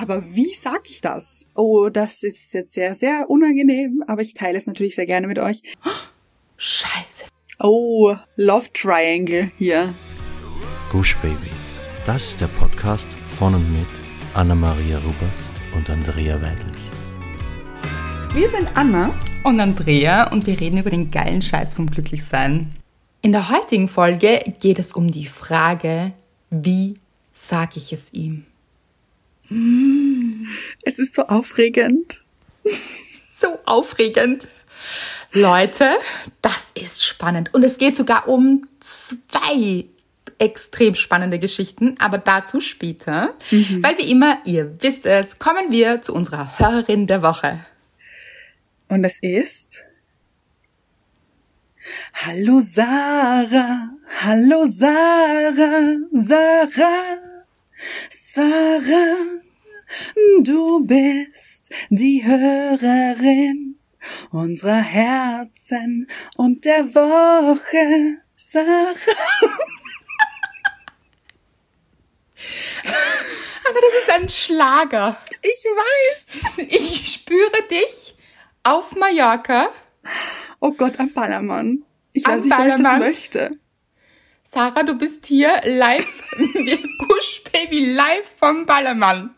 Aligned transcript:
Aber 0.00 0.34
wie 0.34 0.54
sag 0.54 0.88
ich 0.88 1.02
das? 1.02 1.46
Oh, 1.54 1.90
das 1.90 2.22
ist 2.22 2.54
jetzt 2.54 2.72
sehr, 2.72 2.94
sehr 2.94 3.28
unangenehm, 3.28 4.02
aber 4.06 4.22
ich 4.22 4.32
teile 4.32 4.56
es 4.56 4.66
natürlich 4.66 4.94
sehr 4.94 5.04
gerne 5.04 5.26
mit 5.26 5.38
euch. 5.38 5.60
Scheiße. 6.56 7.24
Oh, 7.58 8.16
Love 8.36 8.72
Triangle 8.72 9.50
hier. 9.58 9.92
Gush 10.90 11.18
Baby. 11.18 11.50
Das 12.06 12.28
ist 12.28 12.40
der 12.40 12.46
Podcast 12.46 13.08
von 13.28 13.54
und 13.54 13.78
mit 13.78 13.86
Anna-Maria 14.32 15.00
Rubers 15.00 15.50
und 15.76 15.90
Andrea 15.90 16.40
Weidlich. 16.40 16.80
Wir 18.32 18.48
sind 18.48 18.74
Anna 18.74 19.12
Und 19.44 19.60
Andrea 19.60 20.32
und 20.32 20.46
wir 20.46 20.58
reden 20.58 20.78
über 20.78 20.88
den 20.88 21.10
geilen 21.10 21.42
Scheiß 21.42 21.74
vom 21.74 21.90
Glücklichsein. 21.90 22.74
In 23.20 23.32
der 23.32 23.50
heutigen 23.50 23.86
Folge 23.86 24.42
geht 24.62 24.78
es 24.78 24.94
um 24.94 25.10
die 25.10 25.26
Frage, 25.26 26.12
wie 26.48 26.94
sag 27.32 27.76
ich 27.76 27.92
es 27.92 28.14
ihm? 28.14 28.46
Es 30.82 30.98
ist 30.98 31.14
so 31.14 31.22
aufregend. 31.26 32.20
So 33.36 33.58
aufregend. 33.64 34.46
Leute, 35.32 35.88
das 36.42 36.70
ist 36.74 37.04
spannend. 37.04 37.52
Und 37.54 37.62
es 37.64 37.78
geht 37.78 37.96
sogar 37.96 38.28
um 38.28 38.66
zwei 38.80 39.86
extrem 40.38 40.94
spannende 40.94 41.38
Geschichten, 41.38 41.96
aber 41.98 42.18
dazu 42.18 42.60
später. 42.60 43.34
Weil 43.80 43.98
wie 43.98 44.10
immer, 44.10 44.38
ihr 44.44 44.76
wisst 44.80 45.06
es, 45.06 45.38
kommen 45.38 45.70
wir 45.70 46.02
zu 46.02 46.14
unserer 46.14 46.58
Hörerin 46.58 47.06
der 47.06 47.22
Woche. 47.22 47.60
Und 48.88 49.04
es 49.04 49.18
ist. 49.20 49.84
Hallo 52.14 52.60
Sarah, 52.60 53.90
hallo 54.20 54.66
Sarah, 54.66 55.96
Sarah, 56.12 57.29
Sarah, 58.10 59.40
du 60.42 60.80
bist 60.84 61.72
die 61.88 62.24
Hörerin 62.24 63.76
unserer 64.30 64.80
Herzen 64.80 66.06
und 66.36 66.64
der 66.64 66.94
Woche, 66.94 68.22
Sarah. 68.36 68.94
Anna, 73.68 73.80
das 73.80 74.02
ist 74.02 74.10
ein 74.14 74.28
Schlager. 74.28 75.18
Ich 75.42 75.64
weiß. 75.64 76.66
Ich 76.68 77.12
spüre 77.12 77.62
dich 77.70 78.14
auf 78.62 78.94
Mallorca. 78.96 79.68
Oh 80.60 80.72
Gott, 80.72 80.98
am 80.98 81.12
Ballermann. 81.12 81.84
Ich 82.12 82.26
Am 82.26 82.32
weiß 82.32 82.44
nicht, 82.44 82.58
ob 82.58 82.66
ich 82.66 82.74
das 82.74 82.98
möchte. 82.98 83.50
Sarah, 84.52 84.82
du 84.82 84.94
bist 84.94 85.26
hier 85.26 85.60
live, 85.64 86.22
Baby 87.70 87.84
live 87.92 88.26
vom 88.38 88.66
Ballermann. 88.66 89.30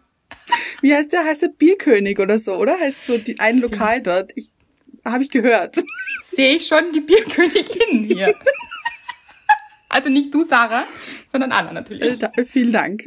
Wie 0.81 0.95
heißt 0.95 1.13
der? 1.13 1.25
Heißt 1.25 1.43
der 1.43 1.49
Bierkönig 1.49 2.19
oder 2.19 2.39
so, 2.39 2.55
oder? 2.55 2.79
Heißt 2.81 3.05
so 3.07 3.19
die, 3.19 3.39
ein 3.39 3.59
Lokal 3.59 4.01
dort. 4.01 4.33
Ich, 4.37 4.49
habe 5.05 5.23
ich 5.23 5.29
gehört. 5.31 5.77
Sehe 6.25 6.57
ich 6.57 6.67
schon 6.67 6.93
die 6.93 7.01
Bierkönigin 7.01 8.05
hier. 8.05 8.35
Also 9.91 10.09
nicht 10.09 10.33
du, 10.33 10.45
Sarah, 10.45 10.87
sondern 11.31 11.53
Anna 11.53 11.75
natürlich. 11.75 12.23
Äh, 12.23 12.47
vielen 12.47 12.73
Dank. 12.73 13.03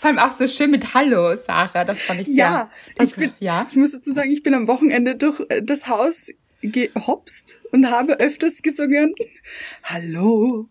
Vor 0.00 0.10
allem 0.10 0.18
auch 0.18 0.36
so 0.36 0.48
schön 0.48 0.72
mit 0.72 0.94
Hallo, 0.94 1.36
Sarah. 1.36 1.84
Das 1.84 2.00
fand 2.00 2.22
ich 2.22 2.28
Ja, 2.28 2.68
sehr. 2.96 3.06
ich 3.06 3.14
bin, 3.14 3.32
ja. 3.38 3.68
ich 3.70 3.76
muss 3.76 3.92
dazu 3.92 4.10
sagen, 4.10 4.32
ich 4.32 4.42
bin 4.42 4.54
am 4.54 4.66
Wochenende 4.66 5.14
durch 5.14 5.40
äh, 5.48 5.62
das 5.62 5.86
Haus 5.86 6.32
gehopst 6.62 7.58
und 7.70 7.88
habe 7.88 8.18
öfters 8.18 8.62
gesungen, 8.62 9.14
Hallo. 9.84 10.68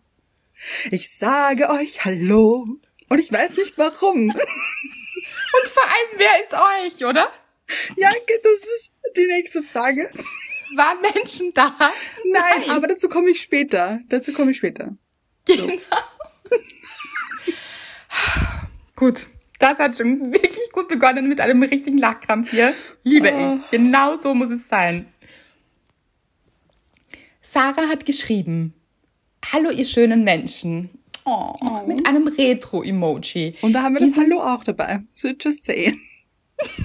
Ich 0.90 1.10
sage 1.16 1.70
euch 1.70 2.04
Hallo. 2.04 2.66
Und 3.08 3.18
ich 3.18 3.32
weiß 3.32 3.56
nicht 3.56 3.78
warum. 3.78 4.28
Und 4.30 5.68
vor 5.72 5.82
allem, 5.84 6.18
wer 6.18 6.42
ist 6.44 6.52
euch, 7.02 7.06
oder? 7.08 7.28
ja, 7.96 8.10
das 8.10 8.68
ist 8.76 8.92
die 9.16 9.26
nächste 9.26 9.62
Frage. 9.62 10.10
Waren 10.76 11.00
Menschen 11.00 11.52
da? 11.54 11.74
Nein, 12.24 12.70
aber 12.70 12.86
dazu 12.88 13.08
komme 13.08 13.30
ich 13.30 13.40
später. 13.40 13.98
Dazu 14.08 14.32
komme 14.32 14.50
ich 14.50 14.58
später. 14.58 14.96
Genau. 15.46 15.72
gut. 18.96 19.28
Das 19.58 19.78
hat 19.78 19.96
schon 19.96 20.32
wirklich 20.32 20.70
gut 20.72 20.88
begonnen 20.88 21.28
mit 21.28 21.40
einem 21.40 21.62
richtigen 21.62 21.98
Lachkrampf 21.98 22.50
hier. 22.50 22.74
Liebe 23.02 23.32
Oh. 23.32 23.54
ich. 23.56 23.70
Genau 23.70 24.16
so 24.16 24.34
muss 24.34 24.50
es 24.50 24.68
sein. 24.68 25.12
Sarah 27.40 27.88
hat 27.88 28.04
geschrieben. 28.06 28.74
Hallo, 29.50 29.70
ihr 29.70 29.86
schönen 29.86 30.24
Menschen. 30.24 30.90
Oh, 31.24 31.54
Mit 31.86 32.06
einem 32.06 32.28
Retro-Emoji. 32.28 33.54
Und 33.62 33.72
da 33.72 33.82
haben 33.82 33.94
wir 33.94 34.00
das 34.00 34.14
Hallo 34.14 34.40
auch 34.40 34.62
dabei. 34.62 35.00
So 35.14 35.28
just 35.28 35.64
saying. 35.64 35.98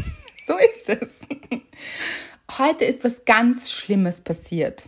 So 0.46 0.58
ist 0.58 0.90
es. 0.90 1.22
Heute 2.58 2.84
ist 2.84 3.06
was 3.06 3.24
ganz 3.24 3.72
Schlimmes 3.72 4.20
passiert. 4.20 4.84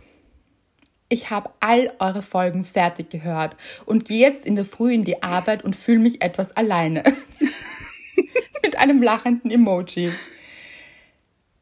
Ich 1.08 1.30
habe 1.30 1.50
all 1.60 1.94
eure 1.98 2.20
Folgen 2.20 2.62
fertig 2.64 3.08
gehört 3.08 3.56
und 3.86 4.04
gehe 4.04 4.20
jetzt 4.20 4.44
in 4.44 4.54
der 4.54 4.66
Früh 4.66 4.92
in 4.92 5.04
die 5.04 5.22
Arbeit 5.22 5.64
und 5.64 5.74
fühle 5.74 6.00
mich 6.00 6.20
etwas 6.20 6.54
alleine. 6.56 7.02
Mit 8.62 8.76
einem 8.76 9.02
lachenden 9.02 9.50
Emoji. 9.50 10.12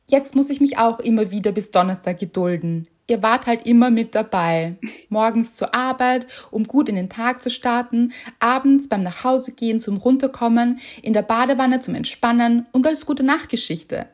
Jetzt 0.09 0.35
muss 0.35 0.51
ich 0.51 0.61
mich 0.61 0.77
auch 0.77 0.99
immer 0.99 1.31
wieder 1.31 1.53
bis 1.53 1.71
Donnerstag 1.71 2.19
gedulden. 2.19 2.89
Ihr 3.07 3.23
wart 3.23 3.47
halt 3.47 3.67
immer 3.67 3.91
mit 3.91 4.15
dabei. 4.15 4.77
Morgens 5.11 5.53
zur 5.53 5.75
Arbeit, 5.75 6.27
um 6.51 6.65
gut 6.65 6.89
in 6.89 6.95
den 6.95 7.11
Tag 7.11 7.43
zu 7.43 7.51
starten, 7.51 8.13
abends 8.39 8.89
beim 8.89 9.03
Nachhausegehen 9.03 9.79
zum 9.79 9.99
Runterkommen, 9.99 10.81
in 11.03 11.13
der 11.13 11.23
Badewanne 11.23 11.81
zum 11.81 11.95
Entspannen 11.95 12.67
und 12.73 12.87
als 12.87 13.05
gute 13.05 13.23
Nachtgeschichte. 13.23 14.07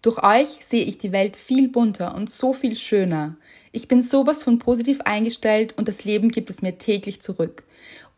Durch 0.00 0.22
euch 0.22 0.64
sehe 0.64 0.84
ich 0.84 0.96
die 0.96 1.12
Welt 1.12 1.36
viel 1.36 1.68
bunter 1.68 2.14
und 2.14 2.30
so 2.30 2.54
viel 2.54 2.74
schöner. 2.74 3.36
Ich 3.72 3.86
bin 3.86 4.00
sowas 4.00 4.44
von 4.44 4.58
positiv 4.58 5.00
eingestellt 5.02 5.74
und 5.76 5.88
das 5.88 6.04
Leben 6.04 6.30
gibt 6.30 6.48
es 6.48 6.62
mir 6.62 6.78
täglich 6.78 7.20
zurück. 7.20 7.64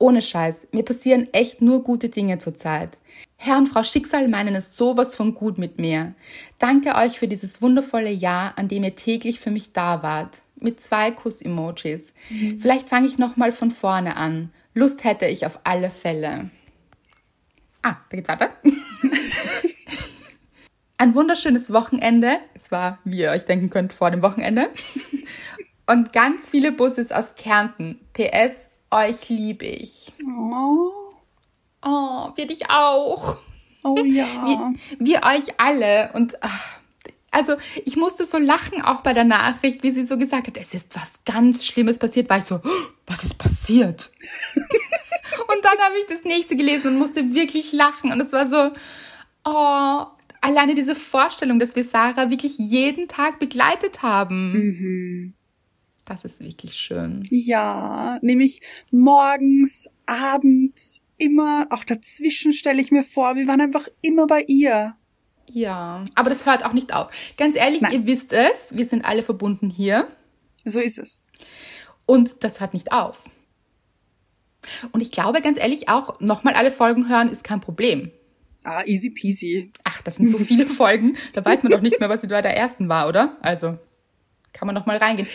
Ohne 0.00 0.22
Scheiß, 0.22 0.68
mir 0.72 0.82
passieren 0.82 1.28
echt 1.32 1.60
nur 1.60 1.84
gute 1.84 2.08
Dinge 2.08 2.38
zurzeit. 2.38 2.96
Herr 3.36 3.58
und 3.58 3.66
Frau 3.66 3.82
Schicksal 3.82 4.28
meinen 4.28 4.54
es 4.54 4.74
sowas 4.74 5.14
von 5.14 5.34
gut 5.34 5.58
mit 5.58 5.78
mir. 5.78 6.14
Danke 6.58 6.94
euch 6.94 7.18
für 7.18 7.28
dieses 7.28 7.60
wundervolle 7.60 8.10
Jahr, 8.10 8.54
an 8.56 8.66
dem 8.66 8.82
ihr 8.82 8.96
täglich 8.96 9.40
für 9.40 9.50
mich 9.50 9.74
da 9.74 10.02
wart. 10.02 10.40
Mit 10.56 10.80
zwei 10.80 11.10
Kuss-Emojis. 11.10 12.14
Vielleicht 12.58 12.88
fange 12.88 13.08
ich 13.08 13.18
nochmal 13.18 13.52
von 13.52 13.70
vorne 13.70 14.16
an. 14.16 14.50
Lust 14.72 15.04
hätte 15.04 15.26
ich 15.26 15.44
auf 15.44 15.60
alle 15.64 15.90
Fälle. 15.90 16.50
Ah, 17.82 17.96
da 18.08 18.16
geht's 18.16 18.28
weiter. 18.30 18.50
Ein 20.96 21.14
wunderschönes 21.14 21.74
Wochenende. 21.74 22.38
Es 22.54 22.70
war, 22.70 23.00
wie 23.04 23.20
ihr 23.20 23.32
euch 23.32 23.44
denken 23.44 23.68
könnt, 23.68 23.92
vor 23.92 24.10
dem 24.10 24.22
Wochenende. 24.22 24.70
Und 25.86 26.14
ganz 26.14 26.48
viele 26.48 26.72
Busses 26.72 27.12
aus 27.12 27.34
Kärnten. 27.34 28.00
PS, 28.14 28.69
euch 28.90 29.28
liebe 29.28 29.66
ich. 29.66 30.12
Oh, 30.36 30.90
Oh, 31.82 32.30
wir 32.34 32.46
dich 32.46 32.68
auch. 32.70 33.36
oh 33.84 33.96
ja. 34.04 34.46
Wir, 34.46 34.74
wir 34.98 35.22
euch 35.22 35.58
alle. 35.58 36.10
Und 36.12 36.36
ach, 36.42 36.78
also 37.30 37.54
ich 37.84 37.96
musste 37.96 38.24
so 38.24 38.38
lachen, 38.38 38.82
auch 38.82 39.00
bei 39.00 39.12
der 39.14 39.24
Nachricht, 39.24 39.82
wie 39.82 39.90
sie 39.90 40.04
so 40.04 40.18
gesagt 40.18 40.48
hat, 40.48 40.56
es 40.56 40.74
ist 40.74 40.94
was 40.96 41.20
ganz 41.24 41.64
Schlimmes 41.64 41.98
passiert, 41.98 42.28
weil 42.28 42.40
ich 42.40 42.46
so, 42.46 42.56
"Oh, 42.56 42.82
was 43.06 43.24
ist 43.24 43.38
passiert? 43.38 44.10
und 44.56 45.64
dann 45.64 45.78
habe 45.78 45.94
ich 46.00 46.06
das 46.06 46.24
nächste 46.24 46.56
gelesen 46.56 46.88
und 46.88 46.98
musste 46.98 47.34
wirklich 47.34 47.72
lachen. 47.72 48.12
Und 48.12 48.20
es 48.20 48.32
war 48.32 48.46
so, 48.46 48.70
oh, 49.44 50.06
alleine 50.42 50.74
diese 50.74 50.94
Vorstellung, 50.96 51.58
dass 51.58 51.76
wir 51.76 51.84
Sarah 51.84 52.28
wirklich 52.30 52.58
jeden 52.58 53.08
Tag 53.08 53.38
begleitet 53.38 54.02
haben. 54.02 55.34
Das 56.10 56.24
ist 56.24 56.40
wirklich 56.40 56.74
schön. 56.74 57.24
Ja, 57.30 58.18
nämlich 58.20 58.62
morgens, 58.90 59.88
abends, 60.06 61.02
immer, 61.18 61.68
auch 61.70 61.84
dazwischen 61.84 62.52
stelle 62.52 62.82
ich 62.82 62.90
mir 62.90 63.04
vor, 63.04 63.36
wir 63.36 63.46
waren 63.46 63.60
einfach 63.60 63.86
immer 64.02 64.26
bei 64.26 64.42
ihr. 64.48 64.96
Ja, 65.48 66.02
aber 66.16 66.28
das 66.28 66.46
hört 66.46 66.64
auch 66.64 66.72
nicht 66.72 66.92
auf. 66.92 67.12
Ganz 67.36 67.54
ehrlich, 67.54 67.82
Nein. 67.82 67.92
ihr 67.92 68.06
wisst 68.06 68.32
es, 68.32 68.76
wir 68.76 68.86
sind 68.86 69.04
alle 69.04 69.22
verbunden 69.22 69.70
hier. 69.70 70.08
So 70.64 70.80
ist 70.80 70.98
es. 70.98 71.20
Und 72.06 72.42
das 72.42 72.58
hört 72.58 72.74
nicht 72.74 72.90
auf. 72.90 73.22
Und 74.90 75.02
ich 75.02 75.12
glaube, 75.12 75.40
ganz 75.42 75.60
ehrlich, 75.60 75.88
auch 75.88 76.18
nochmal 76.18 76.54
alle 76.54 76.72
Folgen 76.72 77.08
hören 77.08 77.28
ist 77.28 77.44
kein 77.44 77.60
Problem. 77.60 78.10
Ah, 78.64 78.82
easy 78.84 79.10
peasy. 79.10 79.70
Ach, 79.84 80.02
das 80.02 80.16
sind 80.16 80.26
so 80.26 80.38
viele 80.40 80.66
Folgen, 80.66 81.16
da 81.34 81.44
weiß 81.44 81.62
man 81.62 81.70
doch 81.70 81.82
nicht 81.82 82.00
mehr, 82.00 82.08
was 82.08 82.22
bei 82.22 82.42
der 82.42 82.56
ersten 82.56 82.88
war, 82.88 83.06
oder? 83.06 83.36
Also, 83.42 83.78
kann 84.52 84.66
man 84.66 84.74
noch 84.74 84.86
mal 84.86 84.96
reingehen. 84.96 85.28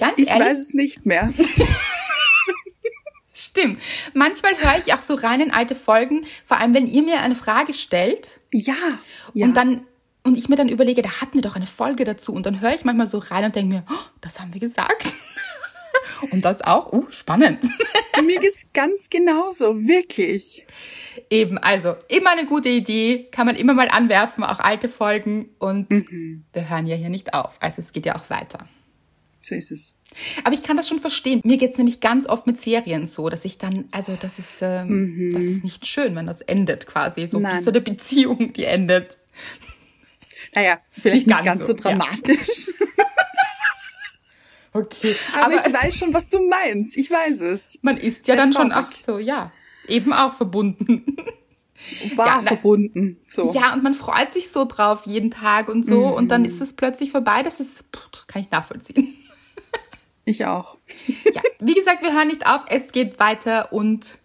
Ganz 0.00 0.18
Ich 0.18 0.28
ehrlich, 0.28 0.46
weiß 0.46 0.58
es 0.58 0.74
nicht 0.74 1.06
mehr. 1.06 1.32
stimmt. 3.34 3.80
Manchmal 4.14 4.56
höre 4.58 4.78
ich 4.84 4.92
auch 4.94 5.00
so 5.00 5.14
rein 5.14 5.40
in 5.40 5.50
alte 5.50 5.74
Folgen, 5.74 6.24
vor 6.44 6.58
allem 6.58 6.74
wenn 6.74 6.90
ihr 6.90 7.02
mir 7.02 7.20
eine 7.20 7.34
Frage 7.34 7.74
stellt 7.74 8.38
Ja, 8.52 8.74
ja. 9.34 9.46
und 9.46 9.54
dann 9.54 9.82
und 10.22 10.36
ich 10.36 10.48
mir 10.50 10.56
dann 10.56 10.68
überlege, 10.68 11.00
da 11.00 11.20
hatten 11.20 11.34
wir 11.34 11.42
doch 11.42 11.56
eine 11.56 11.66
Folge 11.66 12.04
dazu 12.04 12.34
und 12.34 12.44
dann 12.44 12.60
höre 12.60 12.74
ich 12.74 12.84
manchmal 12.84 13.06
so 13.06 13.18
rein 13.18 13.44
und 13.44 13.56
denke 13.56 13.74
mir, 13.74 13.84
oh, 13.90 14.06
das 14.20 14.38
haben 14.40 14.52
wir 14.52 14.60
gesagt. 14.60 15.06
Und 16.30 16.44
das 16.44 16.60
auch, 16.60 16.92
uh, 16.92 17.06
spannend. 17.08 17.64
Mir 18.24 18.38
geht's 18.40 18.66
ganz 18.74 19.08
genauso, 19.08 19.80
wirklich. 19.88 20.66
Eben, 21.30 21.56
also 21.56 21.96
immer 22.08 22.32
eine 22.32 22.44
gute 22.44 22.68
Idee, 22.68 23.28
kann 23.30 23.46
man 23.46 23.56
immer 23.56 23.72
mal 23.72 23.88
anwerfen, 23.88 24.44
auch 24.44 24.60
alte 24.60 24.90
Folgen. 24.90 25.48
Und 25.58 25.88
wir 25.88 26.68
hören 26.68 26.86
ja 26.86 26.96
hier 26.96 27.08
nicht 27.08 27.32
auf. 27.32 27.56
Also 27.60 27.80
es 27.80 27.92
geht 27.92 28.04
ja 28.04 28.16
auch 28.16 28.28
weiter. 28.28 28.68
So 29.40 29.54
ist 29.54 29.70
es. 29.70 29.96
Aber 30.44 30.54
ich 30.54 30.62
kann 30.62 30.76
das 30.76 30.88
schon 30.88 31.00
verstehen. 31.00 31.40
Mir 31.44 31.56
geht's 31.56 31.78
nämlich 31.78 32.00
ganz 32.00 32.26
oft 32.26 32.46
mit 32.46 32.60
Serien 32.60 33.06
so, 33.06 33.28
dass 33.28 33.44
ich 33.44 33.58
dann, 33.58 33.86
also 33.92 34.16
das 34.20 34.38
ist, 34.38 34.58
ähm, 34.60 35.32
das 35.34 35.44
ist 35.44 35.64
nicht 35.64 35.86
schön, 35.86 36.14
wenn 36.14 36.26
das 36.26 36.40
endet 36.42 36.86
quasi. 36.86 37.26
So 37.26 37.38
Nein. 37.38 37.62
so 37.62 37.70
eine 37.70 37.80
Beziehung, 37.80 38.52
die 38.52 38.64
endet. 38.64 39.16
Naja, 40.54 40.78
vielleicht 40.92 41.26
Nicht 41.26 41.36
nicht, 41.36 41.44
ganz 41.44 41.60
so, 41.60 41.68
so 41.68 41.74
dramatisch. 41.74 42.70
Okay. 44.72 45.16
Aber, 45.42 45.54
ich 45.54 45.72
weiß 45.72 45.96
schon, 45.96 46.14
was 46.14 46.28
du 46.28 46.48
meinst. 46.48 46.96
Ich 46.96 47.10
weiß 47.10 47.40
es. 47.40 47.78
man 47.82 47.96
ist 47.96 48.28
ja 48.28 48.34
sehr 48.34 48.36
dann 48.36 48.52
schon 48.52 48.70
auch 48.72 48.88
traurig. 48.88 49.04
so, 49.04 49.18
ja, 49.18 49.52
eben 49.88 50.12
auch 50.12 50.34
verbunden. 50.34 51.16
War 52.14 52.26
Ja, 52.26 52.42
verbunden. 52.42 53.18
So. 53.26 53.52
Ja, 53.54 53.72
und 53.72 53.82
man 53.82 53.94
freut 53.94 54.32
sich 54.32 54.50
so 54.50 54.66
drauf 54.66 55.06
jeden 55.06 55.30
Tag 55.30 55.68
und 55.68 55.86
so 55.86 56.14
und 56.14 56.28
dann 56.28 56.44
ist 56.44 56.60
es 56.60 56.74
plötzlich 56.74 57.10
vorbei. 57.10 57.42
Das 57.42 57.58
ist, 57.58 57.90
puh, 57.90 58.00
das 58.12 58.26
kann 58.26 58.42
ich 58.42 58.50
nachvollziehen. 58.50 59.16
Ich 60.30 60.46
auch. 60.46 60.78
Ja, 61.24 61.42
wie 61.58 61.74
gesagt, 61.74 62.02
wir 62.02 62.12
hören 62.12 62.28
nicht 62.28 62.46
auf, 62.46 62.60
es 62.68 62.92
geht 62.92 63.18
weiter 63.18 63.72
und 63.72 64.18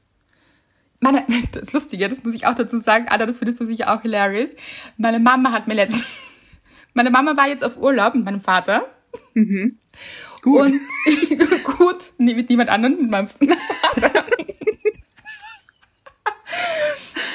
meine, 1.00 1.26
das 1.52 1.74
Lustige, 1.74 2.08
das 2.08 2.24
muss 2.24 2.36
ich 2.36 2.46
auch 2.46 2.54
dazu 2.54 2.78
sagen, 2.78 3.08
Anna, 3.10 3.26
das 3.26 3.40
findest 3.40 3.60
du 3.60 3.66
sicher 3.66 3.92
auch 3.92 4.02
hilarious. 4.04 4.56
Meine 4.98 5.20
Mama 5.20 5.52
hat 5.52 5.68
mir 5.68 5.74
letztens, 5.74 6.06
meine 6.94 7.10
Mama 7.10 7.36
war 7.36 7.48
jetzt 7.48 7.64
auf 7.64 7.78
Urlaub 7.78 8.14
mit 8.14 8.24
meinem 8.24 8.40
Vater 8.40 8.86
Gut. 9.34 10.62
und 10.62 10.82
gut, 11.78 11.98
nee, 12.20 12.36
mit 12.36 12.50
niemand 12.50 12.70
anderem, 12.70 13.02
mit 13.02 13.10
meinem 13.10 13.28
Vater. 13.28 14.26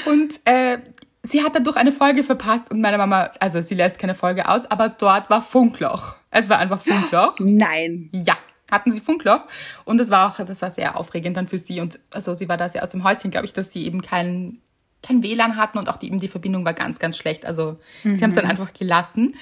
und 0.06 0.40
äh, 0.44 0.78
sie 1.23 1.43
hat 1.43 1.56
dadurch 1.56 1.76
eine 1.76 1.90
Folge 1.93 2.23
verpasst 2.23 2.70
und 2.70 2.81
meine 2.81 2.99
Mama, 2.99 3.31
also 3.40 3.61
sie 3.61 3.75
lässt 3.75 3.99
keine 3.99 4.14
Folge 4.14 4.49
aus, 4.49 4.70
aber 4.70 4.90
dort 4.90 5.28
war 5.28 5.43
Funkloch. 5.43 6.16
Es 6.31 6.49
war 6.49 6.58
einfach 6.58 6.81
Funkloch. 6.81 7.37
Nein. 7.40 8.08
Ja, 8.12 8.37
hatten 8.70 8.93
sie 8.93 9.00
Funkloch 9.00 9.43
und 9.84 9.99
das 9.99 10.11
war 10.11 10.28
auch, 10.28 10.44
das 10.44 10.62
war 10.62 10.70
sehr 10.70 10.96
aufregend 10.96 11.37
dann 11.37 11.46
für 11.46 11.58
sie 11.58 11.81
und 11.81 12.00
also 12.11 12.34
sie 12.34 12.49
war 12.49 12.56
da 12.56 12.69
sehr 12.69 12.82
aus 12.82 12.90
dem 12.90 13.05
Häuschen, 13.05 13.31
glaube 13.31 13.46
ich, 13.46 13.52
dass 13.52 13.72
sie 13.72 13.84
eben 13.84 14.02
kein 14.02 14.58
kein 15.02 15.22
WLAN 15.22 15.56
hatten 15.56 15.78
und 15.78 15.88
auch 15.88 15.96
die, 15.96 16.08
eben 16.08 16.20
die 16.20 16.28
Verbindung 16.28 16.64
war 16.64 16.75
ganz, 16.75 16.99
ganz 16.99 17.17
schlecht. 17.17 17.46
Also 17.46 17.78
sie 18.02 18.22
haben 18.22 18.31
es 18.31 18.37
dann 18.37 18.44
einfach 18.44 18.72
gelassen. 18.72 19.34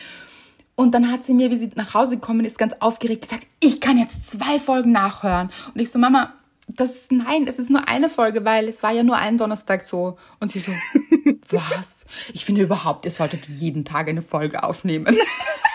Und 0.77 0.95
dann 0.95 1.11
hat 1.11 1.25
sie 1.25 1.35
mir, 1.35 1.51
wie 1.51 1.57
sie 1.57 1.71
nach 1.75 1.95
Hause 1.95 2.17
gekommen 2.17 2.45
ist, 2.45 2.59
ganz 2.59 2.75
aufgeregt 2.79 3.23
gesagt, 3.23 3.49
ich 3.59 3.81
kann 3.81 3.99
jetzt 3.99 4.31
zwei 4.31 4.61
Folgen 4.61 4.93
nachhören. 4.93 5.51
Und 5.75 5.81
ich 5.81 5.91
so, 5.91 5.99
Mama, 5.99 6.33
das, 6.69 7.07
nein, 7.11 7.49
es 7.49 7.59
ist 7.59 7.71
nur 7.71 7.89
eine 7.89 8.09
Folge, 8.09 8.45
weil 8.45 8.69
es 8.69 8.83
war 8.83 8.93
ja 8.93 9.03
nur 9.03 9.17
ein 9.17 9.39
Donnerstag 9.39 9.85
so. 9.85 10.19
Und 10.39 10.53
sie 10.53 10.61
so, 10.61 10.71
was? 11.51 12.07
Ich 12.33 12.45
finde 12.45 12.63
überhaupt, 12.63 13.05
ihr 13.05 13.11
solltet 13.11 13.47
jeden 13.49 13.85
Tag 13.85 14.09
eine 14.09 14.23
Folge 14.23 14.63
aufnehmen. 14.63 15.17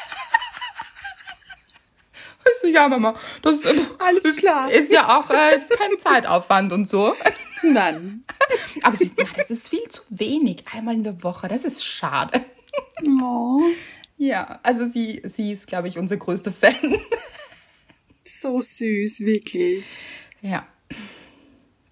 So, 2.64 2.70
ja, 2.70 2.88
Mama, 2.88 3.14
das 3.42 3.66
äh, 3.66 3.78
Alles 4.00 4.24
ist, 4.24 4.40
klar. 4.40 4.72
ist 4.72 4.90
ja 4.90 5.20
auch 5.20 5.30
äh, 5.30 5.58
ist 5.58 5.70
kein 5.72 6.00
Zeitaufwand 6.00 6.72
und 6.72 6.88
so. 6.88 7.14
Nein. 7.62 8.24
Aber 8.84 8.96
sie, 8.96 9.12
na, 9.18 9.26
das 9.36 9.50
ist 9.52 9.68
viel 9.68 9.84
zu 9.90 10.02
wenig, 10.10 10.64
einmal 10.74 10.96
in 10.96 11.04
der 11.04 11.22
Woche. 11.24 11.50
Das 11.50 11.66
ist 11.66 11.84
schade. 11.86 12.42
Oh, 13.22 13.62
Ja, 14.18 14.60
also 14.64 14.88
sie, 14.88 15.22
sie 15.26 15.52
ist, 15.52 15.68
glaube 15.68 15.90
ich, 15.90 15.98
unser 15.98 16.16
größter 16.16 16.54
Fan. 16.54 17.00
so 18.26 18.62
süß, 18.62 19.20
wirklich. 19.20 19.86
Ja. 20.42 20.66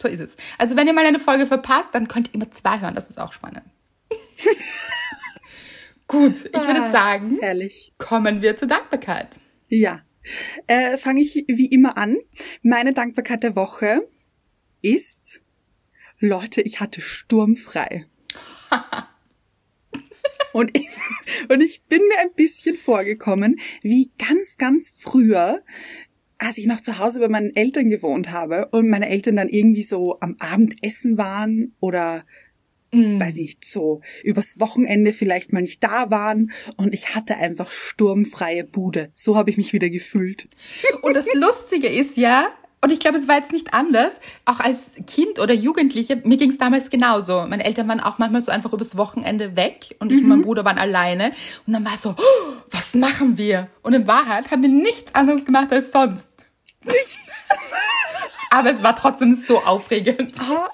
So 0.01 0.07
ist 0.07 0.21
es. 0.21 0.37
Also 0.57 0.77
wenn 0.77 0.87
ihr 0.87 0.93
mal 0.93 1.05
eine 1.05 1.19
Folge 1.19 1.47
verpasst, 1.47 1.89
dann 1.93 2.07
könnt 2.07 2.29
ihr 2.29 2.35
immer 2.35 2.49
zwei 2.51 2.79
hören. 2.79 2.95
Das 2.95 3.09
ist 3.09 3.19
auch 3.19 3.33
spannend. 3.33 3.63
Gut, 6.07 6.45
ich 6.45 6.53
würde 6.67 6.83
Ah, 6.83 6.91
sagen, 6.91 7.39
Herrlich. 7.41 7.93
kommen 7.97 8.41
wir 8.41 8.55
zur 8.57 8.67
Dankbarkeit. 8.69 9.37
Ja. 9.69 9.99
Äh, 10.67 10.97
Fange 10.97 11.21
ich 11.21 11.45
wie 11.47 11.67
immer 11.67 11.97
an. 11.97 12.17
Meine 12.61 12.93
Dankbarkeit 12.93 13.43
der 13.43 13.55
Woche 13.55 14.07
ist, 14.81 15.41
Leute, 16.19 16.61
ich 16.61 16.79
hatte 16.79 17.01
sturmfrei. 17.01 18.05
und, 20.53 20.77
ich, 20.77 20.87
und 21.49 21.61
ich 21.61 21.83
bin 21.83 22.01
mir 22.07 22.19
ein 22.19 22.33
bisschen 22.35 22.77
vorgekommen, 22.77 23.59
wie 23.81 24.11
ganz, 24.17 24.57
ganz 24.57 24.93
früher, 24.97 25.63
als 26.37 26.57
ich 26.57 26.65
noch 26.65 26.81
zu 26.81 26.97
Hause 26.97 27.19
bei 27.19 27.27
meinen 27.27 27.55
Eltern 27.55 27.89
gewohnt 27.89 28.31
habe 28.31 28.67
und 28.71 28.89
meine 28.89 29.09
Eltern 29.09 29.35
dann 29.35 29.49
irgendwie 29.49 29.83
so 29.83 30.19
am 30.21 30.35
Abendessen 30.39 31.17
waren 31.17 31.75
oder 31.79 32.25
weiß 32.91 33.35
nicht, 33.35 33.65
so 33.65 34.01
übers 34.23 34.59
Wochenende 34.59 35.13
vielleicht 35.13 35.53
mal 35.53 35.61
nicht 35.61 35.83
da 35.83 36.11
waren 36.11 36.51
und 36.77 36.93
ich 36.93 37.15
hatte 37.15 37.37
einfach 37.37 37.71
sturmfreie 37.71 38.65
Bude. 38.65 39.11
So 39.13 39.37
habe 39.37 39.49
ich 39.49 39.57
mich 39.57 39.73
wieder 39.73 39.89
gefühlt. 39.89 40.49
Und 41.01 41.15
das 41.15 41.27
Lustige 41.33 41.87
ist 41.87 42.17
ja, 42.17 42.47
und 42.81 42.91
ich 42.91 42.99
glaube, 42.99 43.17
es 43.17 43.27
war 43.27 43.37
jetzt 43.37 43.51
nicht 43.51 43.73
anders, 43.73 44.13
auch 44.43 44.59
als 44.59 44.95
Kind 45.07 45.39
oder 45.39 45.53
Jugendliche, 45.53 46.17
mir 46.25 46.37
ging 46.37 46.49
es 46.49 46.57
damals 46.57 46.89
genauso. 46.89 47.45
Meine 47.47 47.63
Eltern 47.63 47.87
waren 47.87 47.99
auch 47.99 48.17
manchmal 48.17 48.41
so 48.41 48.51
einfach 48.51 48.73
übers 48.73 48.97
Wochenende 48.97 49.55
weg 49.55 49.95
und 49.99 50.11
ich 50.11 50.21
und 50.21 50.27
mein 50.27 50.41
Bruder 50.41 50.65
waren 50.65 50.77
alleine. 50.77 51.31
Und 51.67 51.73
dann 51.73 51.85
war 51.85 51.93
es 51.93 52.01
so, 52.01 52.15
oh, 52.17 52.53
was 52.71 52.93
machen 52.95 53.37
wir? 53.37 53.69
Und 53.83 53.93
in 53.93 54.07
Wahrheit 54.07 54.51
haben 54.51 54.63
wir 54.63 54.69
nichts 54.69 55.13
anderes 55.15 55.45
gemacht 55.45 55.71
als 55.71 55.91
sonst. 55.91 56.45
Nichts. 56.83 57.31
Aber 58.49 58.71
es 58.71 58.83
war 58.83 58.95
trotzdem 58.95 59.35
so 59.35 59.59
aufregend. 59.59 60.33
Ah, 60.39 60.69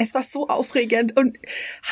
es 0.00 0.14
war 0.14 0.22
so 0.22 0.48
aufregend 0.48 1.16
und 1.16 1.38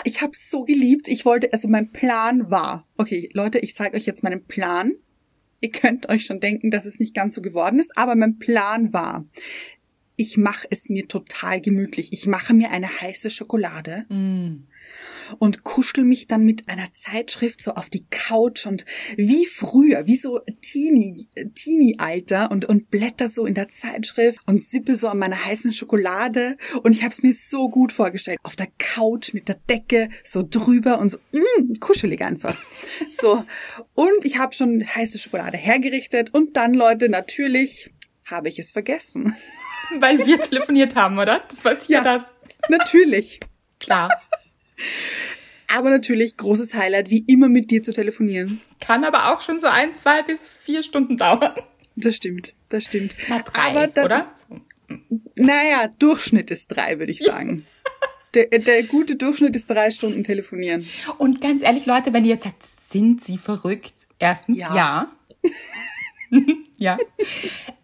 ich 0.04 0.22
habe 0.22 0.32
es 0.32 0.50
so 0.50 0.64
geliebt. 0.64 1.08
Ich 1.08 1.26
wollte, 1.26 1.52
also 1.52 1.68
mein 1.68 1.92
Plan 1.92 2.50
war, 2.50 2.88
okay, 2.96 3.28
Leute, 3.34 3.58
ich 3.58 3.74
zeige 3.74 3.96
euch 3.96 4.06
jetzt 4.06 4.22
meinen 4.22 4.44
Plan. 4.44 4.94
Ihr 5.60 5.70
könnt 5.70 6.08
euch 6.08 6.24
schon 6.24 6.40
denken, 6.40 6.70
dass 6.70 6.86
es 6.86 6.98
nicht 6.98 7.14
ganz 7.14 7.34
so 7.34 7.42
geworden 7.42 7.78
ist, 7.78 7.98
aber 7.98 8.16
mein 8.16 8.38
Plan 8.38 8.92
war, 8.94 9.26
ich 10.16 10.38
mache 10.38 10.66
es 10.70 10.88
mir 10.88 11.06
total 11.06 11.60
gemütlich. 11.60 12.12
Ich 12.12 12.26
mache 12.26 12.54
mir 12.54 12.70
eine 12.70 12.88
heiße 13.00 13.28
Schokolade 13.28 14.06
und 15.38 15.64
kuschel 15.64 16.04
mich 16.04 16.26
dann 16.26 16.44
mit 16.44 16.68
einer 16.68 16.92
Zeitschrift 16.92 17.62
so 17.62 17.72
auf 17.72 17.90
die 17.90 18.06
Couch 18.10 18.66
und 18.66 18.84
wie 19.16 19.46
früher, 19.46 20.06
wie 20.06 20.16
so 20.16 20.40
Teenie, 20.62 21.28
Teenie-Alter 21.54 22.50
und, 22.50 22.64
und 22.64 22.90
blätter 22.90 23.28
so 23.28 23.46
in 23.46 23.54
der 23.54 23.68
Zeitschrift 23.68 24.40
und 24.46 24.62
sippe 24.62 24.96
so 24.96 25.08
an 25.08 25.18
meiner 25.18 25.44
heißen 25.44 25.72
Schokolade 25.72 26.56
und 26.82 26.92
ich 26.92 27.02
habe 27.02 27.12
es 27.12 27.22
mir 27.22 27.32
so 27.32 27.68
gut 27.68 27.92
vorgestellt. 27.92 28.38
Auf 28.42 28.56
der 28.56 28.68
Couch 28.78 29.34
mit 29.34 29.48
der 29.48 29.56
Decke 29.68 30.08
so 30.24 30.42
drüber 30.48 30.98
und 30.98 31.10
so 31.10 31.18
mm, 31.32 31.74
kuschelig 31.80 32.22
einfach. 32.22 32.56
So 33.10 33.44
und 33.94 34.24
ich 34.24 34.38
habe 34.38 34.54
schon 34.54 34.84
heiße 34.84 35.18
Schokolade 35.18 35.56
hergerichtet 35.56 36.32
und 36.32 36.56
dann, 36.56 36.74
Leute, 36.74 37.08
natürlich 37.08 37.90
habe 38.26 38.48
ich 38.48 38.58
es 38.58 38.70
vergessen. 38.70 39.34
Weil 39.98 40.24
wir 40.24 40.40
telefoniert 40.40 40.94
haben, 40.94 41.18
oder? 41.18 41.42
Das 41.48 41.64
war 41.64 41.76
sicher 41.76 42.02
das. 42.02 42.22
natürlich. 42.68 43.40
Klar. 43.80 44.10
Aber 45.68 45.90
natürlich 45.90 46.36
großes 46.36 46.74
Highlight, 46.74 47.10
wie 47.10 47.24
immer 47.26 47.48
mit 47.48 47.70
dir 47.70 47.82
zu 47.82 47.92
telefonieren. 47.92 48.60
Kann 48.80 49.04
aber 49.04 49.32
auch 49.32 49.42
schon 49.42 49.58
so 49.58 49.66
ein, 49.66 49.96
zwei 49.96 50.22
bis 50.22 50.56
vier 50.56 50.82
Stunden 50.82 51.16
dauern. 51.16 51.52
Das 51.94 52.16
stimmt, 52.16 52.54
das 52.68 52.84
stimmt. 52.84 53.14
Na, 53.28 53.42
drei, 53.42 53.70
Aber 53.70 53.86
dann, 53.88 54.04
oder? 54.04 54.32
Naja, 55.36 55.88
Durchschnitt 55.98 56.50
ist 56.50 56.68
drei, 56.68 56.98
würde 56.98 57.12
ich 57.12 57.20
sagen. 57.20 57.66
Der, 58.34 58.46
der 58.46 58.82
gute 58.82 59.16
Durchschnitt 59.16 59.56
ist 59.56 59.70
drei 59.70 59.90
Stunden 59.90 60.22
telefonieren. 60.22 60.86
Und 61.16 61.40
ganz 61.40 61.62
ehrlich, 61.62 61.86
Leute, 61.86 62.12
wenn 62.12 62.26
ihr 62.26 62.34
jetzt 62.34 62.44
sagt, 62.44 62.62
sind 62.62 63.24
sie 63.24 63.38
verrückt? 63.38 63.94
Erstens, 64.18 64.58
ja. 64.58 64.76
Ja. 64.76 65.12
Ja. 66.76 66.98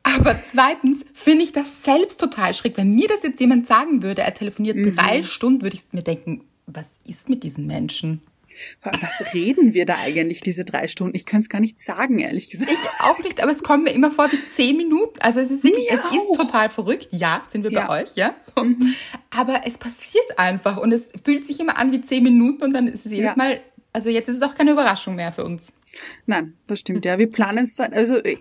Aber 0.02 0.38
zweitens 0.44 1.04
finde 1.14 1.44
ich 1.44 1.52
das 1.52 1.82
selbst 1.82 2.20
total 2.20 2.52
schräg. 2.52 2.76
Wenn 2.76 2.94
mir 2.94 3.08
das 3.08 3.22
jetzt 3.22 3.40
jemand 3.40 3.66
sagen 3.66 4.02
würde, 4.02 4.22
er 4.22 4.34
telefoniert 4.34 4.76
drei 4.96 5.22
Stunden, 5.22 5.62
würde 5.62 5.76
ich 5.76 5.84
mir 5.92 6.02
denken, 6.02 6.44
was 6.66 6.86
ist 7.06 7.28
mit 7.28 7.42
diesen 7.42 7.66
Menschen? 7.66 8.20
Was 8.82 9.34
reden 9.34 9.74
wir 9.74 9.84
da 9.84 9.96
eigentlich 9.98 10.40
diese 10.40 10.64
drei 10.64 10.86
Stunden? 10.86 11.16
Ich 11.16 11.26
könnte 11.26 11.46
es 11.46 11.48
gar 11.48 11.60
nicht 11.60 11.76
sagen, 11.78 12.20
ehrlich 12.20 12.50
gesagt. 12.50 12.70
Ich 12.70 12.78
auch 13.02 13.18
nicht, 13.18 13.42
aber 13.42 13.50
es 13.50 13.62
kommt 13.64 13.82
mir 13.84 13.90
immer 13.90 14.12
vor 14.12 14.30
wie 14.30 14.48
zehn 14.48 14.76
Minuten. 14.76 15.18
Also 15.20 15.40
es 15.40 15.50
ist 15.50 15.64
wirklich, 15.64 15.90
Mir 15.90 15.98
es 15.98 16.04
auch. 16.04 16.12
ist 16.12 16.40
total 16.40 16.68
verrückt. 16.68 17.08
Ja, 17.10 17.42
sind 17.50 17.64
wir 17.64 17.70
bei 17.70 17.76
Ja. 17.80 17.84
Mhm. 17.84 17.90
euch, 17.90 18.14
ja. 18.14 18.34
Aber 19.30 19.62
es 19.66 19.76
passiert 19.78 20.38
einfach 20.38 20.76
und 20.76 20.92
es 20.92 21.10
fühlt 21.24 21.44
sich 21.46 21.58
immer 21.58 21.78
an 21.78 21.90
wie 21.90 22.00
zehn 22.02 22.22
Minuten 22.22 22.62
und 22.62 22.72
dann 22.74 22.86
ist 22.86 23.06
es 23.06 23.12
jedes 23.12 23.30
Ja. 23.30 23.36
Mal, 23.36 23.60
also 23.94 24.10
jetzt 24.10 24.28
ist 24.28 24.36
es 24.36 24.42
auch 24.42 24.54
keine 24.54 24.72
Überraschung 24.72 25.14
mehr 25.14 25.32
für 25.32 25.44
uns. 25.44 25.72
Nein, 26.26 26.54
das 26.66 26.80
stimmt, 26.80 27.04
ja. 27.04 27.18
Wir 27.18 27.30
planen 27.30 27.64
es 27.64 27.76
dann, 27.76 27.92
also 27.92 28.16
äh, 28.16 28.36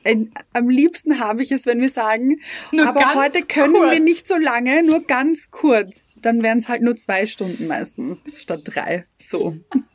am 0.53 0.67
liebsten 0.67 1.19
habe 1.19 1.43
ich 1.43 1.51
es, 1.51 1.67
wenn 1.67 1.79
wir 1.79 1.91
sagen, 1.91 2.41
Nur 2.71 2.87
aber 2.87 3.13
heute 3.13 3.43
können 3.43 3.75
kurz. 3.75 3.91
wir 3.91 3.99
nicht 3.99 4.27
so 4.27 4.35
lange, 4.35 4.81
nur 4.83 5.01
ganz 5.01 5.51
kurz. 5.51 6.15
Dann 6.21 6.41
wären 6.41 6.57
es 6.57 6.67
halt 6.67 6.81
nur 6.81 6.95
zwei 6.95 7.27
Stunden 7.27 7.67
meistens 7.67 8.41
statt 8.41 8.61
drei. 8.65 9.05
So. 9.19 9.55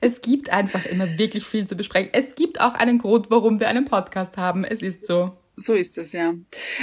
Es 0.00 0.20
gibt 0.20 0.50
einfach 0.50 0.86
immer 0.86 1.18
wirklich 1.18 1.44
viel 1.44 1.66
zu 1.66 1.74
besprechen. 1.74 2.10
Es 2.12 2.36
gibt 2.36 2.60
auch 2.60 2.74
einen 2.74 2.98
Grund, 2.98 3.30
warum 3.30 3.58
wir 3.58 3.68
einen 3.68 3.84
Podcast 3.84 4.36
haben. 4.36 4.64
Es 4.64 4.80
ist 4.80 5.04
so. 5.04 5.36
So 5.58 5.74
ist 5.74 5.98
es, 5.98 6.12
ja. 6.12 6.34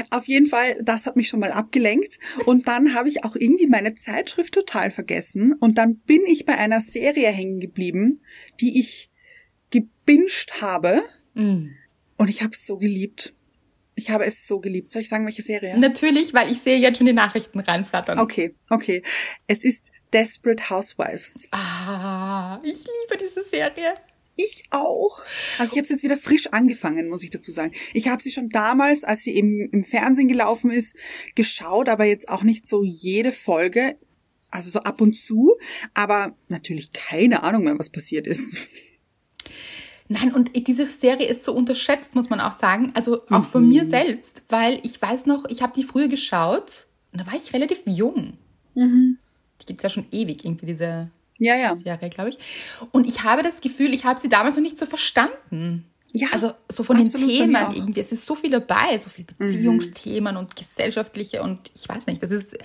Auf 0.09 0.25
jeden 0.25 0.47
Fall, 0.47 0.77
das 0.83 1.05
hat 1.05 1.15
mich 1.15 1.29
schon 1.29 1.39
mal 1.39 1.51
abgelenkt. 1.51 2.19
Und 2.45 2.67
dann 2.67 2.93
habe 2.93 3.07
ich 3.07 3.23
auch 3.23 3.35
irgendwie 3.35 3.67
meine 3.67 3.95
Zeitschrift 3.95 4.53
total 4.53 4.91
vergessen. 4.91 5.53
Und 5.53 5.77
dann 5.77 5.95
bin 5.99 6.21
ich 6.27 6.45
bei 6.45 6.57
einer 6.57 6.81
Serie 6.81 7.29
hängen 7.29 7.59
geblieben, 7.59 8.21
die 8.59 8.79
ich 8.79 9.09
gebinged 9.69 10.61
habe. 10.61 11.03
Mm. 11.33 11.67
Und 12.17 12.29
ich 12.29 12.41
habe 12.41 12.51
es 12.51 12.65
so 12.65 12.77
geliebt. 12.77 13.33
Ich 13.95 14.09
habe 14.09 14.25
es 14.25 14.45
so 14.45 14.59
geliebt. 14.59 14.91
Soll 14.91 15.03
ich 15.03 15.09
sagen, 15.09 15.25
welche 15.25 15.41
Serie? 15.41 15.77
Natürlich, 15.79 16.33
weil 16.33 16.51
ich 16.51 16.61
sehe 16.61 16.77
jetzt 16.77 16.97
schon 16.97 17.07
die 17.07 17.13
Nachrichten 17.13 17.61
reinflattern. 17.61 18.19
Okay, 18.19 18.55
okay. 18.69 19.03
Es 19.47 19.63
ist 19.63 19.91
Desperate 20.11 20.69
Housewives. 20.69 21.47
Ah, 21.51 22.59
ich 22.63 22.83
liebe 22.83 23.23
diese 23.23 23.43
Serie. 23.43 23.95
Ich 24.37 24.65
auch. 24.71 25.19
Also 25.59 25.71
ich 25.73 25.77
habe 25.77 25.81
es 25.81 25.89
jetzt 25.89 26.03
wieder 26.03 26.17
frisch 26.17 26.47
angefangen, 26.47 27.09
muss 27.09 27.23
ich 27.23 27.29
dazu 27.29 27.51
sagen. 27.51 27.73
Ich 27.93 28.07
habe 28.09 28.21
sie 28.21 28.31
schon 28.31 28.49
damals, 28.49 29.03
als 29.03 29.23
sie 29.23 29.33
eben 29.33 29.69
im 29.71 29.83
Fernsehen 29.83 30.27
gelaufen 30.27 30.71
ist, 30.71 30.95
geschaut, 31.35 31.87
aber 31.87 32.05
jetzt 32.05 32.27
auch 32.27 32.43
nicht 32.43 32.67
so 32.67 32.83
jede 32.83 33.31
Folge, 33.31 33.97
also 34.51 34.69
so 34.69 34.79
ab 34.79 34.99
und 35.01 35.13
zu, 35.17 35.55
aber 35.93 36.35
natürlich 36.49 36.91
keine 36.91 37.43
Ahnung 37.43 37.63
mehr, 37.63 37.79
was 37.79 37.89
passiert 37.89 38.27
ist. 38.27 38.67
Nein, 40.07 40.33
und 40.33 40.51
diese 40.67 40.85
Serie 40.85 41.27
ist 41.27 41.43
so 41.43 41.53
unterschätzt, 41.53 42.13
muss 42.13 42.29
man 42.29 42.39
auch 42.39 42.59
sagen. 42.59 42.91
Also 42.93 43.25
auch 43.29 43.45
von 43.45 43.67
mir 43.67 43.85
selbst, 43.85 44.43
weil 44.49 44.79
ich 44.83 45.01
weiß 45.01 45.25
noch, 45.25 45.45
ich 45.49 45.61
habe 45.61 45.73
die 45.75 45.83
früher 45.83 46.07
geschaut 46.07 46.87
und 47.11 47.21
da 47.21 47.27
war 47.27 47.35
ich 47.35 47.53
relativ 47.53 47.83
jung. 47.85 48.37
Die 48.75 49.65
gibt's 49.65 49.83
ja 49.83 49.89
schon 49.89 50.05
ewig, 50.11 50.45
irgendwie 50.45 50.67
diese 50.67 51.09
Ja, 51.37 51.55
ja. 51.55 51.75
Serie, 51.75 52.09
glaube 52.09 52.29
ich. 52.29 52.37
Und 52.91 53.07
ich 53.07 53.23
habe 53.23 53.43
das 53.43 53.61
Gefühl, 53.61 53.93
ich 53.93 54.05
habe 54.05 54.19
sie 54.19 54.29
damals 54.29 54.55
noch 54.55 54.63
nicht 54.63 54.77
so 54.77 54.85
verstanden. 54.85 55.85
Ja, 56.13 56.27
Also 56.31 56.53
so 56.69 56.83
von 56.83 56.97
den 56.97 57.07
Themen 57.07 57.57
irgendwie. 57.73 57.99
Es 57.99 58.11
ist 58.11 58.25
so 58.25 58.35
viel 58.35 58.51
dabei, 58.51 58.97
so 58.97 59.09
viel 59.09 59.25
Beziehungsthemen 59.25 60.37
und 60.37 60.55
gesellschaftliche 60.55 61.41
und 61.41 61.71
ich 61.75 61.89
weiß 61.89 62.05
nicht, 62.07 62.23
das 62.23 62.31
ist 62.31 62.57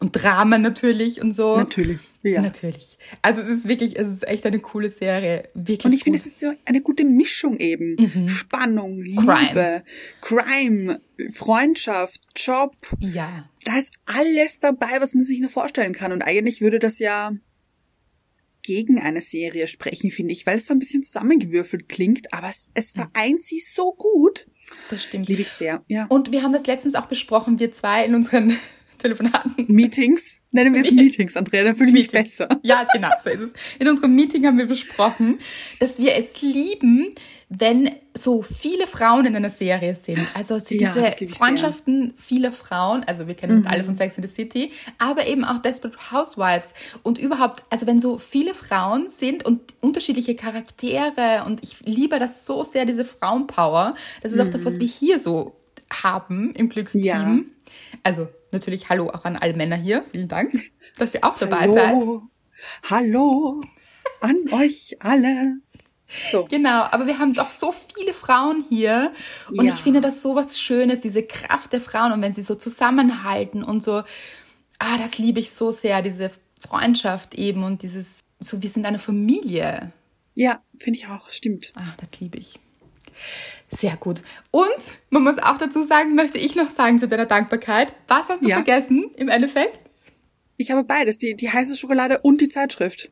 und 0.00 0.12
Dramen 0.12 0.62
natürlich 0.62 1.20
und 1.20 1.32
so. 1.32 1.56
Natürlich. 1.56 1.98
Ja. 2.22 2.40
Natürlich. 2.40 2.98
Also 3.20 3.40
es 3.40 3.50
ist 3.50 3.68
wirklich, 3.68 3.98
es 3.98 4.08
ist 4.08 4.28
echt 4.28 4.46
eine 4.46 4.60
coole 4.60 4.90
Serie. 4.90 5.48
Wirklich. 5.54 5.84
Und 5.84 5.92
ich 5.92 6.04
finde, 6.04 6.18
es 6.18 6.26
ist 6.26 6.38
so 6.38 6.52
eine 6.66 6.82
gute 6.82 7.04
Mischung 7.04 7.56
eben. 7.58 8.28
Spannung, 8.28 9.00
Liebe, 9.00 9.82
Crime, 10.20 11.00
Freundschaft, 11.30 12.20
Job. 12.36 12.74
ja. 13.00 13.44
Da 13.64 13.76
ist 13.76 13.92
alles 14.06 14.60
dabei, 14.60 15.00
was 15.00 15.14
man 15.14 15.24
sich 15.24 15.40
nur 15.40 15.50
vorstellen 15.50 15.92
kann. 15.92 16.12
Und 16.12 16.22
eigentlich 16.22 16.60
würde 16.60 16.78
das 16.78 16.98
ja 17.00 17.32
gegen 18.68 18.98
eine 18.98 19.22
Serie 19.22 19.66
sprechen, 19.66 20.10
finde 20.10 20.32
ich, 20.32 20.44
weil 20.44 20.58
es 20.58 20.66
so 20.66 20.74
ein 20.74 20.78
bisschen 20.78 21.02
zusammengewürfelt 21.02 21.88
klingt, 21.88 22.34
aber 22.34 22.50
es, 22.50 22.70
es 22.74 22.90
vereint 22.90 23.42
sie 23.42 23.60
so 23.60 23.94
gut. 23.94 24.46
Das 24.90 25.04
stimmt. 25.04 25.26
Liebe 25.26 25.40
ich 25.40 25.48
sehr, 25.48 25.82
ja. 25.88 26.04
Und 26.10 26.32
wir 26.32 26.42
haben 26.42 26.52
das 26.52 26.66
letztens 26.66 26.94
auch 26.94 27.06
besprochen, 27.06 27.58
wir 27.58 27.72
zwei 27.72 28.04
in 28.04 28.14
unseren 28.14 28.54
Telefonaten. 28.98 29.64
Meetings, 29.68 30.42
nennen 30.50 30.74
wir 30.74 30.82
es 30.82 30.90
Meetings, 30.92 31.34
Andrea, 31.34 31.64
dann 31.64 31.76
fühle 31.76 31.88
ich 31.88 31.94
mich 31.94 32.08
besser. 32.08 32.46
Ja, 32.62 32.86
genau, 32.92 33.08
so 33.24 33.30
ist 33.30 33.40
es. 33.40 33.52
In 33.78 33.88
unserem 33.88 34.14
Meeting 34.14 34.44
haben 34.46 34.58
wir 34.58 34.66
besprochen, 34.66 35.38
dass 35.80 35.98
wir 35.98 36.14
es 36.16 36.42
lieben, 36.42 37.14
wenn 37.48 37.90
so 38.14 38.42
viele 38.42 38.86
Frauen 38.86 39.24
in 39.24 39.34
einer 39.34 39.48
Serie 39.48 39.94
sind. 39.94 40.18
Also 40.34 40.58
so 40.58 40.74
Ja, 40.74 40.92
diese 40.92 41.26
sehr. 41.26 41.28
Freundschaften 41.36 42.12
vieler 42.16 42.52
Frauen, 42.52 43.04
also 43.04 43.26
wir 43.26 43.34
kennen 43.34 43.58
uns 43.58 43.66
alle 43.66 43.84
von 43.84 43.94
Sex 43.94 44.18
in 44.18 44.26
the 44.26 44.28
City, 44.28 44.70
aber 44.98 45.26
eben 45.26 45.44
auch 45.44 45.58
Desperate 45.58 45.96
Housewives 46.12 46.74
und 47.02 47.18
überhaupt, 47.18 47.62
also 47.70 47.86
wenn 47.86 48.00
so 48.00 48.18
viele 48.18 48.54
Frauen 48.54 49.08
sind 49.08 49.46
und 49.46 49.60
unterschiedliche 49.80 50.34
Charaktere 50.34 51.44
und 51.46 51.62
ich 51.62 51.80
liebe 51.86 52.18
das 52.18 52.44
so 52.44 52.64
sehr, 52.64 52.84
diese 52.84 53.04
Frauenpower. 53.04 53.94
Das 54.22 54.32
ist 54.32 54.40
auch 54.40 54.48
das, 54.48 54.66
was 54.66 54.78
wir 54.78 54.86
hier 54.86 55.18
so 55.18 55.56
haben 55.90 56.52
im 56.54 56.68
Glücksteam. 56.68 57.02
Ja. 57.02 57.38
Also 58.02 58.28
natürlich 58.52 58.90
Hallo 58.90 59.08
auch 59.08 59.24
an 59.24 59.36
alle 59.36 59.54
Männer 59.54 59.76
hier. 59.76 60.04
Vielen 60.10 60.28
Dank, 60.28 60.52
dass 60.98 61.14
ihr 61.14 61.24
auch 61.24 61.38
dabei 61.38 61.66
seid. 61.68 61.94
Hallo, 61.94 62.22
hallo 62.90 63.62
an 64.20 64.36
euch 64.52 64.96
alle. 65.00 65.60
So, 66.30 66.46
Genau, 66.46 66.84
aber 66.90 67.06
wir 67.06 67.18
haben 67.18 67.34
doch 67.34 67.50
so 67.50 67.74
viele 67.94 68.14
Frauen 68.14 68.64
hier 68.70 69.12
und 69.50 69.64
Ja. 69.66 69.74
ich 69.74 69.80
finde 69.80 70.00
das 70.00 70.22
so 70.22 70.34
was 70.34 70.58
Schönes, 70.58 71.00
diese 71.00 71.22
Kraft 71.22 71.72
der 71.72 71.80
Frauen 71.82 72.12
und 72.12 72.22
wenn 72.22 72.32
sie 72.32 72.42
so 72.42 72.54
zusammenhalten 72.54 73.62
und 73.62 73.82
so, 73.84 74.02
ah, 74.78 74.98
das 74.98 75.18
liebe 75.18 75.38
ich 75.40 75.50
so 75.52 75.70
sehr, 75.70 76.00
diese 76.02 76.30
Freundschaft 76.66 77.34
eben 77.34 77.62
und 77.62 77.82
dieses, 77.82 78.20
so 78.40 78.62
wir 78.62 78.70
sind 78.70 78.86
eine 78.86 78.98
Familie. 78.98 79.92
ja, 80.34 80.62
finde 80.78 80.98
ich 80.98 81.08
auch, 81.08 81.28
stimmt. 81.30 81.72
Ah, 81.76 81.82
das 81.98 82.20
liebe 82.20 82.38
ich. 82.38 82.58
Sehr 83.70 83.96
gut. 83.96 84.22
Und 84.50 84.68
man 85.10 85.24
muss 85.24 85.38
auch 85.38 85.58
dazu 85.58 85.82
sagen, 85.82 86.14
möchte 86.14 86.38
ich 86.38 86.54
noch 86.54 86.70
sagen 86.70 86.98
zu 86.98 87.06
deiner 87.08 87.26
Dankbarkeit, 87.26 87.92
was 88.06 88.28
hast 88.30 88.44
du 88.44 88.48
Ja. 88.48 88.56
vergessen 88.56 89.10
im 89.16 89.28
Endeffekt? 89.28 89.78
Ich 90.56 90.70
habe 90.70 90.84
beides, 90.84 91.18
die, 91.18 91.34
die 91.36 91.50
heiße 91.52 91.76
Schokolade 91.76 92.20
und 92.20 92.40
die 92.40 92.48
Zeitschrift. 92.48 93.10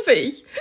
Liebe 0.00 0.18
ich. 0.18 0.44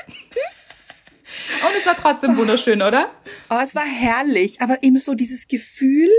Und 1.66 1.72
es 1.80 1.86
war 1.86 1.96
trotzdem 1.96 2.38
wunderschön, 2.38 2.82
oder? 2.82 3.12
Oh, 3.50 3.60
es 3.63 3.75
war 3.75 3.86
herrlich, 3.86 4.62
aber 4.62 4.84
eben 4.84 4.98
so 5.00 5.16
dieses 5.16 5.48
Gefühl, 5.48 6.12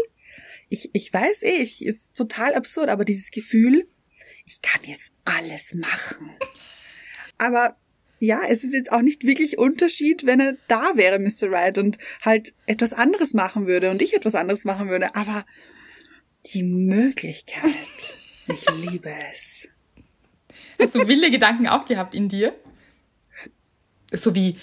ich, 0.68 0.90
ich 0.92 1.12
weiß 1.12 1.42
eh, 1.44 1.62
ich, 1.62 1.84
ist 1.84 2.16
total 2.16 2.54
absurd, 2.54 2.88
aber 2.88 3.04
dieses 3.04 3.30
Gefühl, 3.30 3.86
ich 4.44 4.60
kann 4.60 4.82
jetzt 4.84 5.12
alles 5.24 5.74
machen. 5.74 6.30
Aber 7.38 7.76
ja, 8.18 8.42
es 8.48 8.64
ist 8.64 8.72
jetzt 8.72 8.92
auch 8.92 9.02
nicht 9.02 9.24
wirklich 9.24 9.58
Unterschied, 9.58 10.26
wenn 10.26 10.40
er 10.40 10.56
da 10.68 10.96
wäre, 10.96 11.18
Mr. 11.18 11.50
Right, 11.50 11.78
und 11.78 11.98
halt 12.22 12.54
etwas 12.66 12.92
anderes 12.92 13.34
machen 13.34 13.66
würde 13.66 13.90
und 13.90 14.02
ich 14.02 14.14
etwas 14.14 14.34
anderes 14.34 14.64
machen 14.64 14.88
würde, 14.88 15.14
aber 15.14 15.44
die 16.52 16.62
Möglichkeit, 16.62 17.74
ich 18.48 18.66
liebe 18.70 19.12
es. 19.32 19.68
Hast 20.80 20.94
du 20.94 21.06
wilde 21.06 21.30
Gedanken 21.30 21.68
auch 21.68 21.86
gehabt 21.86 22.14
in 22.14 22.28
dir? 22.28 22.54
So 24.12 24.34
wie, 24.34 24.56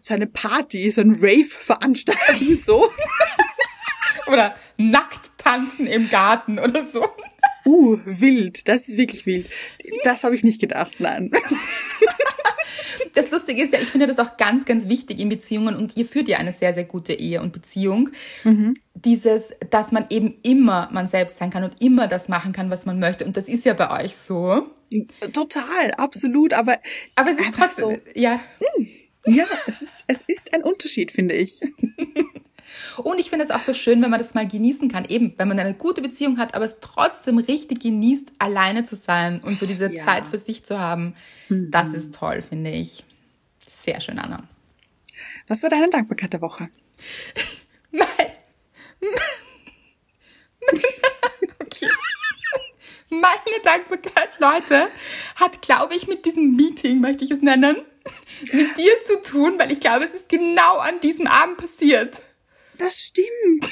So 0.00 0.14
eine 0.14 0.26
Party, 0.26 0.90
so 0.90 1.00
ein 1.00 1.16
Rave 1.20 1.44
veranstalten, 1.44 2.54
so. 2.54 2.90
oder 4.26 4.54
nackt 4.76 5.30
tanzen 5.38 5.86
im 5.86 6.10
Garten 6.10 6.58
oder 6.58 6.84
so. 6.84 7.06
Uh, 7.66 7.98
wild, 8.04 8.68
das 8.68 8.88
ist 8.88 8.96
wirklich 8.96 9.26
wild. 9.26 9.48
Das 10.04 10.24
habe 10.24 10.34
ich 10.34 10.44
nicht 10.44 10.60
gedacht, 10.60 10.94
nein. 10.98 11.30
Das 13.14 13.30
Lustige 13.30 13.62
ist 13.62 13.72
ja, 13.72 13.80
ich 13.80 13.88
finde 13.88 14.08
das 14.08 14.18
auch 14.18 14.36
ganz, 14.36 14.64
ganz 14.64 14.88
wichtig 14.88 15.20
in 15.20 15.28
Beziehungen 15.28 15.76
und 15.76 15.96
ihr 15.96 16.04
führt 16.04 16.28
ja 16.28 16.38
eine 16.38 16.52
sehr, 16.52 16.74
sehr 16.74 16.84
gute 16.84 17.12
Ehe 17.12 17.40
und 17.40 17.52
Beziehung. 17.52 18.10
Dieses, 18.94 19.54
dass 19.70 19.92
man 19.92 20.06
eben 20.10 20.34
immer 20.42 20.88
man 20.92 21.06
selbst 21.06 21.38
sein 21.38 21.50
kann 21.50 21.62
und 21.62 21.80
immer 21.80 22.08
das 22.08 22.28
machen 22.28 22.52
kann, 22.52 22.70
was 22.70 22.86
man 22.86 22.98
möchte. 22.98 23.24
Und 23.24 23.36
das 23.36 23.48
ist 23.48 23.64
ja 23.64 23.74
bei 23.74 24.02
euch 24.02 24.16
so. 24.16 24.68
Total, 25.32 25.92
absolut, 25.96 26.52
aber 26.54 26.78
Aber 27.14 27.30
es 27.30 27.38
ist 27.38 27.54
trotzdem, 27.54 28.00
ja. 28.14 28.40
ja, 29.26 29.44
es 29.66 29.82
ist, 29.82 30.04
es 30.08 30.18
ist 30.26 30.54
ein 30.54 30.62
Unterschied, 30.62 31.12
finde 31.12 31.34
ich. 31.34 31.60
Und 32.98 33.18
ich 33.18 33.30
finde 33.30 33.44
es 33.44 33.50
auch 33.50 33.60
so 33.60 33.74
schön, 33.74 34.02
wenn 34.02 34.10
man 34.10 34.18
das 34.20 34.34
mal 34.34 34.46
genießen 34.46 34.90
kann. 34.90 35.04
Eben, 35.04 35.34
wenn 35.36 35.48
man 35.48 35.58
eine 35.58 35.74
gute 35.74 36.02
Beziehung 36.02 36.38
hat, 36.38 36.54
aber 36.54 36.64
es 36.64 36.78
trotzdem 36.80 37.38
richtig 37.38 37.80
genießt, 37.80 38.32
alleine 38.38 38.84
zu 38.84 38.96
sein 38.96 39.40
und 39.40 39.58
so 39.58 39.66
diese 39.66 39.92
Ja. 39.92 40.04
Zeit 40.04 40.26
für 40.26 40.38
sich 40.38 40.64
zu 40.64 40.78
haben. 40.78 41.14
Das 41.48 41.92
ist 41.92 42.14
toll, 42.14 42.42
finde 42.42 42.70
ich. 42.70 43.04
Sehr 43.66 44.00
schön, 44.00 44.18
Anna. 44.18 44.44
Was 45.46 45.62
war 45.62 45.70
deine 45.70 45.90
Dankbarkeit 45.90 46.32
der 46.32 46.40
Woche? 46.40 46.68
Mein, 47.90 48.06
okay. 51.60 51.88
Meine 53.10 53.62
Dankbarkeit, 53.62 54.30
Leute, 54.38 54.88
hat, 55.36 55.62
glaube 55.62 55.94
ich, 55.94 56.08
mit 56.08 56.24
diesem 56.24 56.56
Meeting, 56.56 57.00
möchte 57.00 57.24
ich 57.24 57.30
es 57.30 57.42
nennen, 57.42 57.76
mit 58.52 58.76
dir 58.76 59.00
zu 59.02 59.22
tun, 59.22 59.54
weil 59.58 59.70
ich 59.70 59.80
glaube, 59.80 60.04
es 60.04 60.14
ist 60.14 60.28
genau 60.28 60.78
an 60.78 61.00
diesem 61.00 61.26
Abend 61.26 61.58
passiert. 61.58 62.20
Das 62.78 63.00
stimmt. 63.00 63.68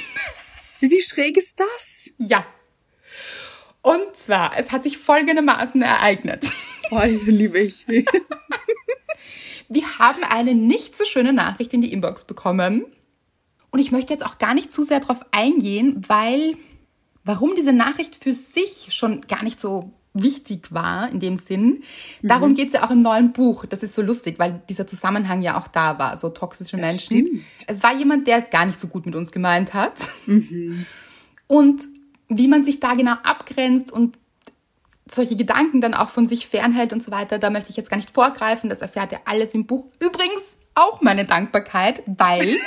Wie 0.81 1.01
schräg 1.01 1.37
ist 1.37 1.61
das? 1.61 2.11
Ja. 2.19 2.45
Und 3.83 4.17
zwar, 4.17 4.57
es 4.57 4.73
hat 4.73 4.83
sich 4.83 4.99
folgendermaßen 4.99 5.83
ereignet. 5.83 6.53
Oh, 6.91 7.01
liebe 7.25 7.59
ich. 7.59 7.87
Wir 9.69 9.99
haben 9.99 10.25
eine 10.25 10.55
nicht 10.55 10.95
so 10.95 11.05
schöne 11.05 11.33
Nachricht 11.33 11.73
in 11.73 11.81
die 11.81 11.93
Inbox 11.93 12.27
bekommen. 12.27 12.85
Und 13.71 13.79
ich 13.79 13.91
möchte 13.91 14.13
jetzt 14.13 14.27
auch 14.27 14.39
gar 14.39 14.53
nicht 14.53 14.71
zu 14.71 14.85
sehr 14.85 15.01
darauf 15.01 15.25
eingehen, 15.31 16.05
weil 16.07 16.57
warum 17.25 17.55
diese 17.55 17.73
Nachricht 17.73 18.17
für 18.17 18.35
sich 18.35 18.89
schon 18.91 19.23
gar 19.23 19.43
nicht 19.43 19.59
so 19.59 19.93
wichtig 20.15 20.73
war 20.73 21.11
in 21.11 21.21
dem 21.21 21.37
Sinn. 21.37 21.83
Darum 22.23 22.55
geht 22.55 22.69
es 22.69 22.75
ja 22.75 22.85
auch 22.85 22.91
im 22.91 23.03
neuen 23.03 23.33
Buch. 23.33 23.65
Das 23.67 23.83
ist 23.83 23.95
so 23.95 24.03
lustig, 24.03 24.39
weil 24.39 24.63
dieser 24.69 24.87
Zusammenhang 24.87 25.43
ja 25.43 25.59
auch 25.59 25.69
da 25.69 25.99
war, 25.99 26.17
so 26.19 26.29
toxische 26.29 26.77
Menschen. 26.77 26.99
stimmt. 26.99 27.43
Es 27.67 27.83
war 27.83 27.97
jemand, 27.97 28.27
der 28.27 28.39
es 28.39 28.51
gar 28.51 28.67
nicht 28.67 28.79
so 28.79 28.89
gut 28.89 29.07
mit 29.07 29.15
uns 29.15 29.33
gemeint 29.33 29.75
hat. 29.75 29.95
Und 31.47 31.83
wie 32.29 32.49
man 32.49 32.65
sich 32.65 32.81
da 32.81 32.95
genau 32.95 33.15
abgrenzt 33.23 33.91
und 33.91 34.19
solche 35.11 35.37
Gedanken 35.37 35.81
dann 35.81 35.95
auch 35.95 36.09
von 36.09 36.27
sich 36.27 36.47
fernhält 36.47 36.93
und 36.93 37.03
so 37.03 37.11
weiter, 37.11 37.39
da 37.39 37.51
möchte 37.51 37.71
ich 37.71 37.77
jetzt 37.77 37.91
gar 37.91 37.97
nicht 37.97 38.11
vorgreifen. 38.11 38.71
Das 38.71 38.81
erfährt 38.81 39.13
ihr 39.13 39.21
alles 39.25 39.53
im 39.53 39.67
Buch. 39.67 39.87
Übrigens 39.99 40.57
auch 40.75 41.01
meine 41.01 41.25
Dankbarkeit, 41.25 42.03
weil 42.07 42.57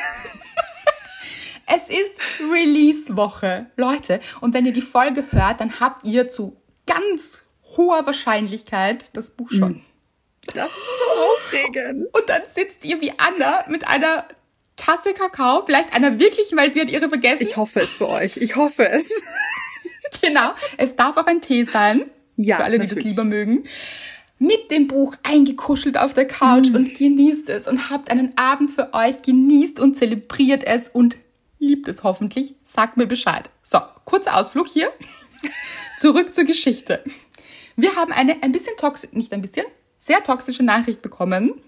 Es 1.68 1.90
ist 1.90 2.20
Release-Woche, 2.40 3.66
Leute. 3.76 4.20
Und 4.40 4.54
wenn 4.54 4.66
ihr 4.68 4.74
die 4.74 4.82
Folge 4.82 5.26
hört, 5.32 5.62
dann 5.62 5.80
habt 5.80 6.06
ihr 6.06 6.28
zu 6.28 6.56
ganz 6.88 7.44
hoher 7.78 8.06
Wahrscheinlichkeit 8.06 9.10
das 9.14 9.32
Buch 9.32 9.50
schon. 9.52 9.82
Das 10.54 10.68
ist 10.68 10.74
so 11.00 11.22
aufregend. 11.34 12.08
Und 12.14 12.30
dann 12.30 12.42
sitzt 12.54 12.86
ihr 12.86 13.02
wie 13.02 13.12
Anna 13.18 13.66
mit 13.68 13.88
einer 13.88 14.28
Tasse 14.76 15.14
Kakao, 15.14 15.66
vielleicht 15.66 15.94
einer 15.94 16.20
wirklichen, 16.20 16.58
weil 16.58 16.72
sie 16.72 16.82
hat 16.82 16.90
ihre 16.90 17.10
vergessen. 17.10 17.44
Ich 17.44 17.58
hoffe 17.58 17.80
es 17.80 17.92
für 17.96 18.10
euch. 18.10 18.38
Ich 18.38 18.56
hoffe 18.56 18.88
es. 18.88 19.10
genau. 20.22 20.52
Es 20.78 20.96
darf 20.96 21.18
auch 21.18 21.26
ein 21.28 21.42
Tee 21.42 21.64
sein. 21.64 22.06
Ja, 22.38 22.58
Für 22.58 22.64
alle, 22.66 22.78
die 22.78 22.84
natürlich. 22.86 23.04
das 23.04 23.10
lieber 23.12 23.24
mögen. 23.24 23.64
Mit 24.38 24.70
dem 24.70 24.88
Buch 24.88 25.16
eingekuschelt 25.24 25.98
auf 25.98 26.14
der 26.14 26.28
Couch 26.28 26.70
Mm. 26.72 26.76
und 26.76 26.94
genießt 26.98 27.48
es 27.50 27.68
und 27.70 27.90
habt 27.90 28.12
einen 28.12 28.38
Abend 28.38 28.70
für 28.70 28.94
euch, 28.94 29.22
genießt 29.22 29.80
und 29.80 29.96
zelebriert 29.96 30.66
es 30.66 30.90
und 30.90 31.16
liebt 31.58 31.88
es 31.88 32.04
hoffentlich. 32.04 32.54
Sagt 32.66 32.98
mir 32.98 33.08
Bescheid. 33.08 33.50
So, 33.64 33.80
kurzer 34.04 34.38
Ausflug 34.38 34.68
hier. 34.68 34.92
Zurück 36.00 36.34
zur 36.34 36.44
Geschichte. 36.44 37.04
Wir 37.76 37.96
haben 37.96 38.12
eine 38.12 38.42
ein 38.44 38.52
bisschen 38.52 38.76
toxisch, 38.78 39.12
nicht 39.14 39.34
ein 39.34 39.42
bisschen, 39.42 39.66
sehr 39.98 40.24
toxische 40.24 40.64
Nachricht 40.64 41.02
bekommen 41.02 41.62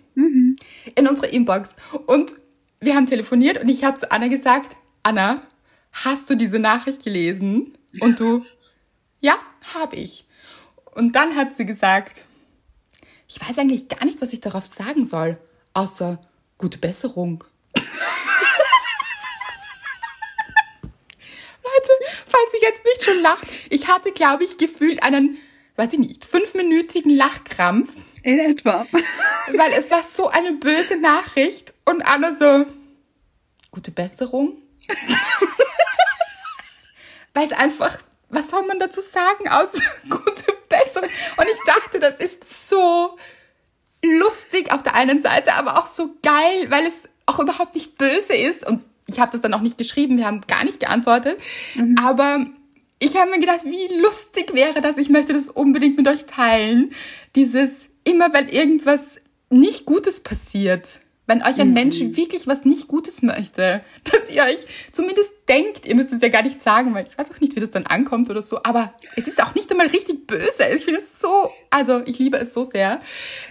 in 0.96 1.08
unsere 1.08 1.28
Inbox. 1.28 1.76
Und 2.06 2.34
wir 2.80 2.96
haben 2.96 3.06
telefoniert 3.06 3.60
und 3.62 3.70
ich 3.70 3.84
habe 3.84 3.98
zu 3.98 4.12
Anna 4.12 4.28
gesagt, 4.28 4.76
Anna, 5.04 5.42
hast 5.92 6.30
du 6.30 6.36
diese 6.36 6.60
Nachricht 6.60 7.04
gelesen? 7.04 7.78
Und 8.00 8.20
du, 8.20 8.46
ja, 9.22 9.36
habe 9.74 9.96
ich. 9.96 10.26
Und 10.94 11.16
dann 11.16 11.36
hat 11.36 11.56
sie 11.56 11.66
gesagt, 11.66 12.24
ich 13.28 13.40
weiß 13.42 13.58
eigentlich 13.60 13.88
gar 13.88 14.06
nicht, 14.06 14.22
was 14.22 14.34
ich 14.34 14.42
darauf 14.42 14.66
sagen 14.66 15.06
soll, 15.06 15.38
außer 15.74 16.20
gute 16.58 16.78
Besserung. 16.78 17.44
Leute, 21.78 21.92
falls 22.26 22.54
ihr 22.54 22.62
jetzt 22.62 22.86
nicht 22.86 23.04
schon 23.04 23.22
lacht, 23.22 23.48
ich 23.70 23.88
hatte, 23.88 24.12
glaube 24.12 24.44
ich, 24.44 24.58
gefühlt 24.58 25.04
einen, 25.04 25.38
weiß 25.76 25.94
ich 25.94 26.00
nicht, 26.00 26.26
fünfminütigen 26.26 27.16
Lachkrampf, 27.16 27.90
In 28.24 28.40
etwa. 28.40 28.86
weil 29.54 29.74
es 29.74 29.92
war 29.92 30.04
so 30.04 30.28
eine 30.28 30.54
böse 30.54 30.98
Nachricht 30.98 31.74
und 31.86 32.02
Anna 32.02 32.34
so, 32.34 32.66
gute 33.72 33.92
Besserung. 33.92 34.58
weil 37.34 37.46
es 37.46 37.54
einfach, 37.54 38.00
was 38.30 38.50
soll 38.50 38.66
man 38.66 38.80
dazu 38.80 39.02
sagen, 39.02 39.48
aus 39.50 39.74
gute 40.10 40.54
Besserung. 40.70 41.10
Und 41.38 41.48
ich 41.48 41.60
dachte, 41.66 42.00
das 42.00 42.18
ist 42.18 42.70
so 42.70 43.18
lustig 44.04 44.72
auf 44.72 44.84
der 44.84 44.96
einen 44.96 45.22
Seite, 45.22 45.54
aber 45.54 45.78
auch 45.78 45.88
so 45.88 46.14
geil, 46.24 46.70
weil 46.70 46.86
es 46.86 47.08
auch 47.26 47.40
überhaupt 47.40 47.76
nicht 47.76 47.98
böse 47.98 48.34
ist. 48.34 48.66
Und 48.66 48.84
ich 49.08 49.20
habe 49.20 49.32
das 49.32 49.42
dann 49.42 49.54
auch 49.54 49.62
nicht 49.62 49.78
geschrieben, 49.78 50.18
wir 50.18 50.26
haben 50.26 50.42
gar 50.48 50.64
nicht 50.64 50.80
geantwortet. 50.80 51.38
Aber 52.02 52.46
ich 53.00 53.16
habe 53.16 53.32
mir 53.32 53.40
gedacht, 53.40 53.64
wie 53.64 54.00
lustig 54.02 54.54
wäre 54.54 54.82
das. 54.82 54.98
Ich 54.98 55.10
möchte 55.10 55.34
das 55.34 55.50
unbedingt 55.50 55.98
mit 55.98 56.08
euch 56.08 56.26
teilen. 56.26 56.92
Dieses, 57.36 57.88
immer 58.04 58.34
wenn 58.34 58.50
irgendwas 58.50 59.20
nicht 59.50 59.86
Gutes 59.86 60.20
passiert, 60.20 60.88
wenn 61.28 61.44
euch 61.44 61.60
ein 61.60 61.74
Mensch 61.74 62.00
wirklich 62.00 62.48
was 62.48 62.66
nicht 62.66 62.88
Gutes 62.88 63.22
möchte, 63.22 63.82
dass 64.04 64.34
ihr 64.34 64.44
euch 64.44 64.66
zumindest 64.92 65.30
denkt, 65.48 65.86
ihr 65.86 65.96
müsst 65.96 66.12
es 66.12 66.22
ja 66.22 66.30
gar 66.30 66.42
nicht 66.42 66.64
sagen, 66.64 66.94
weil 66.94 67.06
ich 67.10 67.18
weiß 67.18 67.32
auch 67.32 67.40
nicht, 67.40 67.56
wie 67.56 67.60
das 67.60 67.72
dann 67.72 67.86
ankommt 67.86 68.30
oder 68.30 68.42
so, 68.42 68.64
aber 68.64 68.94
es 69.16 69.28
ist 69.28 69.42
auch 69.42 69.54
nicht 69.54 69.70
einmal 69.70 69.88
richtig 69.88 70.26
böse. 70.26 70.64
Ich 70.76 70.86
finde 70.86 71.02
es 71.02 71.20
so, 71.20 71.52
also 71.70 72.02
ich 72.06 72.18
liebe 72.18 72.38
es 72.38 72.54
so 72.54 72.64
sehr, 72.64 73.02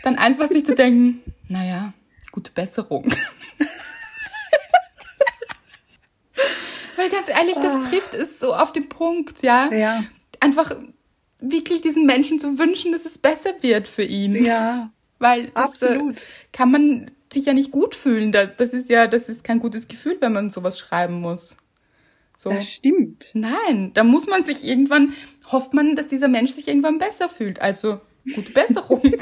dann 0.02 0.16
einfach 0.16 0.48
sich 0.48 0.64
zu 0.64 0.74
denken, 0.74 1.22
naja, 1.48 1.92
gute 2.32 2.50
Besserung. 2.50 3.06
Weil 6.96 7.10
ganz 7.10 7.28
ehrlich, 7.28 7.54
das 7.54 7.90
trifft 7.90 8.14
es 8.14 8.40
so 8.40 8.54
auf 8.54 8.72
den 8.72 8.88
Punkt, 8.88 9.42
ja. 9.42 9.72
Ja. 9.72 10.02
Einfach 10.40 10.74
wirklich 11.40 11.80
diesen 11.82 12.06
Menschen 12.06 12.38
zu 12.38 12.58
wünschen, 12.58 12.92
dass 12.92 13.04
es 13.04 13.18
besser 13.18 13.50
wird 13.60 13.88
für 13.88 14.02
ihn. 14.04 14.32
Ja. 14.44 14.90
Weil 15.18 15.46
das, 15.46 15.56
Absolut. 15.56 16.20
Äh, 16.22 16.24
kann 16.52 16.70
man 16.70 17.10
sich 17.32 17.44
ja 17.46 17.52
nicht 17.52 17.70
gut 17.72 17.94
fühlen. 17.94 18.32
Da- 18.32 18.46
Das 18.46 18.72
ist 18.72 18.88
ja, 18.88 19.06
das 19.06 19.28
ist 19.28 19.44
kein 19.44 19.58
gutes 19.60 19.88
Gefühl, 19.88 20.16
wenn 20.20 20.32
man 20.32 20.50
sowas 20.50 20.78
schreiben 20.78 21.20
muss. 21.20 21.56
So. 22.36 22.50
Das 22.50 22.70
stimmt. 22.70 23.30
Nein, 23.34 23.92
da 23.94 24.04
muss 24.04 24.26
man 24.26 24.44
sich 24.44 24.64
irgendwann, 24.64 25.14
hofft 25.50 25.72
man, 25.74 25.96
dass 25.96 26.08
dieser 26.08 26.28
Mensch 26.28 26.52
sich 26.52 26.68
irgendwann 26.68 26.98
besser 26.98 27.28
fühlt. 27.30 27.60
Also 27.62 28.00
gute 28.34 28.52
Besserung. 28.52 29.02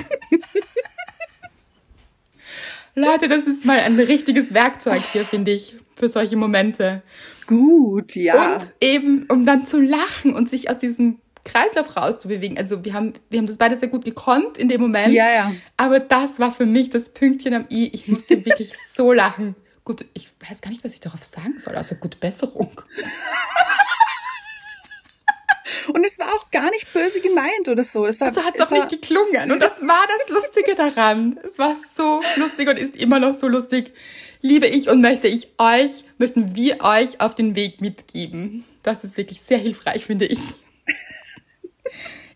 Leute, 2.97 3.29
das 3.29 3.47
ist 3.47 3.65
mal 3.65 3.79
ein 3.81 3.99
richtiges 3.99 4.55
Werkzeug 4.55 5.03
hier, 5.13 5.25
finde 5.25 5.51
ich, 5.53 5.75
für 5.97 6.09
solche 6.09 6.37
Momente. 6.37 7.03
Gut, 7.47 8.17
ja. 8.17 8.57
Und 8.57 8.71
eben, 8.81 9.27
um 9.29 9.47
dann 9.47 9.67
zu 9.67 9.81
lachen 9.81 10.35
und 10.35 10.49
sich 10.49 10.71
aus 10.71 10.79
diesem 10.79 11.19
Kreislauf 11.45 11.97
rauszubewegen. 11.97 12.57
Also 12.57 12.85
wir 12.85 12.95
haben, 12.95 13.13
wir 13.31 13.39
haben 13.39 13.47
das 13.47 13.59
beide 13.59 13.79
sehr 13.79 13.89
gut 13.89 14.05
gekonnt 14.05 14.59
in 14.59 14.69
dem 14.69 14.81
Moment. 14.81 15.13
Ja, 15.13 15.31
ja. 15.31 15.53
Aber 15.77 16.01
das 16.01 16.41
war 16.41 16.51
für 16.51 16.67
mich 16.67 16.91
das 16.91 17.11
Pünktchen 17.11 17.55
am 17.55 17.67
i. 17.71 17.91
Ich 17.93 18.09
musste 18.09 18.45
wirklich 18.45 18.73
so 18.95 19.13
lachen. 19.13 19.55
Gut, 19.85 20.07
ich 20.15 20.31
weiß 20.49 20.63
gar 20.63 20.71
nicht, 20.71 20.83
was 20.83 20.95
ich 20.95 21.01
darauf 21.01 21.23
sagen 21.23 21.59
soll, 21.59 21.77
außer 21.77 21.97
gute 21.97 22.17
Besserung. 22.17 22.71
Und 25.89 26.05
es 26.05 26.19
war 26.19 26.29
auch 26.35 26.51
gar 26.51 26.71
nicht 26.71 26.93
böse 26.93 27.21
gemeint 27.21 27.69
oder 27.69 27.85
so. 27.85 28.07
Es 28.07 28.21
war, 28.21 28.33
So 28.33 28.43
hat 28.45 28.55
es 28.57 28.63
auch 28.63 28.71
nicht 28.71 28.83
war, 28.83 28.89
geklungen. 28.89 29.53
Und 29.53 29.61
das 29.61 29.81
war 29.83 30.05
das 30.19 30.29
Lustige 30.29 30.75
daran. 30.75 31.39
Es 31.45 31.59
war 31.59 31.77
so 31.77 32.23
lustig 32.37 32.69
und 32.69 32.79
ist 32.79 32.97
immer 32.97 33.19
noch 33.21 33.35
so 33.35 33.49
lustig. 33.49 33.93
Liebe 34.41 34.67
ich 34.67 34.89
und 34.89 35.01
möchte 35.01 35.29
ich 35.29 35.49
euch, 35.59 36.05
möchten 36.19 36.55
wir 36.57 36.81
euch 36.83 37.21
auf 37.21 37.35
den 37.35 37.55
Weg 37.57 37.81
mitgeben. 37.81 38.65
Das 38.83 39.05
ist 39.05 39.17
wirklich 39.17 39.41
sehr 39.41 39.59
hilfreich, 39.59 40.05
finde 40.05 40.27
ich. 40.27 40.39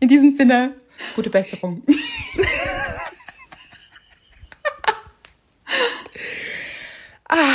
In 0.00 0.08
diesem 0.08 0.34
Sinne, 0.36 0.74
gute 1.16 1.30
Besserung. 1.30 1.82
Ah, 7.28 7.54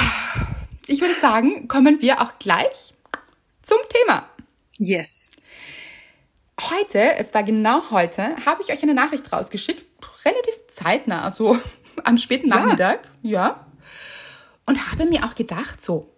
Ich 0.87 1.01
würde 1.01 1.19
sagen, 1.19 1.67
kommen 1.67 2.01
wir 2.01 2.21
auch 2.21 2.37
gleich 2.37 2.93
zum 3.63 3.77
Thema. 3.89 4.29
Yes. 4.77 5.31
Heute, 6.71 7.15
es 7.17 7.33
war 7.33 7.43
genau 7.43 7.91
heute, 7.91 8.35
habe 8.45 8.61
ich 8.61 8.71
euch 8.71 8.81
eine 8.83 8.93
Nachricht 8.93 9.31
rausgeschickt, 9.31 9.85
relativ 10.25 10.53
zeitnah, 10.67 11.29
so 11.31 11.57
am 12.03 12.17
späten 12.17 12.49
Ja. 12.49 12.55
Nachmittag, 12.57 12.99
ja. 13.21 13.65
Und 14.65 14.91
habe 14.91 15.05
mir 15.05 15.25
auch 15.25 15.35
gedacht, 15.35 15.81
so, 15.81 16.09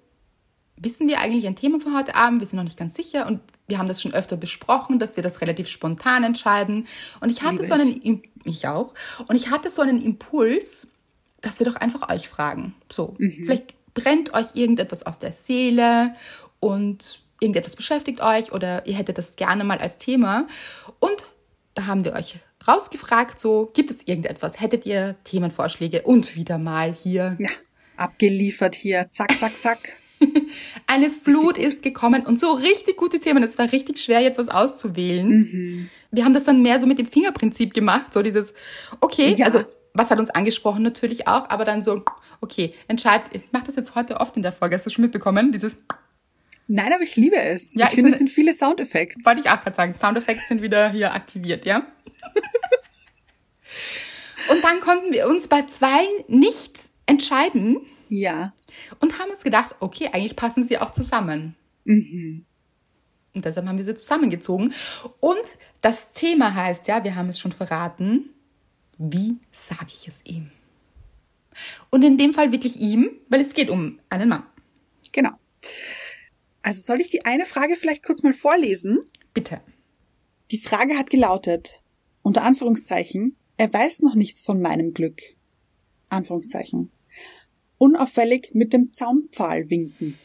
wissen 0.77 1.07
wir 1.07 1.19
eigentlich 1.19 1.47
ein 1.47 1.55
Thema 1.55 1.79
für 1.79 1.93
heute 1.95 2.15
Abend? 2.15 2.41
Wir 2.41 2.47
sind 2.47 2.57
noch 2.57 2.63
nicht 2.63 2.77
ganz 2.77 2.95
sicher 2.95 3.25
und 3.27 3.39
wir 3.67 3.79
haben 3.79 3.87
das 3.87 4.01
schon 4.01 4.13
öfter 4.13 4.37
besprochen, 4.37 4.99
dass 4.99 5.15
wir 5.15 5.23
das 5.23 5.41
relativ 5.41 5.67
spontan 5.67 6.23
entscheiden. 6.23 6.85
Und 7.21 7.29
ich 7.31 7.41
hatte 7.41 7.55
Liebe 7.63 7.65
so 7.65 7.73
einen, 7.73 7.99
Im- 8.01 8.21
ich 8.43 8.67
auch, 8.67 8.93
und 9.27 9.35
ich 9.35 9.49
hatte 9.49 9.71
so 9.71 9.81
einen 9.81 10.01
Impuls, 10.01 10.87
dass 11.41 11.57
wir 11.59 11.65
doch 11.65 11.75
einfach 11.75 12.09
euch 12.13 12.27
fragen. 12.29 12.75
So, 12.91 13.15
vielleicht 13.17 13.73
brennt 13.95 14.33
euch 14.35 14.47
irgendetwas 14.53 15.03
auf 15.05 15.17
der 15.17 15.31
Seele 15.31 16.13
und 16.59 17.21
irgendetwas 17.39 17.75
beschäftigt 17.75 18.21
euch 18.21 18.51
oder 18.51 18.85
ihr 18.87 18.95
hättet 18.95 19.17
das 19.17 19.35
gerne 19.35 19.63
mal 19.63 19.77
als 19.79 19.97
Thema. 19.97 20.47
Und 20.99 21.27
da 21.73 21.85
haben 21.87 22.05
wir 22.05 22.13
euch 22.13 22.35
rausgefragt, 22.67 23.39
so, 23.39 23.69
gibt 23.73 23.91
es 23.91 24.07
irgendetwas? 24.07 24.59
Hättet 24.59 24.85
ihr 24.85 25.15
Themenvorschläge? 25.23 26.01
Und 26.03 26.35
wieder 26.35 26.57
mal 26.57 26.93
hier. 26.93 27.35
Ja. 27.39 27.49
Abgeliefert 27.97 28.75
hier. 28.75 29.07
Zack, 29.11 29.37
zack, 29.39 29.53
zack. 29.61 29.79
Eine 30.87 31.09
Flut 31.09 31.57
ist 31.57 31.81
gekommen 31.83 32.25
und 32.25 32.39
so 32.39 32.53
richtig 32.53 32.97
gute 32.97 33.19
Themen. 33.19 33.43
Es 33.43 33.57
war 33.57 33.71
richtig 33.71 33.99
schwer, 33.99 34.21
jetzt 34.21 34.39
was 34.39 34.49
auszuwählen. 34.49 35.89
Wir 36.11 36.23
haben 36.25 36.33
das 36.33 36.45
dann 36.45 36.61
mehr 36.61 36.79
so 36.79 36.87
mit 36.87 36.97
dem 36.99 37.05
Fingerprinzip 37.05 37.73
gemacht, 37.73 38.13
so 38.13 38.21
dieses, 38.21 38.53
okay, 39.01 39.33
Ja. 39.33 39.45
also 39.45 39.63
was 39.93 40.11
hat 40.11 40.19
uns 40.19 40.29
angesprochen 40.29 40.83
natürlich 40.83 41.27
auch, 41.27 41.49
aber 41.49 41.63
dann 41.65 41.81
so, 41.81 42.03
okay, 42.41 42.73
entscheid, 42.87 43.21
ich 43.31 43.43
mache 43.51 43.65
das 43.67 43.75
jetzt 43.75 43.95
heute 43.95 44.17
oft 44.19 44.35
in 44.35 44.43
der 44.43 44.51
Folge, 44.51 44.75
hast 44.75 44.85
du 44.85 44.89
schon 44.89 45.03
mitbekommen, 45.03 45.51
dieses, 45.51 45.77
Nein, 46.67 46.93
aber 46.93 47.03
ich 47.03 47.15
liebe 47.15 47.37
es. 47.37 47.75
Ja, 47.75 47.85
ich 47.85 47.91
ich 47.91 47.95
finde, 47.95 48.11
es 48.11 48.17
sind 48.17 48.29
viele 48.29 48.53
Soundeffekte. 48.53 49.23
wollte 49.25 49.41
ich 49.41 49.49
auch 49.49 49.61
gerade 49.61 49.75
sagen, 49.75 49.93
Soundeffekte 49.93 50.43
sind 50.47 50.61
wieder 50.61 50.89
hier 50.89 51.13
aktiviert, 51.13 51.65
ja? 51.65 51.85
und 54.51 54.63
dann 54.63 54.79
konnten 54.79 55.11
wir 55.11 55.27
uns 55.27 55.47
bei 55.47 55.63
zwei 55.63 56.05
nicht 56.27 56.89
entscheiden 57.05 57.81
Ja. 58.09 58.53
und 58.99 59.19
haben 59.19 59.29
uns 59.31 59.43
gedacht, 59.43 59.75
okay, 59.79 60.09
eigentlich 60.11 60.35
passen 60.35 60.63
sie 60.63 60.77
auch 60.79 60.91
zusammen. 60.91 61.55
Und 61.85 62.45
deshalb 63.35 63.67
haben 63.67 63.77
wir 63.77 63.85
sie 63.85 63.95
zusammengezogen. 63.95 64.73
Und 65.19 65.43
das 65.81 66.09
Thema 66.11 66.53
heißt, 66.55 66.87
ja, 66.87 67.03
wir 67.03 67.15
haben 67.15 67.29
es 67.29 67.39
schon 67.39 67.51
verraten, 67.51 68.29
wie 68.97 69.35
sage 69.51 69.91
ich 69.93 70.07
es 70.07 70.21
ihm? 70.25 70.49
Und 71.91 72.01
in 72.03 72.17
dem 72.17 72.33
Fall 72.33 72.51
wirklich 72.51 72.79
ihm, 72.79 73.09
weil 73.29 73.41
es 73.41 73.53
geht 73.53 73.69
um 73.69 73.99
einen 74.09 74.29
Mann. 74.29 74.43
Genau. 75.11 75.31
Also 76.65 76.81
soll 76.81 76.99
ich 76.99 77.11
die 77.11 77.25
eine 77.25 77.45
Frage 77.45 77.75
vielleicht 77.75 78.01
kurz 78.01 78.23
mal 78.23 78.33
vorlesen? 78.33 79.01
Bitte. 79.35 79.61
Die 80.49 80.57
Frage 80.57 80.97
hat 80.97 81.11
gelautet, 81.11 81.83
unter 82.23 82.41
Anführungszeichen, 82.41 83.35
er 83.55 83.71
weiß 83.71 84.01
noch 84.01 84.15
nichts 84.15 84.41
von 84.41 84.59
meinem 84.59 84.95
Glück. 84.95 85.21
Anführungszeichen. 86.09 86.89
Unauffällig 87.77 88.49
mit 88.55 88.73
dem 88.73 88.91
Zaumpfahl 88.91 89.69
winken. 89.69 90.17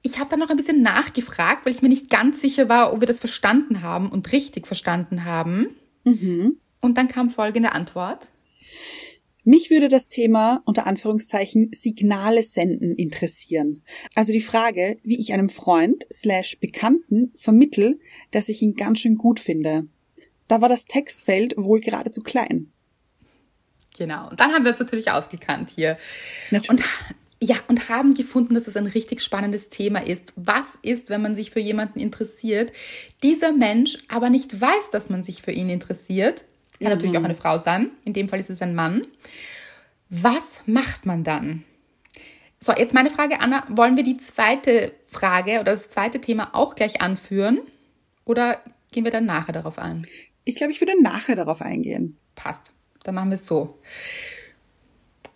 ich 0.00 0.18
habe 0.18 0.30
dann 0.30 0.38
noch 0.38 0.48
ein 0.48 0.56
bisschen 0.56 0.80
nachgefragt, 0.80 1.66
weil 1.66 1.74
ich 1.74 1.82
mir 1.82 1.90
nicht 1.90 2.08
ganz 2.08 2.40
sicher 2.40 2.70
war, 2.70 2.94
ob 2.94 3.00
wir 3.00 3.06
das 3.06 3.20
verstanden 3.20 3.82
haben 3.82 4.08
und 4.10 4.32
richtig 4.32 4.66
verstanden 4.66 5.26
haben. 5.26 5.76
Mhm. 6.04 6.56
Und 6.80 6.96
dann 6.96 7.08
kam 7.08 7.28
folgende 7.28 7.72
Antwort. 7.72 8.30
Mich 9.44 9.70
würde 9.70 9.88
das 9.88 10.08
Thema 10.08 10.62
unter 10.64 10.86
Anführungszeichen 10.86 11.70
Signale 11.72 12.42
senden 12.42 12.96
interessieren. 12.96 13.82
Also 14.14 14.32
die 14.32 14.40
Frage, 14.40 14.96
wie 15.02 15.20
ich 15.20 15.34
einem 15.34 15.50
Freund 15.50 16.06
slash 16.10 16.58
Bekannten 16.60 17.32
vermittel, 17.36 18.00
dass 18.30 18.48
ich 18.48 18.62
ihn 18.62 18.74
ganz 18.74 19.00
schön 19.00 19.16
gut 19.16 19.40
finde. 19.40 19.86
Da 20.48 20.62
war 20.62 20.68
das 20.70 20.86
Textfeld 20.86 21.54
wohl 21.58 21.80
gerade 21.80 22.10
zu 22.10 22.22
klein. 22.22 22.72
Genau. 23.96 24.30
Und 24.30 24.40
dann 24.40 24.52
haben 24.52 24.64
wir 24.64 24.72
uns 24.72 24.80
natürlich 24.80 25.10
ausgekannt 25.10 25.70
hier. 25.74 25.98
Natürlich. 26.50 26.70
Und 26.70 26.84
ja, 27.40 27.56
und 27.68 27.90
haben 27.90 28.14
gefunden, 28.14 28.54
dass 28.54 28.66
es 28.66 28.76
ein 28.76 28.86
richtig 28.86 29.20
spannendes 29.20 29.68
Thema 29.68 29.98
ist. 29.98 30.32
Was 30.36 30.78
ist, 30.80 31.10
wenn 31.10 31.20
man 31.20 31.34
sich 31.34 31.50
für 31.50 31.60
jemanden 31.60 31.98
interessiert, 31.98 32.72
dieser 33.22 33.52
Mensch 33.52 33.98
aber 34.08 34.30
nicht 34.30 34.58
weiß, 34.58 34.90
dass 34.90 35.10
man 35.10 35.22
sich 35.22 35.42
für 35.42 35.52
ihn 35.52 35.68
interessiert? 35.68 36.46
Kann 36.84 36.92
natürlich 36.92 37.18
auch 37.18 37.24
eine 37.24 37.34
Frau 37.34 37.58
sein. 37.58 37.90
In 38.04 38.12
dem 38.12 38.28
Fall 38.28 38.40
ist 38.40 38.50
es 38.50 38.62
ein 38.62 38.74
Mann. 38.74 39.06
Was 40.10 40.60
macht 40.66 41.06
man 41.06 41.24
dann? 41.24 41.64
So, 42.60 42.72
jetzt 42.72 42.94
meine 42.94 43.10
Frage, 43.10 43.40
Anna. 43.40 43.64
Wollen 43.68 43.96
wir 43.96 44.04
die 44.04 44.16
zweite 44.16 44.92
Frage 45.10 45.60
oder 45.60 45.72
das 45.72 45.88
zweite 45.88 46.20
Thema 46.20 46.50
auch 46.54 46.74
gleich 46.74 47.02
anführen? 47.02 47.60
Oder 48.24 48.60
gehen 48.90 49.04
wir 49.04 49.10
dann 49.10 49.26
nachher 49.26 49.52
darauf 49.52 49.78
ein? 49.78 50.06
Ich 50.44 50.56
glaube, 50.56 50.72
ich 50.72 50.80
würde 50.80 51.00
nachher 51.02 51.36
darauf 51.36 51.60
eingehen. 51.60 52.16
Passt. 52.34 52.72
Dann 53.02 53.14
machen 53.14 53.30
wir 53.30 53.34
es 53.34 53.46
so. 53.46 53.78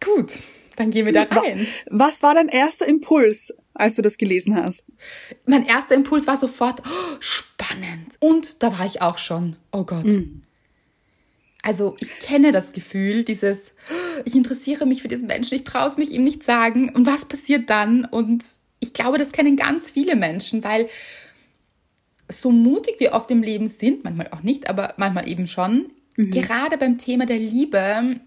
Gut, 0.02 0.42
dann 0.76 0.90
gehen 0.90 1.06
wir 1.06 1.12
da 1.12 1.24
rein. 1.24 1.66
Was 1.90 2.22
war 2.22 2.34
dein 2.34 2.48
erster 2.48 2.86
Impuls, 2.86 3.52
als 3.74 3.96
du 3.96 4.02
das 4.02 4.16
gelesen 4.16 4.56
hast? 4.56 4.94
Mein 5.44 5.66
erster 5.66 5.94
Impuls 5.94 6.26
war 6.26 6.36
sofort 6.36 6.82
oh, 6.86 7.16
spannend. 7.20 8.16
Und 8.20 8.62
da 8.62 8.78
war 8.78 8.86
ich 8.86 9.02
auch 9.02 9.18
schon. 9.18 9.56
Oh 9.72 9.84
Gott. 9.84 10.06
Also 11.68 11.94
ich 12.00 12.18
kenne 12.18 12.50
das 12.50 12.72
Gefühl, 12.72 13.24
dieses, 13.24 13.72
oh, 13.90 14.22
ich 14.24 14.34
interessiere 14.34 14.86
mich 14.86 15.02
für 15.02 15.08
diesen 15.08 15.26
Menschen, 15.28 15.54
ich 15.54 15.64
traue 15.64 15.86
es 15.86 15.98
mich 15.98 16.12
ihm 16.12 16.24
nicht 16.24 16.42
sagen. 16.42 16.88
Und 16.94 17.04
was 17.04 17.26
passiert 17.26 17.68
dann? 17.68 18.06
Und 18.06 18.42
ich 18.80 18.94
glaube, 18.94 19.18
das 19.18 19.32
kennen 19.32 19.54
ganz 19.54 19.90
viele 19.90 20.16
Menschen, 20.16 20.64
weil 20.64 20.88
so 22.26 22.52
mutig 22.52 22.94
wir 23.00 23.12
oft 23.12 23.30
im 23.30 23.42
Leben 23.42 23.68
sind, 23.68 24.02
manchmal 24.02 24.28
auch 24.28 24.42
nicht, 24.42 24.70
aber 24.70 24.94
manchmal 24.96 25.28
eben 25.28 25.46
schon, 25.46 25.90
gerade 26.16 26.78
beim 26.78 26.96
Thema 26.96 27.26
der 27.26 27.38
Liebe, 27.38 28.18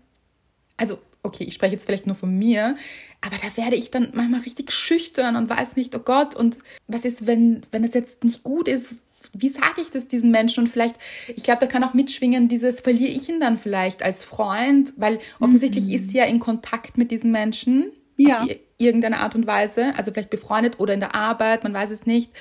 also 0.78 1.00
okay, 1.24 1.44
ich 1.44 1.56
spreche 1.56 1.74
jetzt 1.74 1.88
vielleicht 1.88 2.06
nur 2.06 2.16
von 2.16 2.38
mir, 2.38 2.76
aber 3.22 3.38
da 3.38 3.58
werde 3.58 3.76
ich 3.76 3.90
dann 3.90 4.12
manchmal 4.14 4.42
richtig 4.42 4.72
schüchtern 4.72 5.36
und 5.36 5.50
weiß 5.50 5.78
nicht, 5.78 5.96
oh 5.96 6.00
Gott, 6.00 6.36
und 6.36 6.60
was 6.88 7.06
ist, 7.06 7.26
wenn, 7.26 7.64
wenn 7.72 7.82
das 7.82 7.96
jetzt 7.96 8.24
nicht 8.24 8.44
gut 8.44 8.68
ist? 8.68 8.94
Wie 9.34 9.50
sage 9.50 9.82
ich 9.82 9.91
das 9.91 10.08
diesen 10.08 10.32
Menschen? 10.32 10.65
Und 10.65 10.70
vielleicht, 10.70 10.96
ich 11.36 11.44
glaube, 11.44 11.62
da 11.62 11.67
kann 11.67 11.84
auch 11.84 11.94
mitschwingen, 11.94 12.48
dieses 12.50 12.82
verliere 12.82 13.12
ich 13.12 13.30
ihn 13.30 13.39
dann 13.39 13.58
vielleicht 13.58 14.04
als 14.04 14.26
Freund, 14.26 14.94
weil 14.98 15.20
offensichtlich 15.39 15.91
ist 15.91 16.10
sie 16.10 16.17
ja 16.17 16.26
in 16.26 16.39
Kontakt 16.39 16.98
mit 16.98 17.12
diesen 17.12 17.32
Menschen. 17.32 17.91
Ja. 18.17 18.41
Auf 18.44 18.50
ir- 18.50 18.60
irgendeine 18.78 19.20
Art 19.20 19.36
und 19.36 19.46
Weise, 19.48 19.94
also 19.96 20.12
vielleicht 20.12 20.32
befreundet 20.32 20.80
oder 20.80 20.94
in 20.94 21.00
der 21.00 21.13
Arbeit, 21.15 21.63
man 21.63 21.74
weiß 21.74 21.91
es 21.91 22.06
nicht. 22.08 22.32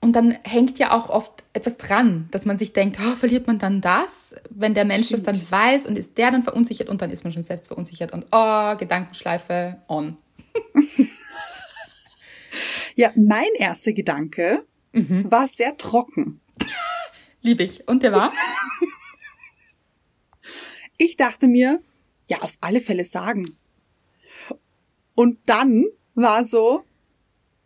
Und 0.00 0.16
dann 0.16 0.32
hängt 0.44 0.78
ja 0.78 0.92
auch 0.92 1.10
oft 1.10 1.44
etwas 1.52 1.76
dran, 1.76 2.26
dass 2.30 2.46
man 2.46 2.58
sich 2.58 2.72
denkt, 2.72 2.98
oh, 3.00 3.14
verliert 3.16 3.46
man 3.46 3.58
dann 3.58 3.80
das, 3.80 4.34
wenn 4.50 4.74
der 4.74 4.84
Mensch 4.86 5.10
das 5.10 5.22
dann 5.22 5.38
weiß 5.50 5.86
und 5.86 5.98
ist 5.98 6.16
der 6.18 6.30
dann 6.30 6.42
verunsichert 6.42 6.88
und 6.88 7.02
dann 7.02 7.10
ist 7.10 7.22
man 7.22 7.32
schon 7.32 7.44
selbst 7.44 7.68
verunsichert 7.68 8.12
und 8.12 8.26
oh, 8.32 8.76
Gedankenschleife 8.76 9.76
on. 9.88 10.16
Ja, 12.96 13.10
mein 13.16 13.48
erster 13.58 13.92
Gedanke 13.92 14.64
war 14.92 15.46
sehr 15.46 15.76
trocken. 15.76 16.40
Liebe 17.40 17.62
ich. 17.64 17.88
Und 17.88 18.02
der 18.02 18.12
war? 18.12 18.32
Ich 20.98 21.16
dachte 21.16 21.48
mir, 21.48 21.82
ja, 22.28 22.42
auf 22.42 22.56
alle 22.60 22.80
Fälle 22.80 23.02
sagen. 23.04 23.56
Und 25.16 25.40
dann 25.46 25.86
war 26.14 26.44
so, 26.44 26.84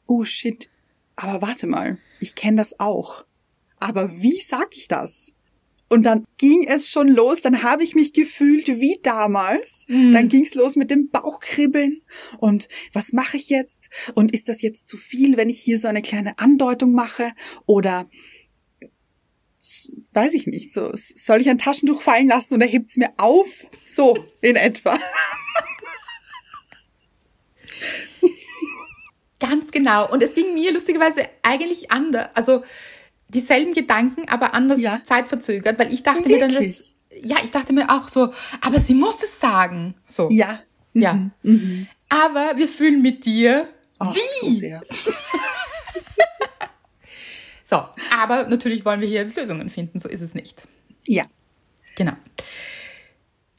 oh 0.07 0.25
shit, 0.25 0.71
aber 1.17 1.43
warte 1.47 1.67
mal, 1.67 1.99
ich 2.19 2.35
kenne 2.35 2.57
das 2.57 2.81
auch. 2.81 3.27
Aber 3.79 4.11
wie 4.23 4.41
sag 4.41 4.75
ich 4.75 4.89
das? 4.89 5.35
Und 5.89 6.03
dann 6.03 6.25
ging 6.37 6.67
es 6.67 6.89
schon 6.89 7.07
los, 7.09 7.41
dann 7.43 7.63
habe 7.63 7.85
ich 7.85 7.95
mich 7.95 8.13
gefühlt 8.13 8.67
wie 8.67 8.99
damals. 9.03 9.85
Dann 9.89 10.29
ging 10.29 10.43
es 10.45 10.55
los 10.55 10.75
mit 10.75 10.91
dem 10.91 11.11
Bauchkribbeln. 11.11 12.03
Und 12.39 12.69
was 12.93 13.13
mache 13.13 13.37
ich 13.37 13.51
jetzt? 13.51 13.89
Und 14.15 14.33
ist 14.33 14.49
das 14.49 14.63
jetzt 14.63 14.89
zu 14.89 14.97
viel, 14.97 15.37
wenn 15.37 15.49
ich 15.49 15.61
hier 15.61 15.79
so 15.79 15.87
eine 15.87 16.03
kleine 16.03 16.39
Andeutung 16.39 16.93
mache? 16.93 17.31
Oder 17.67 18.09
weiß 20.13 20.35
ich 20.35 20.47
nicht, 20.47 20.73
so 20.73 20.91
soll 20.95 21.41
ich 21.41 21.49
ein 21.49 21.59
Taschentuch 21.59 22.01
fallen 22.03 22.29
lassen 22.29 22.55
oder 22.55 22.67
hebt's 22.67 22.97
mir 22.97 23.11
auf? 23.17 23.67
So 23.87 24.17
in 24.41 24.57
etwa. 24.57 24.99
Ganz 29.39 29.71
genau. 29.71 30.11
Und 30.11 30.23
es 30.23 30.35
ging 30.35 30.55
mir 30.55 30.73
lustigerweise 30.73 31.29
eigentlich 31.43 31.91
anders. 31.91 32.31
Also 32.35 32.63
dieselben 33.29 33.73
Gedanken, 33.75 34.29
aber 34.29 34.55
anders 34.55 34.81
Ja. 34.81 35.01
zeitverzögert, 35.05 35.79
weil 35.79 35.93
ich 35.93 36.03
dachte 36.03 36.29
mir 36.29 36.39
dann, 36.39 36.49
das, 36.51 36.61
Wirklich? 36.61 36.95
ja, 37.25 37.37
ich 37.45 37.51
dachte 37.51 37.73
mir 37.73 37.91
auch 37.91 38.09
so, 38.09 38.33
aber 38.61 38.79
sie 38.79 38.95
muss 38.95 39.23
es 39.23 39.41
sagen. 39.41 39.95
So. 40.07 40.31
Ja. 40.31 40.61
Ja. 40.95 41.31
Aber 42.09 42.57
wir 42.57 42.69
fühlen 42.69 43.03
mit 43.03 43.25
dir. 43.25 43.69
Ach, 43.99 44.15
wie? 44.15 44.47
so 44.47 44.53
sehr. 44.53 44.83
So, 47.69 47.83
aber 48.17 48.47
natürlich 48.47 48.85
wollen 48.85 49.01
wir 49.01 49.09
hier 49.09 49.21
jetzt 49.23 49.37
Lösungen 49.37 49.71
finden, 49.71 49.99
so 49.99 50.09
ist 50.09 50.21
es 50.21 50.35
nicht. 50.35 50.69
Ja. 51.09 51.25
Genau. 51.97 52.13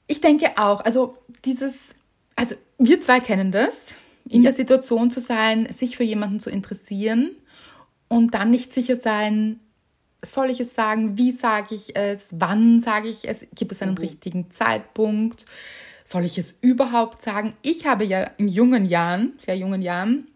Ich 0.07 0.21
denke 0.21 0.57
auch, 0.57 0.79
also 0.85 1.17
dieses, 1.43 1.93
also 2.37 2.55
wir 2.77 3.01
zwei 3.01 3.19
kennen 3.19 3.51
das, 3.51 3.95
in 4.29 4.43
der 4.43 4.53
Situation 4.53 5.11
zu 5.11 5.19
sein, 5.19 5.67
sich 5.71 5.97
für 5.97 6.03
jemanden 6.03 6.39
zu 6.39 6.49
interessieren 6.49 7.31
und 8.09 8.33
dann 8.33 8.51
nicht 8.51 8.73
sicher 8.73 8.95
sein, 8.95 9.59
soll 10.23 10.49
ich 10.49 10.59
es 10.59 10.73
sagen, 10.73 11.17
wie 11.17 11.31
sage 11.31 11.75
ich 11.75 11.95
es, 11.95 12.29
wann 12.39 12.79
sage 12.79 13.09
ich 13.09 13.27
es, 13.27 13.47
gibt 13.53 13.71
es 13.71 13.81
einen 13.81 13.97
richtigen 13.97 14.49
Zeitpunkt, 14.51 15.45
soll 16.03 16.25
ich 16.25 16.37
es 16.37 16.57
überhaupt 16.61 17.21
sagen? 17.21 17.55
Ich 17.61 17.85
habe 17.85 18.05
ja 18.05 18.23
in 18.37 18.47
jungen 18.47 18.85
Jahren, 18.85 19.33
sehr 19.37 19.57
jungen 19.57 19.81
Jahren, 19.81 20.27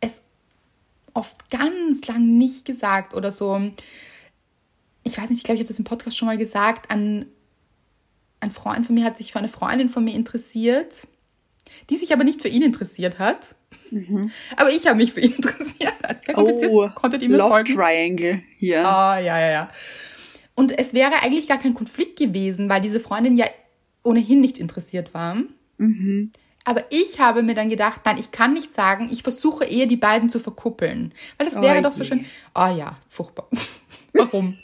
es 0.00 0.20
oft 1.14 1.50
ganz 1.50 2.06
lang 2.06 2.38
nicht 2.38 2.64
gesagt 2.64 3.14
oder 3.14 3.32
so. 3.32 3.60
Ich 5.02 5.18
weiß 5.18 5.30
nicht, 5.30 5.38
ich 5.38 5.44
glaube, 5.44 5.56
ich 5.56 5.60
habe 5.60 5.68
das 5.68 5.78
im 5.78 5.84
Podcast 5.84 6.16
schon 6.16 6.26
mal 6.26 6.38
gesagt. 6.38 6.90
Ein, 6.90 7.26
ein 8.40 8.50
Freund 8.50 8.86
von 8.86 8.94
mir 8.94 9.04
hat 9.04 9.16
sich 9.16 9.32
für 9.32 9.38
eine 9.38 9.48
Freundin 9.48 9.88
von 9.88 10.04
mir 10.04 10.14
interessiert, 10.14 11.08
die 11.88 11.96
sich 11.96 12.12
aber 12.12 12.24
nicht 12.24 12.42
für 12.42 12.48
ihn 12.48 12.62
interessiert 12.62 13.18
hat. 13.18 13.54
Aber 14.56 14.70
ich 14.72 14.86
habe 14.86 14.96
mich 14.96 15.12
für 15.12 15.20
ihn 15.20 15.32
interessiert. 15.36 15.94
Also 16.02 16.22
sehr 16.22 16.34
kompliziert. 16.34 16.70
Oh, 16.72 16.88
Konntet 16.94 17.22
ihr 17.22 17.28
mir 17.28 17.38
Love 17.38 17.50
folgen? 17.50 17.74
Triangle 17.74 18.42
hier. 18.58 18.86
Ah, 18.86 19.18
ja, 19.18 19.38
ja, 19.38 19.50
ja. 19.50 19.70
Und 20.54 20.78
es 20.78 20.92
wäre 20.94 21.22
eigentlich 21.22 21.48
gar 21.48 21.58
kein 21.58 21.74
Konflikt 21.74 22.18
gewesen, 22.18 22.68
weil 22.68 22.80
diese 22.80 23.00
Freundin 23.00 23.36
ja 23.36 23.46
ohnehin 24.02 24.40
nicht 24.40 24.58
interessiert 24.58 25.14
war. 25.14 25.36
Aber 26.64 26.84
ich 26.90 27.18
habe 27.18 27.42
mir 27.42 27.54
dann 27.54 27.70
gedacht, 27.70 28.02
nein, 28.04 28.18
ich 28.18 28.30
kann 28.30 28.52
nicht 28.52 28.74
sagen, 28.74 29.08
ich 29.10 29.22
versuche 29.22 29.64
eher 29.64 29.86
die 29.86 29.96
beiden 29.96 30.28
zu 30.28 30.38
verkuppeln. 30.38 31.14
Weil 31.38 31.48
das 31.48 31.60
wäre 31.60 31.78
Oh 31.78 31.82
doch 31.82 31.92
so 31.92 32.04
schön. 32.04 32.26
Oh 32.54 32.68
ja, 32.76 32.98
furchtbar. 33.08 33.48
Warum? 34.12 34.58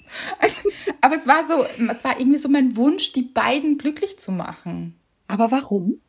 Aber 1.01 1.17
es 1.17 1.27
war 1.27 1.47
so, 1.47 1.65
es 1.91 2.05
war 2.05 2.19
irgendwie 2.19 2.39
so 2.39 2.49
mein 2.49 2.77
Wunsch, 2.77 3.13
die 3.13 3.23
beiden 3.23 3.79
glücklich 3.79 4.19
zu 4.19 4.33
machen. 4.33 4.95
Aber 5.29 5.51
warum? 5.51 6.01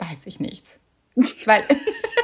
Weiß 0.00 0.26
ich 0.26 0.40
nicht. 0.40 0.64
Weil, 1.44 1.62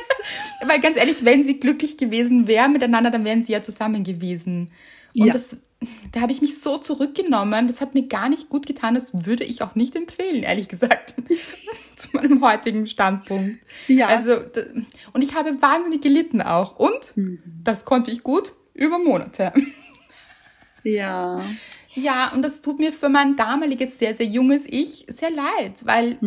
weil 0.66 0.80
ganz 0.80 0.96
ehrlich, 0.96 1.24
wenn 1.24 1.44
sie 1.44 1.60
glücklich 1.60 1.96
gewesen 1.96 2.46
wären 2.48 2.72
miteinander, 2.72 3.10
dann 3.10 3.24
wären 3.24 3.44
sie 3.44 3.52
ja 3.52 3.62
zusammen 3.62 4.02
gewesen. 4.02 4.70
Und 5.18 5.26
Ja. 5.26 5.32
das, 5.32 5.56
da 6.12 6.20
habe 6.22 6.32
ich 6.32 6.40
mich 6.40 6.60
so 6.60 6.78
zurückgenommen. 6.78 7.68
Das 7.68 7.80
hat 7.80 7.94
mir 7.94 8.06
gar 8.08 8.28
nicht 8.28 8.48
gut 8.48 8.66
getan. 8.66 8.94
Das 8.94 9.26
würde 9.26 9.44
ich 9.44 9.62
auch 9.62 9.74
nicht 9.74 9.94
empfehlen, 9.94 10.42
ehrlich 10.42 10.68
gesagt, 10.68 11.14
zu 11.96 12.08
meinem 12.12 12.42
heutigen 12.42 12.86
Standpunkt. 12.86 13.58
Ja. 13.88 14.06
Also, 14.08 14.36
und 15.12 15.22
ich 15.22 15.34
habe 15.34 15.60
wahnsinnig 15.62 16.00
gelitten 16.02 16.40
auch. 16.42 16.76
Und 16.78 17.14
das 17.62 17.84
konnte 17.84 18.10
ich 18.10 18.22
gut 18.22 18.52
über 18.74 18.98
Monate. 18.98 19.52
Ja. 20.82 21.42
Ja, 21.94 22.30
und 22.34 22.42
das 22.42 22.60
tut 22.60 22.78
mir 22.78 22.92
für 22.92 23.08
mein 23.08 23.36
damaliges, 23.36 23.98
sehr, 23.98 24.14
sehr 24.14 24.26
junges 24.26 24.66
Ich 24.66 25.06
sehr 25.08 25.30
leid, 25.30 25.84
weil 25.84 26.18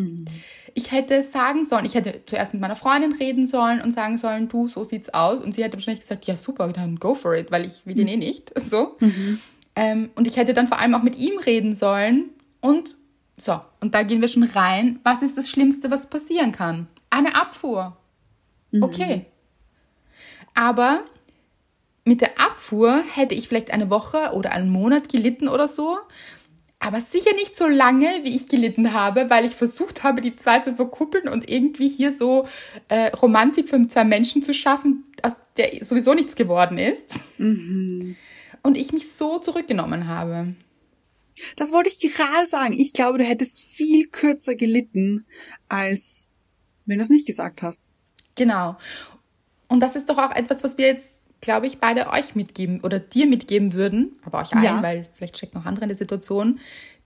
ich 0.73 0.91
hätte 0.91 1.23
sagen 1.23 1.65
sollen. 1.65 1.85
Ich 1.85 1.95
hätte 1.95 2.21
zuerst 2.25 2.53
mit 2.53 2.61
meiner 2.61 2.75
Freundin 2.75 3.13
reden 3.13 3.47
sollen 3.47 3.81
und 3.81 3.93
sagen 3.93 4.17
sollen, 4.17 4.49
du, 4.49 4.67
so 4.67 4.83
sieht's 4.83 5.09
aus. 5.09 5.39
Und 5.39 5.55
sie 5.55 5.63
hätte 5.63 5.77
wahrscheinlich 5.77 6.01
gesagt, 6.01 6.25
ja, 6.25 6.35
super, 6.35 6.71
dann 6.71 6.97
go 6.97 7.15
for 7.15 7.35
it, 7.35 7.51
weil 7.51 7.65
ich 7.65 7.85
will 7.85 7.95
den 7.95 8.07
eh 8.07 8.17
nicht. 8.17 8.51
So. 8.59 8.97
Ähm, 9.75 10.09
und 10.15 10.27
ich 10.27 10.37
hätte 10.37 10.53
dann 10.53 10.67
vor 10.67 10.79
allem 10.79 10.93
auch 10.95 11.03
mit 11.03 11.17
ihm 11.17 11.39
reden 11.39 11.73
sollen. 11.73 12.29
Und 12.61 12.97
so, 13.37 13.59
und 13.79 13.95
da 13.95 14.03
gehen 14.03 14.21
wir 14.21 14.27
schon 14.27 14.43
rein. 14.43 14.99
Was 15.03 15.21
ist 15.21 15.37
das 15.37 15.49
Schlimmste, 15.49 15.89
was 15.89 16.09
passieren 16.09 16.51
kann? 16.51 16.87
Eine 17.09 17.35
Abfuhr. 17.35 17.97
Okay. 18.81 19.25
Aber 20.53 21.03
mit 22.03 22.21
der 22.21 22.39
Abfuhr 22.39 23.01
hätte 23.15 23.35
ich 23.35 23.47
vielleicht 23.47 23.71
eine 23.71 23.89
Woche 23.89 24.31
oder 24.33 24.51
einen 24.51 24.69
Monat 24.69 25.09
gelitten 25.09 25.47
oder 25.47 25.67
so. 25.67 25.97
Aber 26.79 27.01
sicher 27.01 27.33
nicht 27.33 27.55
so 27.57 27.67
lange, 27.67 28.07
wie 28.23 28.35
ich 28.35 28.47
gelitten 28.47 28.93
habe, 28.93 29.29
weil 29.29 29.43
ich 29.43 29.53
versucht 29.53 30.03
habe, 30.03 30.21
die 30.21 30.37
zwei 30.37 30.59
zu 30.59 30.75
verkuppeln 30.75 31.27
und 31.27 31.49
irgendwie 31.49 31.89
hier 31.89 32.11
so 32.11 32.47
äh, 32.87 33.07
Romantik 33.07 33.67
für 33.67 33.85
zwei 33.87 34.05
Menschen 34.05 34.43
zu 34.43 34.53
schaffen, 34.53 35.03
aus 35.21 35.35
der 35.57 35.83
sowieso 35.83 36.13
nichts 36.13 36.35
geworden 36.35 36.77
ist. 36.77 37.19
Mhm. 37.37 38.15
Und 38.63 38.77
ich 38.77 38.93
mich 38.93 39.11
so 39.11 39.39
zurückgenommen 39.39 40.07
habe. 40.07 40.55
Das 41.57 41.71
wollte 41.71 41.89
ich 41.89 41.99
gerade 41.99 42.47
sagen. 42.47 42.73
Ich 42.73 42.93
glaube, 42.93 43.17
du 43.17 43.23
hättest 43.23 43.61
viel 43.61 44.07
kürzer 44.07 44.55
gelitten, 44.55 45.25
als 45.67 46.29
wenn 46.85 46.97
du 46.97 47.03
es 47.03 47.09
nicht 47.09 47.27
gesagt 47.27 47.61
hast. 47.61 47.91
Genau. 48.35 48.77
Und 49.67 49.81
das 49.81 49.95
ist 49.95 50.09
doch 50.09 50.17
auch 50.17 50.35
etwas, 50.35 50.63
was 50.63 50.77
wir 50.77 50.87
jetzt, 50.87 51.18
glaube 51.41 51.67
ich, 51.67 51.79
beide 51.79 52.09
euch 52.09 52.35
mitgeben 52.35 52.81
oder 52.81 52.99
dir 52.99 53.25
mitgeben 53.25 53.73
würden, 53.73 54.19
aber 54.25 54.39
euch 54.39 54.53
allen, 54.53 54.63
Ja. 54.63 54.81
weil 54.83 55.07
vielleicht 55.15 55.37
steckt 55.37 55.55
noch 55.55 55.65
andere 55.65 55.85
in 55.85 55.89
der 55.89 55.97
Situation. 55.97 56.59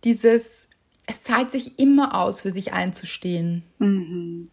Dieses, 0.03 0.67
es 1.05 1.21
zahlt 1.21 1.51
sich 1.51 1.77
immer 1.79 2.19
aus, 2.19 2.41
für 2.41 2.51
sich 2.51 2.73
einzustehen. 2.73 3.63
Mhm. 3.79 4.49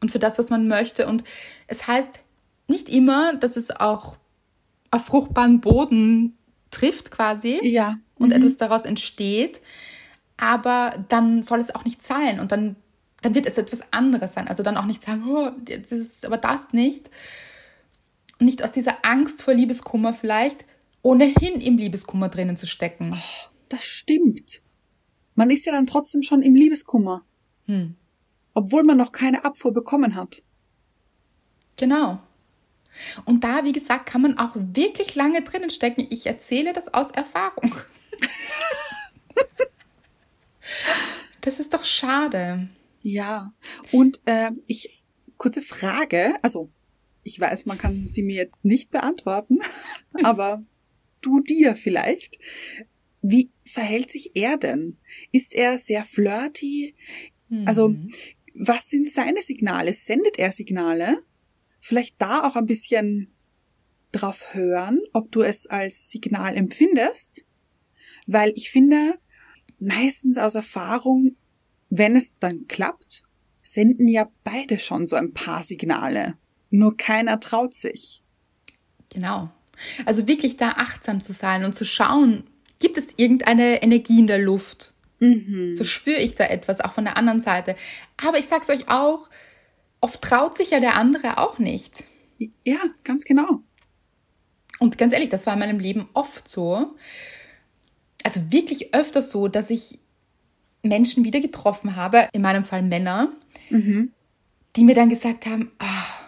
Und 0.00 0.10
für 0.10 0.18
das, 0.18 0.38
was 0.38 0.50
man 0.50 0.68
möchte. 0.68 1.06
Und 1.06 1.24
es 1.66 1.86
heißt 1.86 2.20
nicht 2.68 2.88
immer, 2.88 3.36
dass 3.36 3.56
es 3.56 3.70
auch 3.70 4.16
auf 4.90 5.06
fruchtbaren 5.06 5.60
Boden 5.60 6.36
trifft, 6.70 7.10
quasi. 7.10 7.60
Ja. 7.62 7.96
und 8.16 8.32
etwas 8.32 8.56
daraus 8.56 8.84
entsteht, 8.84 9.60
aber 10.36 11.04
dann 11.08 11.42
soll 11.42 11.60
es 11.60 11.74
auch 11.74 11.84
nicht 11.84 12.02
sein 12.02 12.38
und 12.40 12.52
dann, 12.52 12.76
dann 13.22 13.34
wird 13.34 13.46
es 13.46 13.58
etwas 13.58 13.80
anderes 13.92 14.32
sein. 14.34 14.46
Also 14.48 14.62
dann 14.62 14.76
auch 14.76 14.84
nicht 14.86 15.02
sagen, 15.02 15.24
oh, 15.28 15.50
jetzt 15.68 15.92
ist 15.92 16.18
es 16.18 16.24
aber 16.24 16.36
das 16.36 16.72
nicht. 16.72 17.10
Nicht 18.44 18.62
aus 18.62 18.72
dieser 18.72 19.04
Angst 19.04 19.42
vor 19.42 19.54
Liebeskummer 19.54 20.12
vielleicht 20.14 20.64
ohnehin 21.02 21.60
im 21.60 21.78
Liebeskummer 21.78 22.28
drinnen 22.28 22.56
zu 22.56 22.66
stecken. 22.66 23.18
Das 23.68 23.84
stimmt. 23.84 24.60
Man 25.34 25.50
ist 25.50 25.66
ja 25.66 25.72
dann 25.72 25.86
trotzdem 25.86 26.22
schon 26.22 26.42
im 26.42 26.54
Liebeskummer. 26.54 27.24
Hm. 27.66 27.96
Obwohl 28.52 28.84
man 28.84 28.96
noch 28.96 29.12
keine 29.12 29.44
Abfuhr 29.44 29.72
bekommen 29.72 30.14
hat. 30.14 30.42
Genau. 31.76 32.20
Und 33.24 33.42
da, 33.42 33.64
wie 33.64 33.72
gesagt, 33.72 34.06
kann 34.06 34.22
man 34.22 34.38
auch 34.38 34.54
wirklich 34.54 35.14
lange 35.14 35.42
drinnen 35.42 35.70
stecken. 35.70 36.06
Ich 36.10 36.26
erzähle 36.26 36.72
das 36.72 36.92
aus 36.92 37.10
Erfahrung. 37.10 37.74
Das 41.40 41.60
ist 41.60 41.74
doch 41.74 41.84
schade. 41.84 42.70
Ja. 43.02 43.52
Und 43.92 44.18
äh, 44.24 44.50
ich, 44.66 45.02
kurze 45.36 45.60
Frage, 45.60 46.36
also 46.40 46.70
ich 47.24 47.40
weiß, 47.40 47.66
man 47.66 47.78
kann 47.78 48.08
sie 48.08 48.22
mir 48.22 48.36
jetzt 48.36 48.64
nicht 48.64 48.90
beantworten, 48.90 49.58
aber 50.22 50.64
du 51.20 51.40
dir 51.40 51.74
vielleicht. 51.74 52.38
Wie 53.22 53.50
verhält 53.64 54.10
sich 54.12 54.32
er 54.34 54.58
denn? 54.58 54.98
Ist 55.32 55.54
er 55.54 55.78
sehr 55.78 56.04
flirty? 56.04 56.94
Also, 57.66 57.94
was 58.54 58.88
sind 58.88 59.10
seine 59.10 59.42
Signale? 59.42 59.94
Sendet 59.94 60.38
er 60.38 60.52
Signale? 60.52 61.22
Vielleicht 61.80 62.20
da 62.20 62.46
auch 62.46 62.56
ein 62.56 62.66
bisschen 62.66 63.34
drauf 64.12 64.54
hören, 64.54 65.00
ob 65.12 65.32
du 65.32 65.42
es 65.42 65.66
als 65.66 66.10
Signal 66.10 66.56
empfindest. 66.56 67.46
Weil 68.26 68.52
ich 68.54 68.70
finde, 68.70 69.18
meistens 69.78 70.38
aus 70.38 70.54
Erfahrung, 70.54 71.36
wenn 71.88 72.16
es 72.16 72.38
dann 72.38 72.66
klappt, 72.68 73.24
senden 73.60 74.08
ja 74.08 74.30
beide 74.44 74.78
schon 74.78 75.06
so 75.06 75.16
ein 75.16 75.32
paar 75.32 75.62
Signale. 75.62 76.36
Nur 76.74 76.96
keiner 76.96 77.38
traut 77.38 77.72
sich. 77.72 78.20
Genau. 79.08 79.48
Also 80.06 80.26
wirklich 80.26 80.56
da 80.56 80.70
achtsam 80.70 81.20
zu 81.20 81.32
sein 81.32 81.64
und 81.64 81.76
zu 81.76 81.84
schauen, 81.84 82.48
gibt 82.80 82.98
es 82.98 83.06
irgendeine 83.16 83.80
Energie 83.80 84.18
in 84.18 84.26
der 84.26 84.40
Luft? 84.40 84.92
So 85.20 85.84
spüre 85.84 86.18
ich 86.18 86.34
da 86.34 86.46
etwas, 86.46 86.80
auch 86.80 86.92
von 86.92 87.04
der 87.04 87.16
anderen 87.16 87.40
Seite. 87.40 87.76
Aber 88.16 88.38
ich 88.38 88.46
sag's 88.46 88.68
euch 88.68 88.88
auch, 88.88 89.30
oft 90.00 90.20
traut 90.20 90.56
sich 90.56 90.70
ja 90.70 90.80
der 90.80 90.96
andere 90.96 91.38
auch 91.38 91.60
nicht. 91.60 92.02
Ja, 92.64 92.80
ganz 93.04 93.24
genau. 93.24 93.60
Und 94.80 94.98
ganz 94.98 95.12
ehrlich, 95.12 95.28
das 95.28 95.46
war 95.46 95.52
in 95.52 95.60
meinem 95.60 95.78
Leben 95.78 96.08
oft 96.12 96.48
so. 96.48 96.96
Also 98.24 98.50
wirklich 98.50 98.92
öfter 98.92 99.22
so, 99.22 99.46
dass 99.46 99.70
ich 99.70 100.00
Menschen 100.82 101.24
wieder 101.24 101.40
getroffen 101.40 101.94
habe, 101.94 102.28
in 102.32 102.42
meinem 102.42 102.64
Fall 102.64 102.82
Männer, 102.82 103.32
die 103.70 104.84
mir 104.84 104.94
dann 104.96 105.08
gesagt 105.08 105.46
haben, 105.46 105.70
ah, 105.78 106.23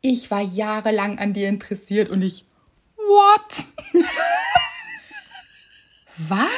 ich 0.00 0.30
war 0.30 0.42
jahrelang 0.42 1.18
an 1.18 1.32
dir 1.32 1.48
interessiert 1.48 2.08
und 2.10 2.22
ich, 2.22 2.44
what? 2.96 3.64
Was? 6.16 6.48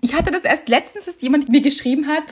Ich 0.00 0.14
hatte 0.14 0.30
das 0.30 0.44
erst 0.44 0.68
letztens, 0.68 1.04
dass 1.04 1.20
jemand 1.20 1.48
mir 1.48 1.60
geschrieben 1.60 2.06
hat, 2.06 2.24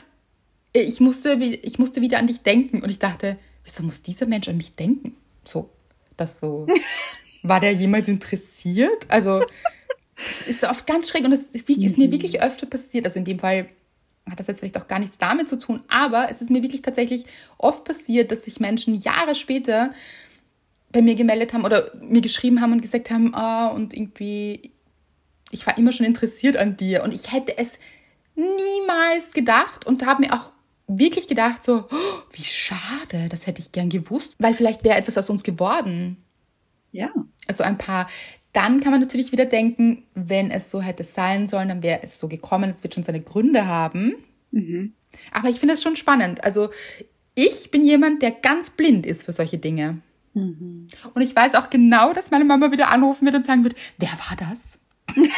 ich 0.72 1.00
musste, 1.00 1.34
ich 1.34 1.78
musste 1.78 2.00
wieder 2.00 2.18
an 2.18 2.26
dich 2.26 2.42
denken 2.42 2.82
und 2.82 2.90
ich 2.90 2.98
dachte, 2.98 3.38
wieso 3.64 3.82
muss 3.82 4.02
dieser 4.02 4.26
Mensch 4.26 4.48
an 4.48 4.56
mich 4.56 4.74
denken? 4.74 5.16
So, 5.44 5.70
das 6.16 6.40
so, 6.40 6.66
war 7.42 7.60
der 7.60 7.72
jemals 7.72 8.08
interessiert? 8.08 9.06
Also, 9.08 9.42
das 10.16 10.42
ist 10.46 10.64
oft 10.64 10.86
ganz 10.86 11.08
schräg 11.08 11.24
und 11.24 11.30
das 11.30 11.42
ist, 11.42 11.68
ist 11.68 11.98
mir 11.98 12.10
wirklich 12.10 12.42
öfter 12.42 12.66
passiert. 12.66 13.06
Also 13.06 13.18
in 13.18 13.24
dem 13.24 13.38
Fall 13.38 13.68
hat 14.30 14.40
das 14.40 14.46
jetzt 14.46 14.60
vielleicht 14.60 14.76
auch 14.76 14.86
gar 14.86 14.98
nichts 14.98 15.18
damit 15.18 15.48
zu 15.48 15.58
tun, 15.58 15.80
aber 15.88 16.28
es 16.30 16.40
ist 16.40 16.50
mir 16.50 16.62
wirklich 16.62 16.82
tatsächlich 16.82 17.26
oft 17.56 17.84
passiert, 17.84 18.30
dass 18.30 18.44
sich 18.44 18.60
Menschen 18.60 18.94
Jahre 18.94 19.34
später 19.34 19.92
bei 20.90 21.02
mir 21.02 21.14
gemeldet 21.14 21.52
haben 21.52 21.64
oder 21.64 21.92
mir 22.00 22.20
geschrieben 22.20 22.60
haben 22.60 22.72
und 22.72 22.80
gesagt 22.80 23.10
haben, 23.10 23.34
ah, 23.34 23.68
und 23.68 23.94
irgendwie, 23.94 24.72
ich 25.50 25.66
war 25.66 25.76
immer 25.76 25.92
schon 25.92 26.06
interessiert 26.06 26.56
an 26.56 26.76
dir 26.76 27.02
und 27.02 27.12
ich 27.12 27.32
hätte 27.32 27.58
es 27.58 27.78
niemals 28.34 29.32
gedacht 29.32 29.86
und 29.86 30.06
habe 30.06 30.22
mir 30.22 30.32
auch 30.32 30.52
wirklich 30.86 31.28
gedacht, 31.28 31.62
so, 31.62 31.84
oh, 31.90 32.22
wie 32.32 32.44
schade, 32.44 33.28
das 33.28 33.46
hätte 33.46 33.60
ich 33.60 33.72
gern 33.72 33.90
gewusst, 33.90 34.36
weil 34.38 34.54
vielleicht 34.54 34.84
wäre 34.84 34.96
etwas 34.96 35.18
aus 35.18 35.28
uns 35.28 35.42
geworden. 35.42 36.16
Ja. 36.92 37.10
Also 37.46 37.64
ein 37.64 37.78
paar. 37.78 38.08
Dann 38.58 38.80
kann 38.80 38.90
man 38.90 39.00
natürlich 39.00 39.30
wieder 39.30 39.44
denken, 39.44 40.02
wenn 40.16 40.50
es 40.50 40.68
so 40.72 40.82
hätte 40.82 41.04
sein 41.04 41.46
sollen, 41.46 41.68
dann 41.68 41.84
wäre 41.84 42.00
es 42.02 42.18
so 42.18 42.26
gekommen, 42.26 42.72
es 42.74 42.82
wird 42.82 42.92
schon 42.92 43.04
seine 43.04 43.20
Gründe 43.20 43.68
haben. 43.68 44.16
Aber 45.30 45.48
ich 45.48 45.60
finde 45.60 45.74
es 45.74 45.82
schon 45.82 45.94
spannend. 45.94 46.42
Also 46.42 46.70
ich 47.36 47.70
bin 47.70 47.84
jemand, 47.84 48.20
der 48.20 48.32
ganz 48.32 48.70
blind 48.70 49.06
ist 49.06 49.22
für 49.22 49.32
solche 49.32 49.58
Dinge. 49.58 50.02
Und 51.14 51.22
ich 51.22 51.36
weiß 51.36 51.54
auch 51.54 51.70
genau, 51.70 52.12
dass 52.12 52.32
meine 52.32 52.44
Mama 52.44 52.72
wieder 52.72 52.90
anrufen 52.90 53.26
wird 53.26 53.36
und 53.36 53.46
sagen 53.46 53.62
wird, 53.62 53.76
wer 53.98 54.10
war 54.10 54.36
das? 54.36 54.80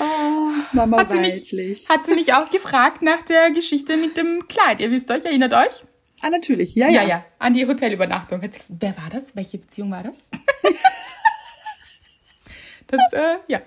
Oh, 0.00 0.52
Mama 0.74 0.98
Hat 0.98 1.10
sie, 1.10 1.18
mich, 1.18 1.88
hat 1.88 2.06
sie 2.06 2.14
mich 2.14 2.32
auch 2.32 2.48
gefragt 2.50 3.02
nach 3.02 3.22
der 3.22 3.50
Geschichte 3.50 3.96
mit 3.96 4.16
dem 4.16 4.46
Kleid. 4.46 4.78
Ihr 4.78 4.92
wisst 4.92 5.10
euch, 5.10 5.24
erinnert 5.24 5.52
euch? 5.52 5.82
Ah, 6.20 6.30
natürlich. 6.30 6.74
Ja, 6.74 6.88
Ja, 6.88 7.02
ja. 7.02 7.08
ja, 7.08 7.24
an 7.38 7.54
die 7.54 7.66
Hotelübernachtung. 7.66 8.40
Wer 8.68 8.96
war 8.96 9.08
das? 9.10 9.34
Welche 9.36 9.58
Beziehung 9.58 9.90
war 9.90 10.02
das? 10.02 10.28
das, 12.86 13.00
äh, 13.12 13.36
ja. 13.48 13.60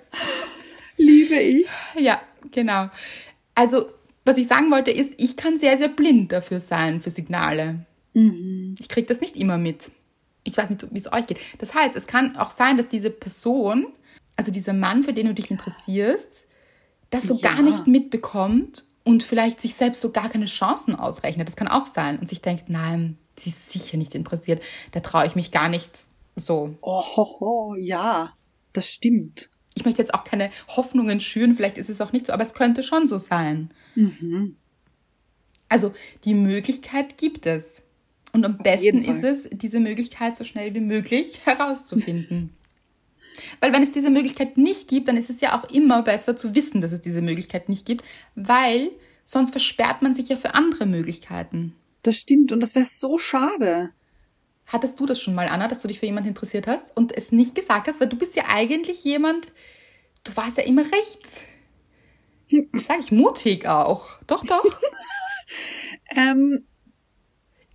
Liebe 0.97 1.35
ich. 1.35 1.67
Ja, 1.99 2.21
genau. 2.51 2.89
Also, 3.55 3.89
was 4.25 4.37
ich 4.37 4.47
sagen 4.47 4.71
wollte, 4.71 4.91
ist, 4.91 5.13
ich 5.17 5.37
kann 5.37 5.57
sehr, 5.57 5.77
sehr 5.77 5.89
blind 5.89 6.31
dafür 6.31 6.59
sein, 6.59 7.01
für 7.01 7.09
Signale. 7.09 7.85
Ich 8.13 8.89
kriege 8.89 9.07
das 9.07 9.21
nicht 9.21 9.35
immer 9.37 9.57
mit. 9.57 9.91
Ich 10.43 10.57
weiß 10.57 10.69
nicht, 10.69 10.85
wie 10.93 10.99
es 10.99 11.11
euch 11.11 11.27
geht. 11.27 11.39
Das 11.59 11.73
heißt, 11.73 11.95
es 11.95 12.07
kann 12.07 12.35
auch 12.35 12.51
sein, 12.51 12.77
dass 12.77 12.87
diese 12.87 13.09
Person, 13.09 13.87
also 14.35 14.51
dieser 14.51 14.73
Mann, 14.73 15.03
für 15.03 15.13
den 15.13 15.27
du 15.27 15.33
dich 15.33 15.49
interessierst, 15.49 16.45
das 17.09 17.23
so 17.23 17.35
Ja. 17.35 17.53
gar 17.53 17.61
nicht 17.61 17.87
mitbekommt 17.87 18.83
und 19.03 19.23
vielleicht 19.23 19.59
sich 19.61 19.75
selbst 19.75 20.01
so 20.01 20.11
gar 20.11 20.29
keine 20.29 20.45
Chancen 20.45 20.95
ausrechnet. 20.95 21.47
Das 21.47 21.55
kann 21.55 21.67
auch 21.67 21.87
sein. 21.87 22.19
Und 22.19 22.29
sich 22.29 22.41
denkt, 22.41 22.69
nein, 22.69 23.17
sie 23.35 23.49
ist 23.49 23.71
sicher 23.71 23.97
nicht 23.97 24.15
interessiert. 24.15 24.61
Da 24.91 24.99
traue 24.99 25.25
ich 25.25 25.35
mich 25.35 25.51
gar 25.51 25.69
nicht 25.69 26.05
so. 26.35 26.75
Oh, 26.81 27.01
ho, 27.01 27.39
ho, 27.39 27.75
ja. 27.75 28.33
Das 28.73 28.87
stimmt. 28.89 29.49
ich 29.73 29.85
möchte 29.85 30.01
jetzt 30.01 30.13
auch 30.13 30.23
keine 30.23 30.51
Hoffnungen 30.67 31.19
schüren, 31.19 31.55
vielleicht 31.55 31.77
ist 31.77 31.89
es 31.89 32.01
auch 32.01 32.11
nicht 32.11 32.27
so, 32.27 32.33
aber 32.33 32.45
es 32.45 32.53
könnte 32.53 32.83
schon 32.83 33.07
so 33.07 33.17
sein. 33.17 33.71
Also 35.69 35.93
die 36.25 36.33
Möglichkeit 36.33 37.17
gibt 37.17 37.45
es. 37.45 37.81
Und 38.33 38.45
am 38.45 38.57
besten 38.57 38.83
jeden 38.83 39.03
ist 39.03 39.23
es, 39.23 39.49
diese 39.51 39.79
Möglichkeit 39.79 40.37
so 40.37 40.43
schnell 40.43 40.73
wie 40.73 40.81
möglich 40.81 41.39
herauszufinden. 41.45 42.55
Weil 43.59 43.73
wenn 43.73 43.83
es 43.83 43.91
diese 43.91 44.09
Möglichkeit 44.09 44.57
nicht 44.57 44.87
gibt, 44.87 45.07
dann 45.07 45.17
ist 45.17 45.29
es 45.29 45.41
ja 45.41 45.59
auch 45.59 45.69
immer 45.69 46.01
besser 46.03 46.35
zu 46.35 46.55
wissen, 46.55 46.81
dass 46.81 46.91
es 46.91 47.01
diese 47.01 47.21
Möglichkeit 47.21 47.69
nicht 47.69 47.85
gibt, 47.85 48.03
weil 48.35 48.91
sonst 49.23 49.51
versperrt 49.51 50.01
man 50.01 50.13
sich 50.13 50.29
ja 50.29 50.37
für 50.37 50.53
andere 50.55 50.85
Möglichkeiten. 50.85 51.75
Das 52.03 52.17
stimmt. 52.17 52.51
Und 52.51 52.59
das 52.59 52.75
wäre 52.75 52.85
so 52.85 53.17
schade. 53.17 53.91
Hattest 54.65 54.99
du 54.99 55.05
das 55.05 55.21
schon 55.21 55.35
mal, 55.35 55.47
Anna, 55.47 55.67
dass 55.67 55.81
du 55.81 55.87
dich 55.87 55.99
für 55.99 56.05
jemanden 56.05 56.29
interessiert 56.29 56.67
hast 56.67 56.95
und 56.95 57.15
es 57.15 57.31
nicht 57.31 57.55
gesagt 57.55 57.87
hast? 57.87 57.99
Weil 57.99 58.09
du 58.09 58.17
bist 58.17 58.35
ja 58.35 58.45
eigentlich 58.47 59.03
jemand, 59.03 59.47
du 60.23 60.35
warst 60.35 60.57
ja 60.57 60.63
immer 60.63 60.83
recht, 60.83 61.21
sag 62.73 62.99
ich, 62.99 63.11
mutig 63.11 63.67
auch. 63.67 64.19
Doch, 64.27 64.43
doch. 64.43 64.63
Ähm, 66.15 66.65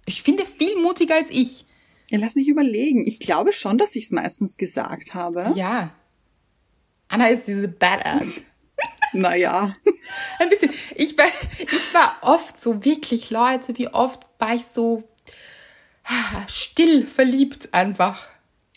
Ich 0.06 0.22
finde 0.22 0.46
viel 0.46 0.76
mutiger 0.80 1.16
als 1.16 1.30
ich. 1.30 1.66
Ja, 2.08 2.18
lass 2.18 2.34
mich 2.34 2.48
überlegen. 2.48 3.06
Ich 3.06 3.20
glaube 3.20 3.52
schon, 3.52 3.78
dass 3.78 3.96
ich 3.96 4.04
es 4.04 4.10
meistens 4.12 4.56
gesagt 4.56 5.14
habe. 5.14 5.52
Ja. 5.54 5.92
Anna 7.08 7.28
ist 7.28 7.46
diese 7.46 7.68
Badass. 7.68 8.26
Naja. 9.12 9.72
Ein 10.38 10.48
bisschen. 10.50 10.70
Ich 10.96 11.16
war, 11.16 11.26
ich 11.58 11.94
war 11.94 12.18
oft 12.20 12.60
so 12.60 12.84
wirklich, 12.84 13.30
Leute, 13.30 13.78
wie 13.78 13.88
oft 13.88 14.26
war 14.38 14.54
ich 14.54 14.66
so 14.66 15.04
ah, 16.06 16.42
still 16.48 17.06
verliebt 17.06 17.72
einfach. 17.72 18.28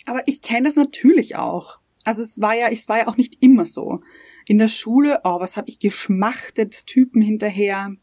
Aber 0.05 0.21
ich 0.27 0.41
kenne 0.41 0.67
das 0.67 0.75
natürlich 0.75 1.35
auch. 1.35 1.79
Also 2.03 2.21
es 2.21 2.39
war 2.39 2.55
ja, 2.55 2.69
es 2.69 2.87
war 2.89 2.99
ja 2.99 3.07
auch 3.07 3.17
nicht 3.17 3.41
immer 3.41 3.65
so. 3.65 4.01
In 4.45 4.57
der 4.57 4.67
Schule, 4.67 5.21
oh, 5.23 5.39
was 5.39 5.57
habe 5.57 5.69
ich 5.69 5.79
geschmachtet, 5.79 6.87
Typen 6.87 7.21
hinterher. 7.21 7.95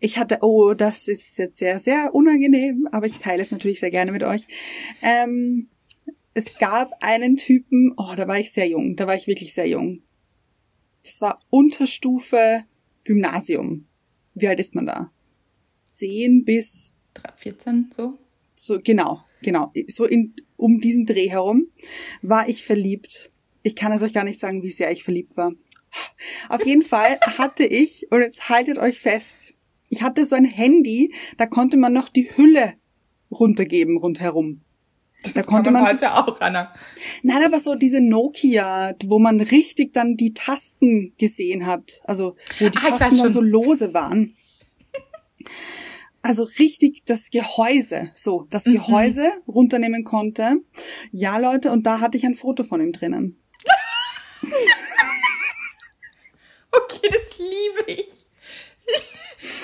Ich 0.00 0.18
hatte, 0.18 0.38
oh, 0.42 0.74
das 0.74 1.08
ist 1.08 1.38
jetzt 1.38 1.56
sehr, 1.56 1.78
sehr 1.78 2.14
unangenehm, 2.14 2.88
aber 2.92 3.06
ich 3.06 3.18
teile 3.18 3.42
es 3.42 3.50
natürlich 3.50 3.80
sehr 3.80 3.90
gerne 3.90 4.12
mit 4.12 4.22
euch. 4.22 4.46
Ähm, 5.02 5.68
es 6.34 6.58
gab 6.58 6.92
einen 7.00 7.36
Typen, 7.36 7.94
oh, 7.96 8.14
da 8.16 8.28
war 8.28 8.38
ich 8.38 8.52
sehr 8.52 8.68
jung, 8.68 8.96
da 8.96 9.06
war 9.06 9.14
ich 9.14 9.26
wirklich 9.26 9.54
sehr 9.54 9.66
jung. 9.66 10.02
Das 11.02 11.20
war 11.20 11.40
Unterstufe 11.50 12.64
Gymnasium. 13.04 13.86
Wie 14.34 14.48
alt 14.48 14.60
ist 14.60 14.74
man 14.74 14.86
da? 14.86 15.12
Zehn 15.86 16.44
bis 16.44 16.94
14 17.36 17.90
so. 17.96 18.18
so 18.54 18.78
genau, 18.82 19.24
genau, 19.40 19.72
so 19.88 20.04
in 20.04 20.34
um 20.56 20.80
diesen 20.80 21.06
Dreh 21.06 21.30
herum 21.30 21.68
war 22.22 22.48
ich 22.48 22.64
verliebt. 22.64 23.30
Ich 23.62 23.76
kann 23.76 23.92
es 23.92 24.02
euch 24.02 24.12
gar 24.12 24.24
nicht 24.24 24.40
sagen, 24.40 24.62
wie 24.62 24.70
sehr 24.70 24.90
ich 24.92 25.04
verliebt 25.04 25.36
war. 25.36 25.52
Auf 26.48 26.64
jeden 26.66 26.82
Fall 26.82 27.18
hatte 27.38 27.64
ich 27.64 28.10
und 28.10 28.20
jetzt 28.20 28.48
haltet 28.48 28.78
euch 28.78 29.00
fest. 29.00 29.54
Ich 29.90 30.02
hatte 30.02 30.24
so 30.24 30.34
ein 30.36 30.44
Handy, 30.44 31.14
da 31.36 31.46
konnte 31.46 31.76
man 31.76 31.92
noch 31.92 32.08
die 32.08 32.30
Hülle 32.36 32.74
runtergeben 33.30 33.96
rundherum. 33.98 34.60
Da 35.34 35.42
konnte 35.42 35.70
man 35.72 35.84
sich, 35.84 35.94
heute 36.08 36.14
auch, 36.14 36.40
Anna. 36.40 36.72
nein, 37.24 37.42
aber 37.44 37.58
so 37.58 37.74
diese 37.74 38.00
Nokia, 38.00 38.94
wo 39.06 39.18
man 39.18 39.40
richtig 39.40 39.92
dann 39.92 40.16
die 40.16 40.32
Tasten 40.34 41.14
gesehen 41.18 41.66
hat, 41.66 42.00
also 42.04 42.36
wo 42.60 42.68
die 42.68 42.78
Ah, 42.78 42.96
Tasten 42.96 43.18
dann 43.18 43.32
so 43.32 43.40
lose 43.40 43.92
waren. 43.94 44.34
Also 46.22 46.44
richtig 46.58 47.04
das 47.06 47.30
Gehäuse, 47.30 48.10
so, 48.14 48.40
Mhm. 48.42 48.46
das 48.50 48.64
Gehäuse 48.64 49.32
runternehmen 49.48 50.04
konnte. 50.04 50.56
Ja, 51.12 51.38
Leute, 51.38 51.70
und 51.72 51.86
da 51.86 52.00
hatte 52.00 52.16
ich 52.18 52.24
ein 52.26 52.34
Foto 52.34 52.62
von 52.62 52.80
ihm 52.80 52.92
drinnen. 52.92 53.40
Okay, 56.72 57.08
das 57.10 57.38
liebe 57.38 58.00
ich. 58.02 58.26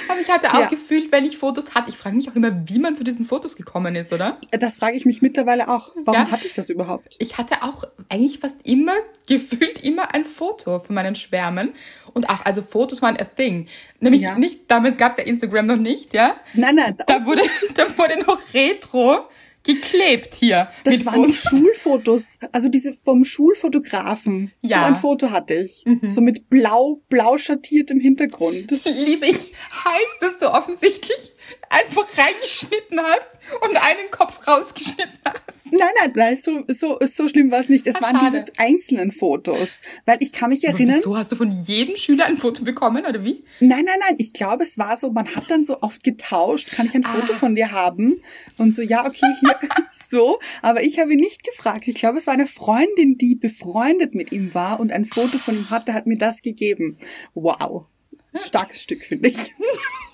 Aber 0.08 0.11
ich 0.22 0.30
hatte 0.30 0.50
auch 0.54 0.60
Ja. 0.60 0.66
gefühlt, 0.68 1.12
wenn 1.12 1.24
ich 1.24 1.36
Fotos 1.38 1.74
hatte, 1.74 1.90
ich 1.90 1.96
frage 1.96 2.16
mich 2.16 2.30
auch 2.30 2.34
immer, 2.34 2.50
wie 2.68 2.78
man 2.78 2.96
zu 2.96 3.04
diesen 3.04 3.26
Fotos 3.26 3.56
gekommen 3.56 3.94
ist, 3.96 4.12
oder? 4.12 4.38
Das 4.52 4.76
frage 4.76 4.96
ich 4.96 5.04
mich 5.04 5.20
mittlerweile 5.22 5.68
auch. 5.68 5.90
Warum 6.04 6.20
Ja. 6.26 6.30
hatte 6.30 6.46
ich 6.46 6.54
das 6.54 6.70
überhaupt? 6.70 7.16
Ich 7.18 7.38
hatte 7.38 7.62
auch 7.62 7.84
eigentlich 8.08 8.38
fast 8.38 8.56
immer, 8.64 8.92
gefühlt 9.28 9.80
immer 9.84 10.14
ein 10.14 10.24
Foto 10.24 10.80
von 10.80 10.94
meinen 10.94 11.14
Schwärmen. 11.14 11.74
Und 12.14 12.28
auch, 12.30 12.44
also 12.44 12.62
Fotos 12.62 13.02
waren 13.02 13.16
a 13.18 13.24
thing. 13.24 13.66
Nämlich 14.00 14.22
Ja. 14.22 14.38
nicht, 14.38 14.70
damals 14.70 14.96
gab 14.96 15.12
es 15.12 15.18
ja 15.18 15.24
Instagram 15.24 15.66
noch 15.66 15.76
nicht, 15.76 16.12
ja? 16.14 16.36
Nein, 16.54 16.74
nein, 16.76 16.96
Da 17.06 17.24
wurde, 17.26 17.42
da 17.74 17.84
wurde 17.98 18.18
noch 18.26 18.38
Retro 18.54 19.26
geklebt 19.64 20.34
hier. 20.34 20.68
das 20.84 21.04
waren 21.04 21.26
die 21.26 21.32
Fotos. 21.32 21.42
Schulfotos, 21.60 22.38
also 22.52 22.68
diese 22.68 22.92
vom 22.92 23.24
Schulfotografen. 23.24 24.52
So 24.62 24.70
Ja. 24.70 24.84
ein 24.86 24.96
Foto 24.96 25.30
hatte 25.30 25.54
ich. 25.54 25.82
Mhm. 25.86 26.08
So 26.10 26.20
mit 26.20 26.48
blau, 26.50 27.00
blau 27.08 27.38
schattiertem 27.38 28.00
Hintergrund. 28.00 28.70
Liebe 28.84 29.26
ich, 29.26 29.52
heißt, 29.84 30.16
dass 30.20 30.38
du 30.38 30.52
offensichtlich 30.52 31.31
einfach 31.70 32.06
reingeschnitten 32.16 33.00
hast 33.00 33.30
und 33.62 33.76
einen 33.76 34.10
Kopf 34.10 34.46
rausgeschnitten 34.46 35.18
hast. 35.24 35.66
Nein, 35.70 35.88
nein, 36.00 36.12
nein, 36.14 36.36
so, 36.36 36.64
so, 36.68 36.98
so 37.06 37.28
schlimm 37.28 37.50
war 37.50 37.60
es 37.60 37.68
nicht. 37.68 37.86
Es 37.86 38.00
waren 38.02 38.16
schade. 38.16 38.44
diese 38.48 38.52
einzelnen 38.58 39.10
Fotos. 39.10 39.80
Weil 40.04 40.18
ich 40.20 40.32
kann 40.32 40.50
mich 40.50 40.64
erinnern, 40.64 40.96
wieso 40.96 41.16
hast 41.16 41.32
du 41.32 41.36
von 41.36 41.50
jedem 41.50 41.96
Schüler 41.96 42.26
ein 42.26 42.36
Foto 42.36 42.64
bekommen, 42.64 43.04
oder 43.06 43.24
wie? 43.24 43.44
nein, 43.60 43.84
nein, 43.86 43.98
nein, 44.00 44.16
ich 44.18 44.32
glaube, 44.32 44.64
es 44.64 44.76
war 44.76 44.96
so, 44.96 45.10
man 45.10 45.34
hat 45.34 45.50
dann 45.50 45.64
so 45.64 45.80
oft 45.80 46.04
getauscht, 46.04 46.70
kann 46.72 46.86
ich 46.86 46.94
ein 46.94 47.04
Foto 47.04 47.32
Ah. 47.32 47.36
von 47.36 47.54
dir 47.54 47.72
haben? 47.72 48.22
Und 48.58 48.74
so, 48.74 48.82
ja, 48.82 49.06
okay, 49.06 49.26
hier, 49.40 49.56
so. 50.10 50.38
Aber 50.60 50.82
ich 50.82 50.98
habe 50.98 51.12
ihn 51.12 51.20
nicht 51.20 51.42
gefragt. 51.44 51.88
Ich 51.88 51.94
glaube, 51.94 52.18
es 52.18 52.26
war 52.26 52.34
eine 52.34 52.46
Freundin, 52.46 53.16
die 53.16 53.34
befreundet 53.34 54.14
mit 54.14 54.30
ihm 54.32 54.52
war 54.54 54.78
und 54.80 54.92
ein 54.92 55.04
Foto 55.06 55.38
von 55.38 55.56
ihm 55.56 55.70
hatte, 55.70 55.94
hat 55.94 56.06
mir 56.06 56.18
das 56.18 56.42
gegeben. 56.42 56.98
Wow. 57.34 57.86
Starkes 58.34 58.82
Stück, 58.82 59.04
finde 59.04 59.28
ich. 59.30 59.36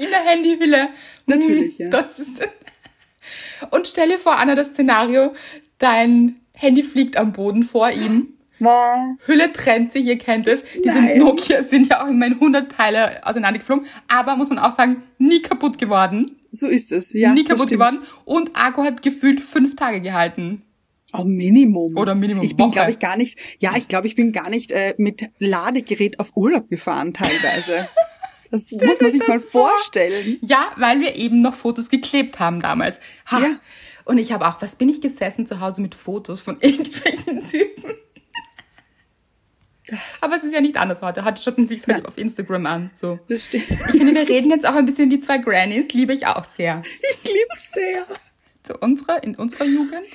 In 0.00 0.10
der 0.10 0.20
Handyhülle. 0.20 0.88
Natürlich, 1.26 1.78
Hm, 1.78 1.84
ja. 1.86 1.90
Das 1.90 2.18
ist 2.18 2.28
Und 3.70 3.86
stell 3.86 4.08
dir 4.08 4.18
vor, 4.18 4.36
Anna, 4.36 4.54
das 4.54 4.68
Szenario, 4.68 5.32
dein 5.78 6.40
Handy 6.52 6.82
fliegt 6.82 7.16
am 7.16 7.32
Boden 7.32 7.62
vor 7.62 7.90
ihm. 7.90 8.28
Hülle 9.26 9.52
trennt 9.52 9.92
sich, 9.92 10.06
ihr 10.06 10.16
kennt 10.16 10.46
es. 10.46 10.64
Diese 10.84 11.00
Nein. 11.00 11.18
Nokia 11.18 11.62
sind 11.62 11.88
ja 11.90 12.02
auch 12.02 12.08
in 12.08 12.22
100 12.22 12.70
Teile 12.70 13.26
auseinandergeflogen. 13.26 13.86
Aber 14.08 14.36
muss 14.36 14.48
man 14.48 14.58
auch 14.58 14.72
sagen, 14.72 15.02
nie 15.18 15.42
kaputt 15.42 15.78
geworden. 15.78 16.30
So 16.50 16.66
ist 16.66 16.92
es, 16.92 17.12
ja. 17.12 17.32
nie 17.32 17.44
kaputt 17.44 17.68
geworden. 17.68 17.98
Und 18.24 18.52
Akku 18.54 18.82
hat 18.84 19.02
gefühlt 19.02 19.40
fünf 19.40 19.76
Tage 19.76 20.00
gehalten. 20.00 20.62
Oh, 21.12 21.24
Minimum. 21.24 21.96
Oder 21.96 22.14
Minimum 22.14 22.44
Ich 22.44 22.56
bin, 22.56 22.70
glaube 22.70 22.90
ich, 22.90 22.98
gar 22.98 23.16
nicht, 23.16 23.38
ja, 23.60 23.72
ich 23.76 23.88
glaube, 23.88 24.06
ich 24.06 24.14
bin 24.14 24.32
gar 24.32 24.50
nicht 24.50 24.72
äh, 24.72 24.94
mit 24.98 25.30
Ladegerät 25.38 26.18
auf 26.18 26.32
Urlaub 26.34 26.68
gefahren 26.68 27.12
teilweise. 27.12 27.88
Das 28.50 28.70
muss 28.70 29.00
man 29.00 29.10
sich 29.12 29.26
mal 29.26 29.34
das 29.34 29.44
vor. 29.44 29.68
vorstellen. 29.70 30.38
Ja, 30.42 30.70
weil 30.76 31.00
wir 31.00 31.16
eben 31.16 31.40
noch 31.42 31.54
Fotos 31.54 31.88
geklebt 31.88 32.38
haben 32.38 32.60
damals. 32.60 33.00
Ha. 33.30 33.38
Ja. 33.40 33.60
Und 34.04 34.18
ich 34.18 34.32
habe 34.32 34.46
auch, 34.46 34.60
was 34.60 34.76
bin 34.76 34.88
ich 34.88 35.00
gesessen 35.00 35.46
zu 35.46 35.60
Hause 35.60 35.80
mit 35.80 35.94
Fotos 35.94 36.40
von 36.42 36.58
irgendwelchen 36.60 37.40
Typen? 37.40 37.94
Aber 40.20 40.36
es 40.36 40.44
ist 40.44 40.54
ja 40.54 40.60
nicht 40.62 40.76
anders 40.76 41.02
heute. 41.02 41.24
Heute 41.24 41.42
schauten 41.42 41.66
sich 41.66 41.86
halt 41.86 42.06
auf 42.06 42.16
Instagram 42.16 42.64
an. 42.66 42.90
So. 42.94 43.18
Das 43.28 43.44
stimmt. 43.44 43.70
Ich 43.70 43.76
finde, 43.90 44.14
wir 44.14 44.28
reden 44.28 44.50
jetzt 44.50 44.66
auch 44.66 44.74
ein 44.74 44.86
bisschen 44.86 45.10
die 45.10 45.20
zwei 45.20 45.38
Grannies, 45.38 45.88
liebe 45.92 46.12
ich 46.14 46.26
auch 46.26 46.44
sehr. 46.46 46.82
Ich 47.10 47.24
lieb's 47.24 47.72
sehr. 47.72 48.06
Zu 48.62 48.78
unserer, 48.78 49.22
in 49.22 49.34
unserer 49.34 49.64
Jugend. 49.66 50.06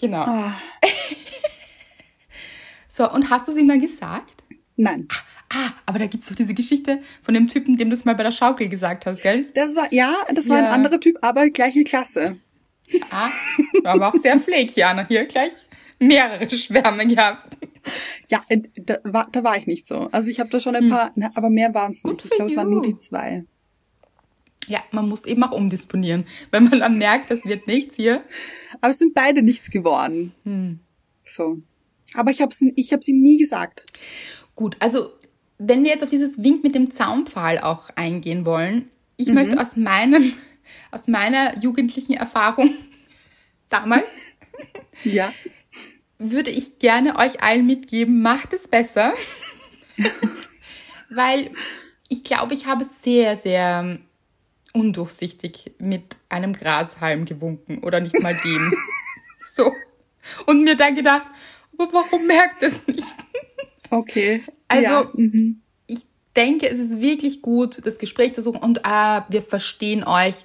Genau. 0.00 0.22
Ah, 0.22 0.54
So, 2.88 3.10
und 3.10 3.28
hast 3.28 3.48
du 3.48 3.52
es 3.52 3.58
ihm 3.58 3.66
dann 3.66 3.80
gesagt? 3.80 4.44
nein. 4.76 5.08
Ah, 5.54 5.72
aber 5.86 5.98
da 6.00 6.06
gibt's 6.06 6.26
doch 6.26 6.34
diese 6.34 6.54
Geschichte 6.54 7.00
von 7.22 7.34
dem 7.34 7.48
Typen, 7.48 7.76
dem 7.76 7.88
du 7.90 7.94
es 7.94 8.04
mal 8.04 8.14
bei 8.14 8.22
der 8.24 8.32
Schaukel 8.32 8.68
gesagt 8.68 9.06
hast, 9.06 9.22
gell? 9.22 9.46
Das 9.54 9.76
war, 9.76 9.92
ja, 9.92 10.14
das 10.34 10.48
war 10.48 10.58
Ja. 10.58 10.66
ein 10.66 10.70
anderer 10.72 10.98
Typ, 10.98 11.16
aber 11.22 11.48
gleiche 11.50 11.84
Klasse. 11.84 12.38
Ah, 13.10 13.30
aber 13.84 14.08
auch 14.08 14.14
sehr 14.16 14.34
Anna. 14.34 15.06
Hier 15.06 15.24
gleich 15.26 15.52
mehrere 16.00 16.50
Schwärme 16.50 17.06
gehabt. 17.06 17.56
Ja, 18.28 18.42
äh, 18.48 18.62
da 18.76 18.98
war, 19.04 19.28
da 19.30 19.44
war 19.44 19.56
ich 19.56 19.66
nicht 19.66 19.86
so. 19.86 20.08
Also 20.10 20.28
ich 20.30 20.40
habe 20.40 20.50
da 20.50 20.58
schon 20.60 20.74
ein 20.74 20.88
paar, 20.88 21.12
na, 21.14 21.30
aber 21.34 21.50
mehr 21.50 21.72
waren 21.74 21.92
es 21.92 22.02
Hm. 22.02 22.12
Nicht. 22.12 22.24
Ich 22.24 22.30
glaube, 22.32 22.50
es 22.50 22.56
waren 22.56 22.70
nur 22.70 22.82
die 22.82 22.96
zwei. 22.96 23.44
Ja, 24.66 24.82
man 24.92 25.08
muss 25.08 25.26
eben 25.26 25.42
auch 25.42 25.52
umdisponieren. 25.52 26.24
Wenn 26.50 26.64
man 26.64 26.80
dann 26.80 26.98
merkt, 26.98 27.30
das 27.30 27.44
wird 27.44 27.66
nichts 27.66 27.96
hier. 27.96 28.22
Aber 28.80 28.90
es 28.90 28.98
sind 28.98 29.14
beide 29.14 29.42
nichts 29.42 29.70
geworden. 29.70 30.32
Hm. 30.44 30.80
So. 31.24 31.58
Aber 32.14 32.30
ich 32.30 32.40
habe 32.40 32.50
es 32.50 32.62
ich 32.74 32.92
hab's 32.92 33.08
ihm 33.08 33.20
nie 33.20 33.36
gesagt. 33.36 33.84
Gut, 34.54 34.76
also 34.80 35.10
wenn 35.58 35.84
wir 35.84 35.90
jetzt 35.92 36.02
auf 36.02 36.10
dieses 36.10 36.42
Wink 36.42 36.62
mit 36.64 36.74
dem 36.74 36.90
Zaunpfahl 36.90 37.58
auch 37.58 37.90
eingehen 37.96 38.44
wollen, 38.44 38.90
ich 39.16 39.28
möchte 39.28 39.60
aus 39.60 39.76
meinem, 39.76 40.32
aus 40.90 41.06
meiner 41.08 41.58
jugendlichen 41.58 42.14
Erfahrung 42.14 42.74
damals, 43.68 44.08
Ja. 45.04 45.32
würde 46.18 46.50
ich 46.50 46.78
gerne 46.78 47.16
euch 47.18 47.42
allen 47.42 47.66
mitgeben, 47.66 48.22
macht 48.22 48.52
es 48.52 48.66
besser. 48.68 49.14
Weil 51.10 51.50
ich 52.08 52.24
glaube, 52.24 52.54
ich 52.54 52.66
habe 52.66 52.84
sehr, 52.84 53.36
sehr 53.36 53.98
undurchsichtig 54.72 55.72
mit 55.78 56.16
einem 56.28 56.52
Grashalm 56.52 57.24
gewunken 57.24 57.78
oder 57.84 58.00
nicht 58.00 58.20
mal 58.20 58.34
dem. 58.44 58.74
so. 59.54 59.72
Und 60.46 60.64
mir 60.64 60.76
dann 60.76 60.96
gedacht, 60.96 61.30
aber 61.78 61.92
warum 61.92 62.26
merkt 62.26 62.62
es 62.62 62.84
nicht? 62.86 63.14
Okay. 63.90 64.42
Also, 64.74 64.90
ja. 64.90 65.10
mhm. 65.14 65.60
ich 65.86 66.00
denke, 66.36 66.68
es 66.68 66.78
ist 66.78 67.00
wirklich 67.00 67.42
gut, 67.42 67.84
das 67.84 67.98
Gespräch 67.98 68.34
zu 68.34 68.42
suchen 68.42 68.60
und 68.60 68.84
ah, 68.84 69.26
wir 69.28 69.42
verstehen 69.42 70.04
euch. 70.04 70.44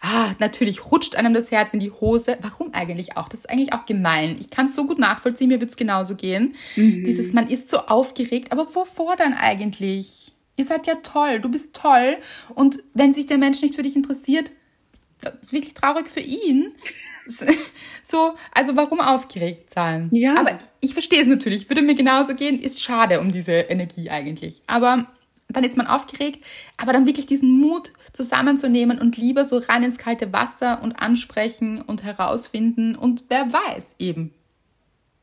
Ah, 0.00 0.34
natürlich 0.38 0.90
rutscht 0.90 1.16
einem 1.16 1.32
das 1.32 1.50
Herz 1.50 1.72
in 1.72 1.80
die 1.80 1.90
Hose. 1.90 2.36
Warum 2.42 2.74
eigentlich 2.74 3.16
auch? 3.16 3.26
Das 3.28 3.40
ist 3.40 3.50
eigentlich 3.50 3.72
auch 3.72 3.86
gemein. 3.86 4.36
Ich 4.38 4.50
kann 4.50 4.66
es 4.66 4.74
so 4.74 4.84
gut 4.84 4.98
nachvollziehen, 4.98 5.48
mir 5.48 5.62
wird 5.62 5.70
es 5.70 5.78
genauso 5.78 6.14
gehen. 6.14 6.54
Dieses, 6.76 7.32
man 7.32 7.48
ist 7.48 7.70
so 7.70 7.78
aufgeregt, 7.78 8.52
aber 8.52 8.66
wovor 8.74 9.16
dann 9.16 9.32
eigentlich? 9.32 10.32
Ihr 10.56 10.66
seid 10.66 10.86
ja 10.86 10.96
toll, 10.96 11.40
du 11.40 11.48
bist 11.48 11.74
toll. 11.74 12.18
Und 12.54 12.82
wenn 12.92 13.14
sich 13.14 13.24
der 13.24 13.38
Mensch 13.38 13.62
nicht 13.62 13.76
für 13.76 13.82
dich 13.82 13.96
interessiert, 13.96 14.50
wirklich 15.50 15.74
traurig 15.74 16.08
für 16.08 16.20
ihn. 16.20 16.74
So, 18.06 18.34
also 18.52 18.76
warum 18.76 19.00
aufgeregt 19.00 19.70
sein? 19.70 20.10
Ja. 20.12 20.38
Aber 20.38 20.58
ich 20.82 20.92
verstehe 20.92 21.22
es 21.22 21.26
natürlich, 21.26 21.70
würde 21.70 21.80
mir 21.80 21.94
genauso 21.94 22.34
gehen, 22.34 22.60
ist 22.60 22.82
schade 22.82 23.18
um 23.18 23.32
diese 23.32 23.52
Energie 23.52 24.10
eigentlich. 24.10 24.62
Aber 24.66 25.06
dann 25.48 25.64
ist 25.64 25.78
man 25.78 25.86
aufgeregt, 25.86 26.44
aber 26.76 26.92
dann 26.92 27.06
wirklich 27.06 27.24
diesen 27.24 27.58
Mut 27.58 27.92
zusammenzunehmen 28.12 29.00
und 29.00 29.16
lieber 29.16 29.46
so 29.46 29.56
rein 29.56 29.84
ins 29.84 29.96
kalte 29.96 30.34
Wasser 30.34 30.82
und 30.82 30.92
ansprechen 30.92 31.80
und 31.80 32.02
herausfinden 32.02 32.94
und 32.94 33.24
wer 33.28 33.50
weiß 33.50 33.84
eben. 33.98 34.34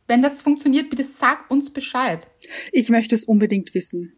Wenn 0.07 0.23
das 0.23 0.41
funktioniert, 0.41 0.89
bitte 0.89 1.03
sag 1.03 1.49
uns 1.51 1.69
Bescheid. 1.69 2.27
Ich 2.71 2.89
möchte 2.89 3.13
es 3.13 3.23
unbedingt 3.23 3.73
wissen. 3.75 4.13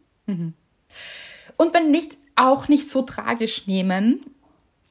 Und 1.57 1.73
wenn 1.73 1.91
nicht, 1.91 2.17
auch 2.36 2.67
nicht 2.67 2.89
so 2.89 3.03
tragisch 3.03 3.67
nehmen. 3.67 4.21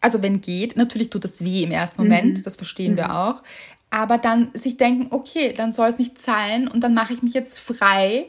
Also 0.03 0.21
wenn 0.21 0.41
geht, 0.41 0.77
natürlich 0.77 1.11
tut 1.11 1.25
das 1.25 1.43
weh 1.45 1.63
im 1.63 1.71
ersten 1.71 2.03
Moment, 2.03 2.45
das 2.45 2.57
verstehen 2.57 2.97
wir 2.97 3.17
auch. 3.17 3.43
Aber 3.89 4.19
dann 4.19 4.51
sich 4.53 4.77
denken, 4.77 5.07
okay, 5.11 5.55
dann 5.57 5.71
soll 5.71 5.89
es 5.89 5.99
nicht 5.99 6.19
sein 6.19 6.67
und 6.67 6.81
dann 6.81 6.93
mache 6.93 7.13
ich 7.13 7.23
mich 7.23 7.35
jetzt 7.35 7.61
frei, 7.61 8.27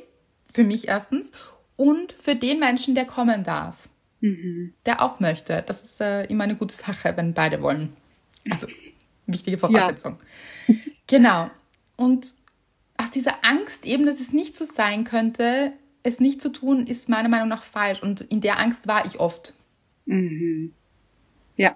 für 0.54 0.64
mich 0.64 0.88
erstens, 0.88 1.32
und 1.76 2.14
für 2.14 2.36
den 2.36 2.60
Menschen, 2.60 2.94
der 2.94 3.06
kommen 3.06 3.44
darf, 3.44 3.90
der 4.86 5.02
auch 5.02 5.20
möchte. 5.20 5.64
Das 5.66 5.84
ist 5.84 6.00
äh, 6.00 6.26
immer 6.26 6.44
eine 6.44 6.56
gute 6.56 6.76
Sache, 6.76 7.14
wenn 7.16 7.34
beide 7.34 7.62
wollen. 7.62 7.96
Also 8.50 8.68
wichtige 9.26 9.58
Voraussetzung. 9.58 10.18
Genau. 11.08 11.50
Und 11.96 12.28
aus 12.98 13.10
dieser 13.10 13.44
Angst 13.44 13.86
eben, 13.86 14.06
dass 14.06 14.20
es 14.20 14.32
nicht 14.32 14.56
so 14.56 14.66
sein 14.66 15.06
könnte, 15.06 15.74
es 16.04 16.20
nicht 16.20 16.42
zu 16.42 16.50
tun, 16.50 16.86
ist 16.86 17.10
meiner 17.10 17.30
Meinung 17.30 17.48
nach 17.48 17.64
falsch. 17.64 18.04
Und 18.04 18.22
in 18.22 18.42
der 18.42 18.60
Angst 18.60 18.88
war 18.88 19.06
ich 19.06 19.20
oft. 19.20 19.54
Ja. 21.58 21.76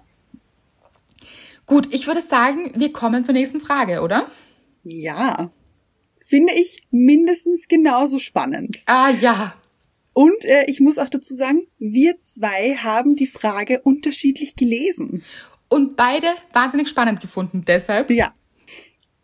Gut, 1.66 1.92
ich 1.92 2.06
würde 2.06 2.22
sagen, 2.22 2.72
wir 2.74 2.92
kommen 2.92 3.24
zur 3.24 3.34
nächsten 3.34 3.60
Frage, 3.60 4.00
oder? 4.00 4.30
Ja. 4.84 5.50
Finde 6.16 6.54
ich 6.54 6.82
mindestens 6.90 7.68
genauso 7.68 8.18
spannend. 8.18 8.82
Ah 8.86 9.10
ja. 9.10 9.54
Und 10.12 10.44
äh, 10.44 10.64
ich 10.66 10.80
muss 10.80 10.98
auch 10.98 11.08
dazu 11.08 11.34
sagen, 11.34 11.66
wir 11.78 12.18
zwei 12.18 12.74
haben 12.74 13.16
die 13.16 13.26
Frage 13.26 13.80
unterschiedlich 13.82 14.56
gelesen. 14.56 15.22
Und 15.68 15.96
beide 15.96 16.26
wahnsinnig 16.52 16.88
spannend 16.88 17.20
gefunden, 17.20 17.64
deshalb. 17.66 18.10
Ja. 18.10 18.34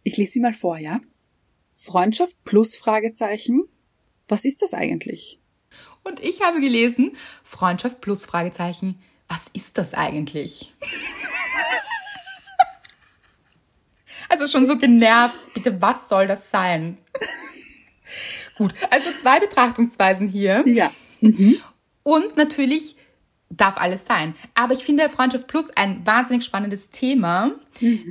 Ich 0.02 0.16
lese 0.16 0.32
sie 0.32 0.40
mal 0.40 0.54
vor, 0.54 0.78
ja? 0.78 1.00
Freundschaft 1.74 2.36
plus 2.44 2.76
Fragezeichen. 2.76 3.64
Was 4.28 4.44
ist 4.44 4.62
das 4.62 4.74
eigentlich? 4.74 5.40
Und 6.04 6.22
ich 6.22 6.42
habe 6.42 6.60
gelesen, 6.60 7.12
Freundschaft 7.42 8.00
plus 8.00 8.26
Fragezeichen. 8.26 9.00
Was 9.28 9.44
ist 9.52 9.78
das 9.78 9.94
eigentlich? 9.94 10.72
Also 14.26 14.46
schon 14.46 14.66
so 14.66 14.78
genervt. 14.78 15.36
Bitte, 15.52 15.80
was 15.80 16.08
soll 16.08 16.26
das 16.26 16.50
sein? 16.50 16.98
Gut, 18.56 18.74
also 18.90 19.10
zwei 19.20 19.38
Betrachtungsweisen 19.38 20.28
hier. 20.28 20.64
Ja. 20.66 20.90
Und 22.02 22.36
natürlich 22.36 22.96
darf 23.50 23.76
alles 23.76 24.06
sein. 24.06 24.34
Aber 24.54 24.74
ich 24.74 24.84
finde 24.84 25.08
Freundschaft 25.08 25.46
Plus 25.46 25.70
ein 25.76 26.04
wahnsinnig 26.06 26.44
spannendes 26.44 26.90
Thema, 26.90 27.52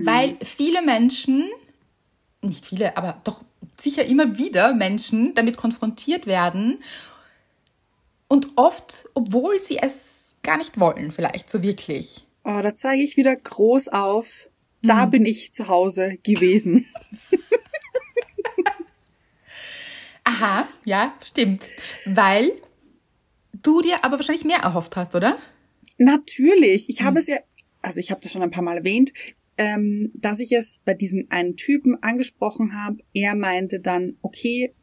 weil 0.03 0.38
viele 0.43 0.82
Menschen, 0.82 1.49
nicht 2.41 2.66
viele, 2.66 2.95
aber 2.97 3.20
doch 3.24 3.41
sicher 3.80 4.05
immer 4.05 4.38
wieder 4.38 4.74
Menschen 4.74 5.34
damit 5.36 5.57
konfrontiert 5.57 6.28
werden 6.28 6.84
und 8.28 8.49
oft, 8.55 9.09
obwohl 9.14 9.59
sie 9.59 9.78
es 9.78 10.22
gar 10.44 10.58
nicht 10.58 10.80
wollen, 10.80 11.12
vielleicht 11.12 11.50
so 11.50 11.64
wirklich. 11.64 12.28
Oh, 12.44 12.60
da 12.62 12.76
zeige 12.76 13.02
ich 13.02 13.18
wieder 13.18 13.36
groß 13.36 13.88
auf. 13.89 14.50
Da 14.82 15.06
bin 15.06 15.26
ich 15.26 15.54
zu 15.54 15.70
Hause 15.70 16.18
gewesen. 16.24 16.86
Aha, 20.26 20.68
ja, 20.84 21.14
stimmt. 21.24 21.70
Weil 22.06 22.52
du 23.54 23.82
dir 23.82 24.04
aber 24.04 24.18
wahrscheinlich 24.18 24.44
mehr 24.44 24.60
erhofft 24.60 24.96
hast, 24.98 25.16
oder? 25.16 25.38
Natürlich. 25.98 26.89
Ich 26.89 27.02
habe 27.02 27.20
es 27.20 27.28
ja, 27.28 27.38
also 27.82 28.00
ich 28.00 28.12
habe 28.12 28.20
das 28.22 28.32
schon 28.32 28.44
ein 28.44 28.52
paar 28.52 28.64
Mal 28.64 28.78
erwähnt, 28.78 29.14
ähm, 29.58 30.12
dass 30.16 30.39
ich 30.39 30.52
es 30.52 30.80
bei 30.84 30.94
diesem 30.94 31.26
einen 31.30 31.56
Typen 31.56 32.02
angesprochen 32.04 32.76
habe. 32.76 32.98
Er 33.14 33.36
meinte 33.36 33.80
dann, 33.80 34.18
okay, 34.22 34.74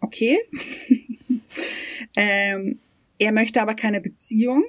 okay. 0.00 0.38
ähm, 2.16 2.80
er 3.18 3.32
möchte 3.32 3.62
aber 3.62 3.74
keine 3.74 4.00
Beziehung. 4.00 4.64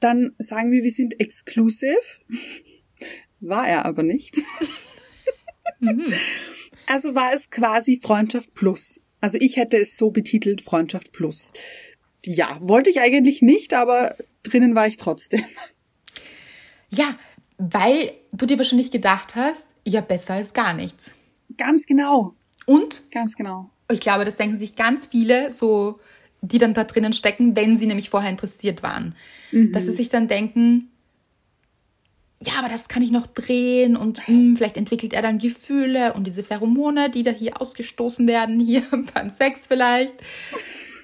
Dann 0.00 0.34
sagen 0.38 0.70
wir, 0.70 0.82
wir 0.82 0.90
sind 0.90 1.18
exclusive. 1.20 1.96
War 3.40 3.68
er 3.68 3.84
aber 3.86 4.02
nicht. 4.02 4.40
Also 6.86 7.14
war 7.14 7.34
es 7.34 7.50
quasi 7.50 8.00
Freundschaft 8.02 8.54
plus. 8.54 9.00
Also 9.20 9.38
ich 9.40 9.56
hätte 9.56 9.76
es 9.76 9.96
so 9.96 10.10
betitelt, 10.10 10.60
Freundschaft 10.60 11.12
plus. 11.12 11.52
Ja, 12.24 12.58
wollte 12.60 12.90
ich 12.90 13.00
eigentlich 13.00 13.42
nicht, 13.42 13.74
aber 13.74 14.16
drinnen 14.44 14.74
war 14.74 14.86
ich 14.86 14.96
trotzdem. 14.96 15.44
Ja, 16.90 17.16
weil 17.58 18.12
du 18.32 18.46
dir 18.46 18.58
wahrscheinlich 18.58 18.90
gedacht 18.90 19.34
hast, 19.34 19.66
ja, 19.84 20.00
besser 20.00 20.34
als 20.34 20.52
gar 20.52 20.74
nichts. 20.74 21.12
Ganz 21.56 21.86
genau. 21.86 22.34
Und 22.66 23.10
Ganz 23.10 23.36
genau. 23.36 23.70
ich 23.90 24.00
glaube, 24.00 24.24
das 24.24 24.36
denken 24.36 24.58
sich 24.58 24.76
ganz 24.76 25.06
viele, 25.06 25.50
so, 25.50 26.00
die 26.40 26.58
dann 26.58 26.74
da 26.74 26.84
drinnen 26.84 27.12
stecken, 27.12 27.56
wenn 27.56 27.76
sie 27.76 27.86
nämlich 27.86 28.10
vorher 28.10 28.30
interessiert 28.30 28.82
waren. 28.82 29.14
Dass 29.52 29.86
sie 29.86 29.92
sich 29.92 30.08
dann 30.08 30.28
denken, 30.28 30.90
ja, 32.42 32.54
aber 32.58 32.68
das 32.68 32.88
kann 32.88 33.02
ich 33.02 33.10
noch 33.10 33.26
drehen 33.26 33.96
und 33.96 34.26
hm, 34.26 34.56
vielleicht 34.56 34.76
entwickelt 34.76 35.14
er 35.14 35.22
dann 35.22 35.38
Gefühle 35.38 36.12
und 36.12 36.26
diese 36.26 36.42
Pheromone, 36.42 37.08
die 37.10 37.22
da 37.22 37.30
hier 37.30 37.60
ausgestoßen 37.60 38.26
werden, 38.28 38.60
hier 38.64 38.82
beim 39.14 39.30
Sex 39.30 39.66
vielleicht. 39.66 40.14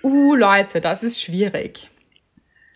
Uh, 0.03 0.35
Leute, 0.35 0.81
das 0.81 1.03
ist 1.03 1.23
schwierig. 1.23 1.89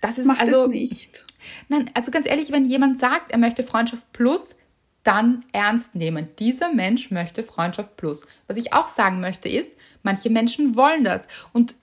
Das 0.00 0.18
ist 0.18 0.26
Macht 0.26 0.40
also 0.40 0.64
es 0.64 0.68
nicht. 0.70 1.26
Nein, 1.68 1.90
also 1.94 2.10
ganz 2.10 2.26
ehrlich, 2.26 2.52
wenn 2.52 2.64
jemand 2.64 2.98
sagt, 2.98 3.32
er 3.32 3.38
möchte 3.38 3.62
Freundschaft 3.62 4.12
plus, 4.12 4.56
dann 5.02 5.44
ernst 5.52 5.94
nehmen. 5.94 6.28
Dieser 6.38 6.72
Mensch 6.72 7.10
möchte 7.10 7.42
Freundschaft 7.42 7.96
plus. 7.96 8.22
Was 8.48 8.56
ich 8.56 8.72
auch 8.72 8.88
sagen 8.88 9.20
möchte 9.20 9.48
ist, 9.48 9.70
manche 10.02 10.30
Menschen 10.30 10.76
wollen 10.76 11.04
das 11.04 11.28
und 11.52 11.76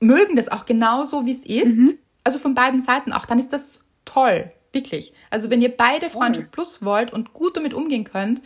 mögen 0.00 0.36
das 0.36 0.48
auch 0.48 0.66
genauso, 0.66 1.26
wie 1.26 1.32
es 1.32 1.44
ist. 1.44 1.96
Also 2.24 2.38
von 2.38 2.54
beiden 2.54 2.80
Seiten 2.80 3.12
auch. 3.12 3.24
Dann 3.26 3.38
ist 3.38 3.52
das 3.52 3.80
toll. 4.04 4.52
Wirklich. 4.72 5.12
Also 5.30 5.50
wenn 5.50 5.62
ihr 5.62 5.74
beide 5.74 6.08
Voll. 6.08 6.22
Freundschaft 6.22 6.50
plus 6.50 6.82
wollt 6.82 7.12
und 7.12 7.32
gut 7.32 7.56
damit 7.56 7.74
umgehen 7.74 8.04
könnt, 8.04 8.42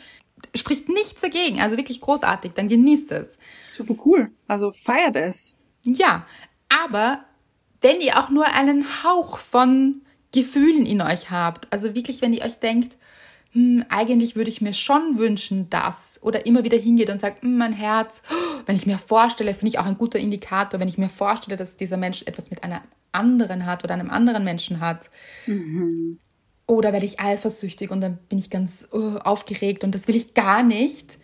spricht 0.54 0.88
nichts 0.88 1.20
dagegen. 1.20 1.60
Also 1.60 1.76
wirklich 1.76 2.00
großartig. 2.00 2.52
Dann 2.54 2.68
genießt 2.68 3.12
es. 3.12 3.38
Super 3.72 3.94
cool. 4.04 4.30
Also 4.48 4.72
feiert 4.72 5.16
es. 5.16 5.56
Ja, 5.84 6.26
aber 6.68 7.24
wenn 7.80 8.00
ihr 8.00 8.18
auch 8.18 8.30
nur 8.30 8.46
einen 8.46 8.84
Hauch 9.02 9.38
von 9.38 10.02
Gefühlen 10.32 10.86
in 10.86 11.02
euch 11.02 11.30
habt, 11.30 11.70
also 11.72 11.94
wirklich, 11.94 12.22
wenn 12.22 12.32
ihr 12.32 12.44
euch 12.44 12.58
denkt, 12.58 12.96
hm, 13.52 13.84
eigentlich 13.88 14.34
würde 14.34 14.50
ich 14.50 14.60
mir 14.60 14.72
schon 14.72 15.18
wünschen, 15.18 15.68
dass, 15.70 16.18
oder 16.22 16.46
immer 16.46 16.64
wieder 16.64 16.78
hingeht 16.78 17.10
und 17.10 17.20
sagt, 17.20 17.42
hm, 17.42 17.58
mein 17.58 17.72
Herz, 17.72 18.22
wenn 18.66 18.76
ich 18.76 18.86
mir 18.86 18.98
vorstelle, 18.98 19.54
finde 19.54 19.68
ich 19.68 19.78
auch 19.78 19.86
ein 19.86 19.98
guter 19.98 20.18
Indikator, 20.18 20.80
wenn 20.80 20.88
ich 20.88 20.98
mir 20.98 21.08
vorstelle, 21.08 21.56
dass 21.56 21.76
dieser 21.76 21.96
Mensch 21.96 22.22
etwas 22.22 22.50
mit 22.50 22.64
einer 22.64 22.82
anderen 23.12 23.66
hat 23.66 23.84
oder 23.84 23.94
einem 23.94 24.10
anderen 24.10 24.44
Menschen 24.44 24.80
hat. 24.80 25.10
Oder 26.66 26.92
werde 26.92 27.04
ich 27.04 27.20
eifersüchtig 27.20 27.90
und 27.90 28.00
dann 28.00 28.16
bin 28.28 28.38
ich 28.38 28.48
ganz 28.48 28.88
uh, 28.92 29.18
aufgeregt 29.18 29.84
und 29.84 29.94
das 29.94 30.08
will 30.08 30.16
ich 30.16 30.32
gar 30.32 30.62
nicht. 30.62 31.18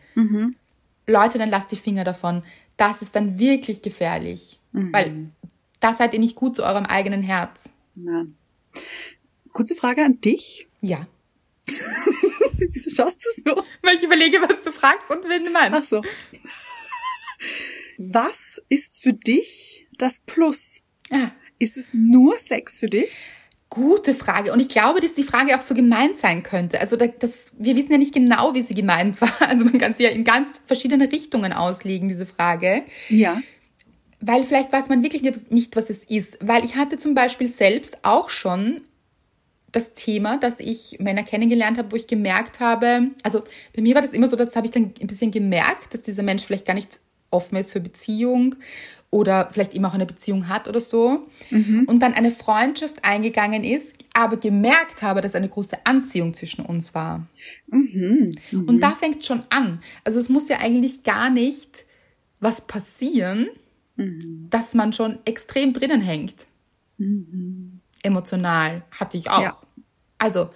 Leute, 1.07 1.39
dann 1.39 1.49
lasst 1.49 1.73
die 1.73 1.77
Finger 1.77 2.05
davon. 2.05 2.43
Das 2.77 3.01
ist 3.01 3.17
dann 3.17 3.39
wirklich 3.39 3.81
gefährlich. 3.81 4.59
Weil 4.93 5.31
da 5.81 5.95
seid 5.95 6.13
ihr 6.13 6.21
nicht 6.21 6.37
gut 6.37 6.57
zu 6.57 6.65
eurem 6.65 6.85
eigenen 6.85 7.23
Herz. 7.23 7.71
Na. 7.95 8.27
Kurze 9.53 9.75
Frage 9.75 10.05
an 10.05 10.21
dich. 10.21 10.67
Ja. 10.83 11.07
Wieso 12.73 12.91
schaust 12.91 13.25
du 13.25 13.51
so? 13.51 13.63
Weil 13.83 13.97
ich 13.97 14.03
überlege, 14.03 14.39
was 14.43 14.63
du 14.63 14.73
fragst 14.73 15.09
und 15.11 15.29
wen 15.29 15.45
du 15.45 15.51
meinst. 15.51 15.79
Ach 15.81 15.85
so. 15.85 16.03
Was 17.99 18.61
ist 18.69 19.03
für 19.03 19.13
dich 19.13 19.87
das 19.97 20.21
Plus? 20.21 20.83
Ah, 21.11 21.31
Ist 21.59 21.77
es 21.77 21.95
nur 21.95 22.39
Sex 22.39 22.79
für 22.79 22.89
dich? 22.89 23.11
gute 23.71 24.15
Frage. 24.15 24.51
Und 24.55 24.61
ich 24.61 24.71
glaube, 24.71 24.99
dass 25.01 25.13
die 25.13 25.23
Frage 25.23 25.55
auch 25.55 25.61
so 25.61 25.75
gemeint 25.75 26.17
sein 26.17 26.43
könnte. 26.43 26.81
Also 26.81 26.97
da- 26.97 27.07
das, 27.07 27.53
wir 27.59 27.77
wissen 27.77 27.93
ja 27.93 27.99
nicht 27.99 28.15
genau, 28.15 28.55
wie 28.55 28.63
sie 28.63 28.73
gemeint 28.73 29.21
war. 29.21 29.31
Also 29.43 29.67
man 29.67 29.77
kann 29.77 29.95
sie 29.95 30.05
ja 30.05 30.09
in 30.09 30.25
ganz 30.25 30.59
verschiedene 30.67 31.13
Richtungen 31.13 31.53
auslegen, 31.53 32.09
diese 32.09 32.25
Frage. 32.25 32.85
Ja. 33.11 33.43
Weil 34.23 34.45
vielleicht 34.45 34.73
weiß 34.73 34.89
man 34.89 35.03
wirklich 35.03 35.21
nicht, 35.51 35.77
was 35.77 35.91
es 35.91 36.05
ist. 36.05 36.39
Weil 36.41 36.65
ich 36.65 36.77
hatte 36.77 36.97
zum 36.97 37.15
Beispiel 37.15 37.47
selbst 37.49 37.99
auch 38.05 38.31
schon 38.31 38.81
das 39.73 39.93
Thema, 39.93 40.39
dass 40.39 40.61
ich 40.61 40.97
Männer 41.01 41.23
kennengelernt 41.23 41.79
habe, 41.79 41.93
wo 41.93 41.97
ich 41.97 42.07
gemerkt 42.07 42.61
habe, 42.61 43.11
also 43.23 43.43
bei 43.75 43.83
mir 43.83 43.95
war 43.95 44.03
das 44.03 44.13
immer 44.13 44.29
so, 44.29 44.37
das 44.37 44.57
habe 44.57 44.67
ich 44.67 44.73
dann 44.73 44.93
ein 45.01 45.07
bisschen 45.07 45.31
gemerkt, 45.31 45.93
dass 45.95 46.03
dieser 46.03 46.23
Mensch 46.23 46.45
vielleicht 46.45 46.67
gar 46.67 46.75
nicht 46.75 47.01
offen 47.31 47.57
ist 47.57 47.73
für 47.73 47.81
Beziehung 47.81 48.55
oder 49.11 49.49
vielleicht 49.51 49.75
immer 49.75 49.89
auch 49.89 49.95
eine 49.95 50.07
Beziehung 50.07 50.49
hat 50.49 50.69
oder 50.69 50.81
so. 50.81 51.29
Und 51.87 52.01
dann 52.01 52.15
eine 52.15 52.31
Freundschaft 52.31 53.05
eingegangen 53.05 53.65
ist, 53.65 53.97
aber 54.15 54.37
gemerkt 54.39 55.03
habe, 55.03 55.21
dass 55.21 55.35
eine 55.35 55.49
große 55.49 55.85
Anziehung 55.85 56.33
zwischen 56.35 56.65
uns 56.65 56.95
war. 56.95 57.27
Und 58.67 58.81
da 58.81 58.91
fängt 58.93 59.25
schon 59.25 59.43
an. 59.51 59.81
Also 60.05 60.19
es 60.19 60.29
muss 60.29 60.49
ja 60.49 60.59
eigentlich 60.61 61.03
gar 61.05 61.31
nicht 61.31 61.85
was 62.41 62.67
passieren, 62.67 63.49
dass 64.51 64.75
man 64.75 64.93
schon 64.93 65.19
extrem 65.25 65.73
drinnen 65.73 66.01
hängt. 66.01 66.47
Emotional 68.03 68.83
hatte 68.99 69.17
ich 69.17 69.31
auch. 69.31 69.43
Ja. 69.43 69.57
Also, 70.19 70.51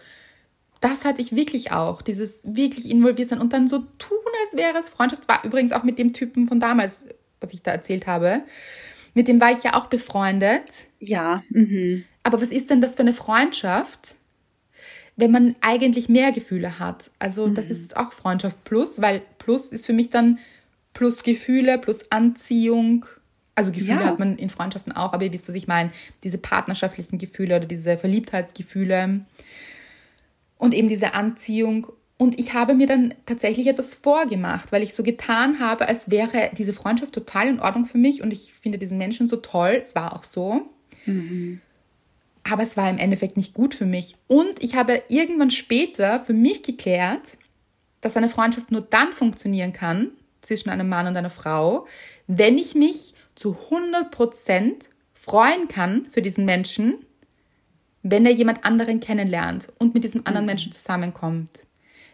das 0.80 1.05
hatte 1.05 1.22
ich 1.22 1.34
wirklich 1.34 1.72
auch. 1.72 2.03
Dieses 2.03 2.40
wirklich 2.45 2.90
involviert 2.90 3.28
sein 3.28 3.40
und 3.40 3.53
dann 3.53 3.68
so 3.68 3.78
tun, 3.78 4.18
als 4.45 4.59
wäre 4.59 4.78
es 4.78 4.88
Freundschaft. 4.88 5.28
War 5.28 5.45
übrigens 5.45 5.72
auch 5.72 5.84
mit 5.84 5.99
dem 5.99 6.12
Typen 6.12 6.49
von 6.49 6.61
damals, 6.61 7.07
was 7.40 7.53
ich 7.53 7.62
da 7.62 7.70
erzählt 7.70 8.07
habe. 8.07 8.43
Mit 9.14 9.28
dem 9.28 9.40
war 9.40 9.53
ich 9.53 9.62
ja 9.62 9.74
auch 9.74 9.86
befreundet. 9.86 10.86
Ja. 10.99 11.43
Mhm. 11.51 12.05
Aber 12.22 12.40
was 12.40 12.51
ist 12.51 12.70
denn 12.70 12.80
das 12.80 12.95
für 12.95 13.03
eine 13.03 13.14
Freundschaft, 13.14 14.14
wenn 15.16 15.30
man 15.30 15.55
eigentlich 15.61 16.09
mehr 16.09 16.32
Gefühle 16.32 16.78
hat? 16.78 17.11
Also 17.18 17.49
das 17.49 17.70
ist 17.70 17.97
auch 17.97 18.12
Freundschaft 18.12 18.64
plus, 18.64 19.01
weil 19.01 19.22
plus 19.38 19.68
ist 19.68 19.86
für 19.86 19.93
mich 19.93 20.11
dann 20.11 20.38
plus 20.93 21.22
Gefühle, 21.22 21.78
plus 21.78 22.11
Anziehung. 22.11 23.07
Also 23.55 23.71
Gefühle 23.71 24.01
Ja. 24.01 24.07
hat 24.07 24.19
man 24.19 24.37
in 24.39 24.49
Freundschaften 24.49 24.93
auch, 24.93 25.13
aber 25.13 25.25
ihr 25.25 25.33
wisst, 25.33 25.49
was 25.49 25.55
ich 25.55 25.67
meine. 25.69 25.91
Diese 26.25 26.39
partnerschaftlichen 26.39 27.19
Gefühle 27.19 27.57
oder 27.57 27.67
diese 27.67 27.99
Verliebtheitsgefühle 27.99 29.21
und 30.59 30.75
eben 30.75 30.89
diese 30.89 31.15
Anziehung. 31.15 31.89
Und 32.17 32.39
ich 32.39 32.55
habe 32.55 32.75
mir 32.75 32.87
dann 32.87 33.15
tatsächlich 33.27 33.67
etwas 33.67 33.95
vorgemacht, 33.95 34.71
weil 34.73 34.83
ich 34.83 34.95
so 34.95 35.03
getan 35.03 35.59
habe, 35.59 35.89
als 35.89 36.11
wäre 36.11 36.51
diese 36.57 36.73
Freundschaft 36.73 37.13
total 37.13 37.49
in 37.49 37.61
Ordnung 37.61 37.85
für 37.85 37.99
mich 37.99 38.23
und 38.23 38.33
ich 38.33 38.55
finde 38.55 38.79
diesen 38.79 38.97
Menschen 38.97 39.29
so 39.29 39.37
toll. 39.37 39.81
Es 39.83 39.95
war 39.95 40.15
auch 40.15 40.25
so. 40.25 40.63
Aber 42.45 42.63
es 42.63 42.77
war 42.77 42.89
im 42.89 42.99
Endeffekt 42.99 43.37
nicht 43.37 43.55
gut 43.55 43.75
für 43.75 43.87
mich. 43.87 44.17
Und 44.29 44.63
ich 44.63 44.77
habe 44.77 45.03
irgendwann 45.09 45.51
später 45.51 46.21
für 46.21 46.33
mich 46.33 46.63
geklärt, 46.63 47.39
dass 48.01 48.17
eine 48.17 48.29
Freundschaft 48.29 48.71
nur 48.73 48.81
dann 48.83 49.13
funktionieren 49.13 49.73
kann 49.73 50.11
zwischen 50.43 50.71
einem 50.71 50.89
Mann 50.89 51.07
und 51.07 51.17
einer 51.17 51.31
Frau, 51.31 51.87
wenn 52.27 52.59
ich 52.59 52.75
mich 52.75 53.15
zu 53.35 53.57
100% 53.70 54.74
freuen 55.14 55.68
kann 55.68 56.07
für 56.11 56.22
diesen 56.22 56.45
Menschen, 56.45 56.95
wenn 58.03 58.26
er 58.26 58.33
jemand 58.33 58.64
anderen 58.64 59.01
kennenlernt 59.01 59.68
und 59.78 59.95
mit 59.95 60.05
diesem 60.05 60.26
anderen 60.26 60.47
Menschen 60.47 60.72
zusammenkommt. 60.72 61.66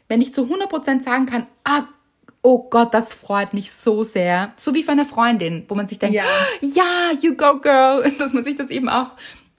Wenn 0.08 0.20
ich 0.20 0.32
zu 0.32 0.42
100% 0.42 1.00
sagen 1.00 1.26
kann, 1.26 1.46
ah, 1.64 1.84
oh 2.42 2.68
Gott, 2.70 2.94
das 2.94 3.14
freut 3.14 3.54
mich 3.54 3.72
so 3.72 4.04
sehr. 4.04 4.52
So 4.56 4.74
wie 4.74 4.82
für 4.82 4.92
eine 4.92 5.04
Freundin, 5.04 5.64
wo 5.68 5.74
man 5.74 5.88
sich 5.88 5.98
denkt, 5.98 6.14
Ja. 6.14 6.24
ja, 6.60 7.12
you 7.20 7.34
go 7.34 7.58
girl, 7.58 8.10
dass 8.18 8.32
man 8.32 8.44
sich 8.44 8.54
das 8.56 8.70
eben 8.70 8.88
auch 8.88 9.12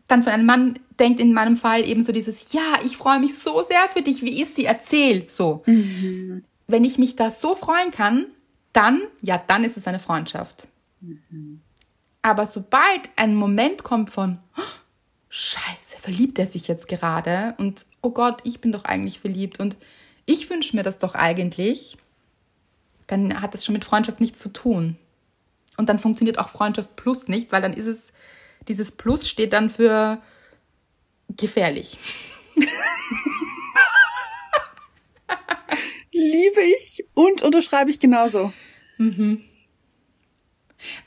dann 0.07 0.23
von 0.23 0.33
einem 0.33 0.45
Mann 0.45 0.79
denkt, 0.99 1.19
in 1.19 1.33
meinem 1.33 1.55
Fall 1.55 1.87
eben 1.87 2.01
so 2.03 2.11
dieses, 2.11 2.51
ja, 2.51 2.79
ich 2.83 2.97
freue 2.97 3.19
mich 3.19 3.37
so 3.37 3.61
sehr 3.61 3.87
für 3.93 4.01
dich, 4.01 4.23
wie 4.23 4.41
ist 4.41 4.55
sie, 4.55 4.65
erzähl, 4.65 5.25
so. 5.29 5.63
Wenn 6.67 6.83
ich 6.83 6.97
mich 6.97 7.15
da 7.15 7.31
so 7.31 7.55
freuen 7.55 7.91
kann, 7.91 8.25
dann, 8.73 9.01
ja, 9.21 9.41
dann 9.47 9.63
ist 9.63 9.77
es 9.77 9.87
eine 9.87 9.99
Freundschaft. 9.99 10.67
Aber 12.21 12.47
sobald 12.47 13.09
ein 13.15 13.35
Moment 13.35 13.83
kommt 13.83 14.09
von, 14.09 14.39
"Oh, 14.57 14.61
Scheiße, 15.29 15.97
verliebt 16.01 16.39
er 16.39 16.47
sich 16.47 16.67
jetzt 16.67 16.87
gerade? 16.87 17.53
Und 17.59 17.85
oh 18.01 18.09
Gott, 18.09 18.41
ich 18.43 18.61
bin 18.61 18.71
doch 18.71 18.83
eigentlich 18.83 19.19
verliebt 19.19 19.59
und 19.59 19.77
ich 20.25 20.49
wünsche 20.49 20.75
mir 20.75 20.83
das 20.83 20.97
doch 20.97 21.13
eigentlich, 21.15 21.97
dann 23.07 23.41
hat 23.41 23.53
das 23.53 23.63
schon 23.65 23.73
mit 23.73 23.85
Freundschaft 23.85 24.19
nichts 24.19 24.39
zu 24.39 24.49
tun. 24.49 24.97
Und 25.77 25.87
dann 25.87 25.99
funktioniert 25.99 26.39
auch 26.39 26.49
Freundschaft 26.49 26.95
plus 26.95 27.27
nicht, 27.27 27.51
weil 27.51 27.61
dann 27.61 27.73
ist 27.73 27.85
es, 27.85 28.11
dieses 28.67 28.91
Plus 28.91 29.29
steht 29.29 29.53
dann 29.53 29.69
für 29.69 30.21
gefährlich. 31.29 31.97
Liebe 36.11 36.61
ich 36.79 37.05
und 37.13 37.43
unterschreibe 37.43 37.91
ich 37.91 37.99
genauso. 37.99 38.51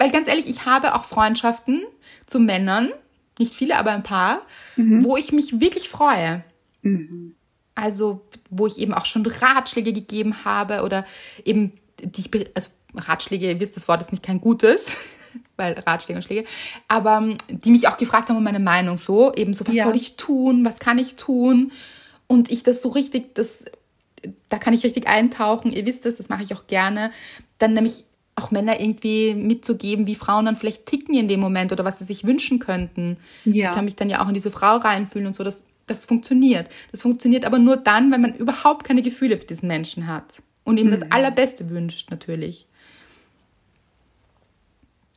Weil 0.02 0.10
ganz 0.10 0.26
ehrlich, 0.26 0.48
ich 0.48 0.66
habe 0.66 0.94
auch 0.96 1.04
Freundschaften 1.04 1.80
zu 2.26 2.40
Männern, 2.40 2.90
nicht 3.38 3.54
viele, 3.54 3.76
aber 3.76 3.92
ein 3.92 4.02
paar, 4.02 4.42
wo 4.76 5.16
ich 5.16 5.30
mich 5.30 5.60
wirklich 5.60 5.88
freue. 5.88 6.42
Also, 7.76 8.20
wo 8.50 8.66
ich 8.66 8.78
eben 8.78 8.92
auch 8.94 9.04
schon 9.06 9.24
Ratschläge 9.24 9.92
gegeben 9.92 10.44
habe 10.44 10.82
oder 10.82 11.06
eben, 11.44 11.72
die 12.02 12.20
ich, 12.20 12.30
be- 12.32 12.50
also 12.54 12.70
Ratschläge, 12.94 13.46
ihr 13.48 13.60
wisst, 13.60 13.76
das 13.76 13.86
Wort 13.86 14.00
ist 14.00 14.10
nicht 14.10 14.24
kein 14.24 14.40
gutes, 14.40 14.96
weil 15.56 15.78
Ratschläge 15.86 16.18
und 16.18 16.22
Schläge, 16.22 16.48
aber 16.88 17.18
ähm, 17.18 17.36
die 17.48 17.70
mich 17.70 17.86
auch 17.86 17.96
gefragt 17.96 18.28
haben 18.28 18.36
um 18.36 18.42
meine 18.44 18.58
Meinung 18.58 18.98
so, 18.98 19.32
eben 19.34 19.54
so, 19.54 19.64
was 19.66 19.74
Ja. 19.74 19.84
soll 19.84 19.94
ich 19.94 20.16
tun, 20.16 20.64
was 20.64 20.80
kann 20.80 20.98
ich 20.98 21.14
tun? 21.14 21.70
Und 22.26 22.50
ich 22.50 22.64
das 22.64 22.82
so 22.82 22.88
richtig, 22.88 23.34
das, 23.36 23.66
da 24.48 24.58
kann 24.58 24.74
ich 24.74 24.82
richtig 24.82 25.06
eintauchen, 25.06 25.70
ihr 25.72 25.86
wisst 25.86 26.04
es, 26.06 26.16
das 26.16 26.28
mache 26.28 26.42
ich 26.42 26.54
auch 26.54 26.66
gerne. 26.66 27.12
Dann 27.58 27.72
nämlich 27.74 28.04
auch 28.34 28.50
Männer 28.50 28.80
irgendwie 28.80 29.34
mitzugeben, 29.34 30.06
wie 30.06 30.14
Frauen 30.14 30.46
dann 30.46 30.56
vielleicht 30.56 30.86
ticken 30.86 31.14
in 31.14 31.28
dem 31.28 31.40
Moment 31.40 31.72
oder 31.72 31.84
was 31.84 31.98
sie 31.98 32.04
sich 32.04 32.24
wünschen 32.24 32.58
könnten. 32.58 33.18
Ja. 33.44 33.70
Ich 33.70 33.74
kann 33.74 33.84
mich 33.84 33.96
dann 33.96 34.10
ja 34.10 34.24
auch 34.24 34.28
in 34.28 34.34
diese 34.34 34.50
Frau 34.50 34.76
reinfühlen 34.76 35.26
und 35.26 35.34
so, 35.34 35.44
das, 35.44 35.64
das 35.86 36.06
funktioniert. 36.06 36.68
Das 36.90 37.02
funktioniert 37.02 37.44
aber 37.44 37.58
nur 37.58 37.76
dann, 37.76 38.10
wenn 38.10 38.22
man 38.22 38.34
überhaupt 38.34 38.84
keine 38.84 39.02
Gefühle 39.02 39.38
für 39.38 39.46
diesen 39.46 39.68
Menschen 39.68 40.06
hat 40.06 40.24
und 40.64 40.78
ihm 40.78 40.90
das 40.90 41.10
Allerbeste 41.10 41.68
wünscht, 41.70 42.10
natürlich. 42.10 42.66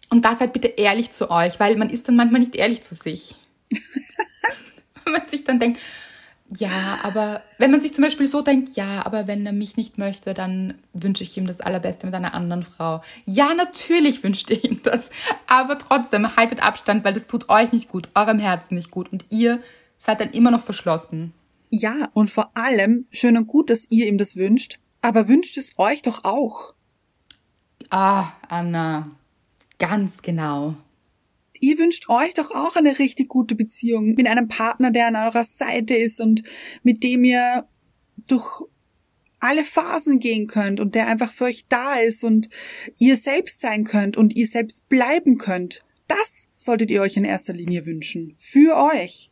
Und 0.10 0.26
da 0.26 0.36
seid 0.36 0.54
bitte 0.54 0.68
ehrlich 0.68 1.12
zu 1.12 1.32
euch, 1.32 1.60
weil 1.60 1.76
man 1.78 1.90
ist 1.90 2.08
dann 2.08 2.16
manchmal 2.16 2.40
nicht 2.40 2.56
ehrlich 2.56 2.84
zu 2.84 2.96
sich. 2.96 3.36
wenn 5.06 5.14
man 5.14 5.26
sich 5.26 5.44
dann 5.44 5.60
denkt, 5.60 5.80
ja, 6.50 7.00
aber 7.02 7.42
wenn 7.58 7.72
man 7.72 7.82
sich 7.82 7.94
zum 7.94 8.04
Beispiel 8.04 8.28
so 8.28 8.42
denkt, 8.42 8.76
ja, 8.76 9.04
aber 9.06 9.28
wenn 9.28 9.46
er 9.46 9.52
mich 9.52 9.78
nicht 9.78 9.98
möchte, 9.98 10.36
dann 10.36 10.76
wünsche 10.94 11.24
ich 11.24 11.36
ihm 11.38 11.48
das 11.48 11.60
Allerbeste 11.60 12.06
mit 12.06 12.14
einer 12.14 12.36
anderen 12.36 12.62
Frau. 12.62 13.02
Ja, 13.26 13.56
natürlich 13.56 14.24
wünscht 14.24 14.52
ihr 14.52 14.64
ihm 14.64 14.80
das, 14.84 15.10
aber 15.48 15.78
trotzdem 15.80 16.36
haltet 16.36 16.62
Abstand, 16.62 17.04
weil 17.04 17.14
das 17.14 17.26
tut 17.26 17.50
euch 17.50 17.72
nicht 17.72 17.90
gut, 17.90 18.10
eurem 18.14 18.38
Herzen 18.38 18.76
nicht 18.76 18.92
gut 18.92 19.12
und 19.12 19.24
ihr 19.32 19.60
seid 19.98 20.22
dann 20.22 20.32
immer 20.32 20.52
noch 20.52 20.64
verschlossen. 20.64 21.34
Ja, 21.72 22.10
und 22.14 22.30
vor 22.30 22.52
allem 22.56 23.08
schön 23.12 23.38
und 23.38 23.48
gut, 23.48 23.72
dass 23.72 23.90
ihr 23.90 24.08
ihm 24.08 24.20
das 24.20 24.36
wünscht, 24.36 24.78
aber 25.02 25.28
wünscht 25.28 25.58
es 25.58 25.78
euch 25.78 26.04
doch 26.04 26.24
auch. 26.26 26.76
Ah, 27.90 28.28
Anna, 28.48 29.10
ganz 29.80 30.22
genau. 30.22 30.76
Ihr 31.60 31.78
wünscht 31.78 32.10
euch 32.10 32.34
doch 32.34 32.52
auch 32.52 32.76
eine 32.76 33.00
richtig 33.00 33.30
gute 33.30 33.56
Beziehung 33.56 34.14
mit 34.16 34.28
einem 34.28 34.48
Partner, 34.48 34.92
der 34.92 35.08
an 35.08 35.16
eurer 35.16 35.44
Seite 35.44 35.96
ist 35.96 36.22
und 36.22 36.44
mit 36.84 37.04
dem 37.04 37.24
ihr 37.24 37.68
durch 38.28 38.64
alle 39.40 39.64
Phasen 39.64 40.20
gehen 40.20 40.48
könnt 40.48 40.80
und 40.80 40.96
der 40.96 41.08
einfach 41.08 41.32
für 41.32 41.46
euch 41.46 41.66
da 41.68 41.96
ist 41.96 42.24
und 42.24 42.50
ihr 42.98 43.18
selbst 43.18 43.62
sein 43.62 43.84
könnt 43.84 44.18
und 44.18 44.36
ihr 44.36 44.48
selbst 44.48 44.90
bleiben 44.90 45.38
könnt. 45.38 45.84
Das 46.08 46.50
solltet 46.56 46.92
ihr 46.92 47.02
euch 47.02 47.18
in 47.18 47.26
erster 47.26 47.54
Linie 47.54 47.86
wünschen. 47.86 48.36
Für 48.38 48.76
euch. 48.78 49.30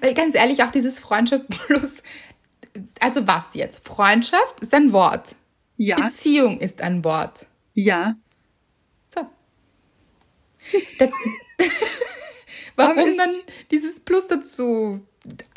Weil 0.00 0.14
ganz 0.14 0.34
ehrlich, 0.34 0.62
auch 0.62 0.70
dieses 0.70 1.00
Freundschaft 1.00 1.48
plus, 1.48 2.02
also 3.00 3.26
was 3.26 3.54
jetzt? 3.54 3.84
Freundschaft 3.84 4.60
ist 4.60 4.74
ein 4.74 4.92
Wort. 4.92 5.34
Ja, 5.76 5.96
Beziehung 5.96 6.60
ist 6.60 6.82
ein 6.82 7.04
Wort. 7.04 7.46
ja. 7.74 8.16
Das, 10.98 11.10
warum 12.76 12.98
ist- 12.98 13.18
dann 13.18 13.30
dieses 13.70 14.00
Plus 14.00 14.26
dazu? 14.28 15.00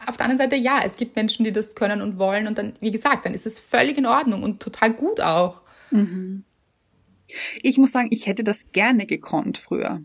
Auf 0.06 0.18
der 0.18 0.26
anderen 0.28 0.38
Seite, 0.50 0.56
ja, 0.56 0.82
es 0.86 0.96
gibt 0.96 1.16
Menschen, 1.16 1.44
die 1.44 1.52
das 1.52 1.76
können 1.76 2.02
und 2.02 2.18
wollen 2.20 2.48
und 2.48 2.58
dann, 2.58 2.76
wie 2.80 2.92
gesagt, 2.92 3.26
dann 3.26 3.34
ist 3.34 3.46
es 3.46 3.60
völlig 3.60 3.98
in 3.98 4.06
Ordnung 4.06 4.44
und 4.44 4.62
total 4.62 4.94
gut 4.94 5.20
auch. 5.20 5.62
Ich 7.62 7.78
muss 7.78 7.92
sagen, 7.92 8.08
ich 8.12 8.28
hätte 8.28 8.44
das 8.44 8.72
gerne 8.72 9.06
gekonnt 9.06 9.58
früher. 9.58 10.02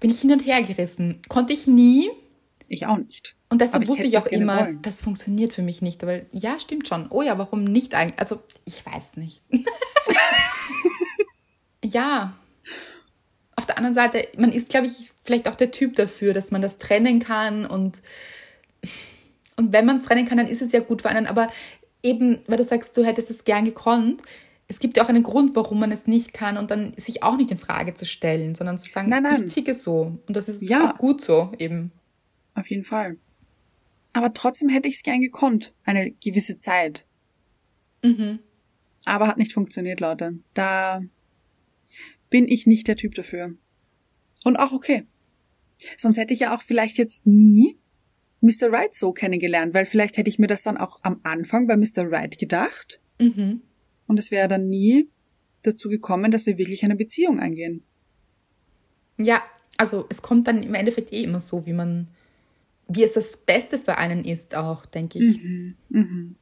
Bin 0.00 0.10
ich 0.10 0.20
hin 0.20 0.32
und 0.32 0.44
her 0.46 0.62
gerissen. 0.62 1.22
Konnte 1.28 1.52
ich 1.52 1.66
nie 1.66 2.10
Ich 2.68 2.86
auch 2.86 2.98
nicht. 2.98 3.36
und 3.48 3.60
deshalb 3.60 3.82
ich 3.84 3.88
wusste 3.88 4.06
ich 4.06 4.18
auch 4.18 4.26
immer, 4.26 4.60
wollen. 4.60 4.82
das 4.82 5.02
funktioniert 5.02 5.52
für 5.54 5.62
mich 5.62 5.82
nicht. 5.82 6.02
Aber 6.02 6.20
ja, 6.32 6.58
stimmt 6.60 6.86
schon. 6.88 7.06
Oh 7.10 7.22
ja, 7.22 7.38
warum 7.38 7.64
nicht 7.64 7.94
eigentlich? 7.94 8.18
Also, 8.18 8.42
ich 8.64 8.84
weiß 8.84 9.16
nicht. 9.16 9.42
ja. 11.84 12.34
Auf 13.56 13.66
der 13.66 13.78
anderen 13.78 13.94
Seite, 13.94 14.26
man 14.36 14.52
ist, 14.52 14.68
glaube 14.68 14.86
ich, 14.86 15.12
vielleicht 15.24 15.48
auch 15.48 15.54
der 15.54 15.70
Typ 15.70 15.94
dafür, 15.96 16.34
dass 16.34 16.50
man 16.50 16.62
das 16.62 16.78
trennen 16.78 17.20
kann 17.20 17.66
und, 17.66 18.02
und 19.56 19.72
wenn 19.72 19.86
man 19.86 19.98
es 19.98 20.02
trennen 20.04 20.26
kann, 20.26 20.38
dann 20.38 20.48
ist 20.48 20.62
es 20.62 20.72
ja 20.72 20.80
gut 20.80 21.02
für 21.02 21.08
einen. 21.10 21.26
Aber 21.26 21.48
eben, 22.02 22.40
weil 22.46 22.56
du 22.56 22.64
sagst, 22.64 22.96
du 22.96 23.04
hättest 23.04 23.30
es 23.30 23.44
gern 23.44 23.64
gekonnt, 23.64 24.22
es 24.66 24.78
gibt 24.80 24.96
ja 24.96 25.04
auch 25.04 25.08
einen 25.08 25.22
Grund, 25.22 25.54
warum 25.54 25.78
man 25.78 25.92
es 25.92 26.06
nicht 26.06 26.32
kann 26.32 26.56
und 26.56 26.70
dann 26.70 26.94
sich 26.96 27.22
auch 27.22 27.36
nicht 27.36 27.50
in 27.50 27.58
Frage 27.58 27.94
zu 27.94 28.06
stellen, 28.06 28.54
sondern 28.54 28.78
zu 28.78 28.90
sagen, 28.90 29.10
Nein, 29.10 29.22
nein. 29.22 29.44
ich 29.46 29.52
ticke 29.52 29.74
so. 29.74 30.18
Und 30.26 30.36
das 30.36 30.48
ist 30.48 30.62
Ja. 30.62 30.92
auch 30.94 30.98
gut 30.98 31.22
so 31.22 31.52
eben. 31.58 31.92
Auf 32.54 32.68
jeden 32.70 32.84
Fall. 32.84 33.18
Aber 34.14 34.32
trotzdem 34.32 34.68
hätte 34.70 34.88
ich 34.88 34.94
es 34.96 35.02
gern 35.02 35.20
gekonnt. 35.20 35.74
Eine 35.84 36.12
gewisse 36.12 36.58
Zeit. 36.58 37.04
Mhm. 38.02 38.38
Aber 39.04 39.26
hat 39.28 39.36
nicht 39.36 39.52
funktioniert, 39.52 40.00
Leute. 40.00 40.38
Da 40.54 41.02
bin 42.34 42.48
ich 42.48 42.66
nicht 42.66 42.88
der 42.88 42.96
Typ 42.96 43.14
dafür. 43.14 43.54
Und 44.42 44.56
auch 44.56 44.72
okay. 44.72 45.06
Sonst 45.96 46.16
hätte 46.16 46.34
ich 46.34 46.40
ja 46.40 46.52
auch 46.52 46.62
vielleicht 46.62 46.98
jetzt 46.98 47.28
nie 47.28 47.78
Mr. 48.40 48.72
Right 48.72 48.92
so 48.92 49.12
kennengelernt, 49.12 49.72
weil 49.72 49.86
vielleicht 49.86 50.16
hätte 50.16 50.28
ich 50.28 50.40
mir 50.40 50.48
das 50.48 50.64
dann 50.64 50.76
auch 50.76 50.98
am 51.04 51.20
Anfang 51.22 51.68
bei 51.68 51.76
Mr. 51.76 52.10
Right 52.10 52.36
gedacht. 52.36 53.00
Mhm. 53.20 53.62
Und 54.08 54.18
es 54.18 54.32
wäre 54.32 54.48
dann 54.48 54.68
nie 54.68 55.08
dazu 55.62 55.88
gekommen, 55.88 56.32
dass 56.32 56.44
wir 56.44 56.58
wirklich 56.58 56.82
eine 56.82 56.96
Beziehung 56.96 57.38
eingehen. 57.38 57.84
Ja, 59.16 59.40
also 59.76 60.04
es 60.08 60.20
kommt 60.20 60.48
dann 60.48 60.64
im 60.64 60.74
Endeffekt 60.74 61.12
eh 61.12 61.22
immer 61.22 61.38
so, 61.38 61.66
wie 61.66 61.72
man, 61.72 62.08
wie 62.88 63.04
es 63.04 63.12
das 63.12 63.36
Beste 63.36 63.78
für 63.78 63.96
einen 63.98 64.24
ist, 64.24 64.56
auch, 64.56 64.86
denke 64.86 65.20
ich. 65.20 65.40
Mhm. 65.88 66.34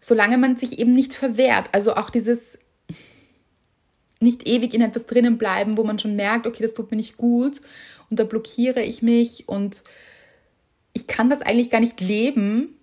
Solange 0.00 0.38
man 0.38 0.56
sich 0.56 0.80
eben 0.80 0.92
nicht 0.92 1.14
verwehrt. 1.14 1.68
Also 1.70 1.94
auch 1.94 2.10
dieses 2.10 2.58
nicht 4.20 4.46
ewig 4.48 4.74
in 4.74 4.80
etwas 4.80 5.06
drinnen 5.06 5.38
bleiben, 5.38 5.76
wo 5.76 5.84
man 5.84 5.98
schon 5.98 6.16
merkt, 6.16 6.46
okay, 6.46 6.62
das 6.62 6.74
tut 6.74 6.90
mir 6.90 6.96
nicht 6.96 7.16
gut 7.16 7.60
und 8.10 8.18
da 8.18 8.24
blockiere 8.24 8.82
ich 8.82 9.02
mich 9.02 9.48
und 9.48 9.82
ich 10.92 11.06
kann 11.06 11.28
das 11.30 11.42
eigentlich 11.42 11.70
gar 11.70 11.80
nicht 11.80 12.00
leben, 12.00 12.76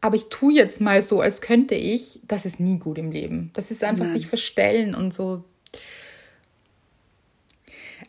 aber 0.00 0.16
ich 0.16 0.28
tue 0.28 0.52
jetzt 0.52 0.80
mal 0.80 1.00
so, 1.02 1.20
als 1.20 1.40
könnte 1.40 1.74
ich, 1.74 2.20
das 2.28 2.44
ist 2.44 2.60
nie 2.60 2.78
gut 2.78 2.98
im 2.98 3.10
Leben. 3.10 3.50
Das 3.54 3.70
ist 3.70 3.82
einfach 3.82 4.04
Nein. 4.04 4.12
sich 4.12 4.26
verstellen 4.26 4.94
und 4.94 5.14
so. 5.14 5.42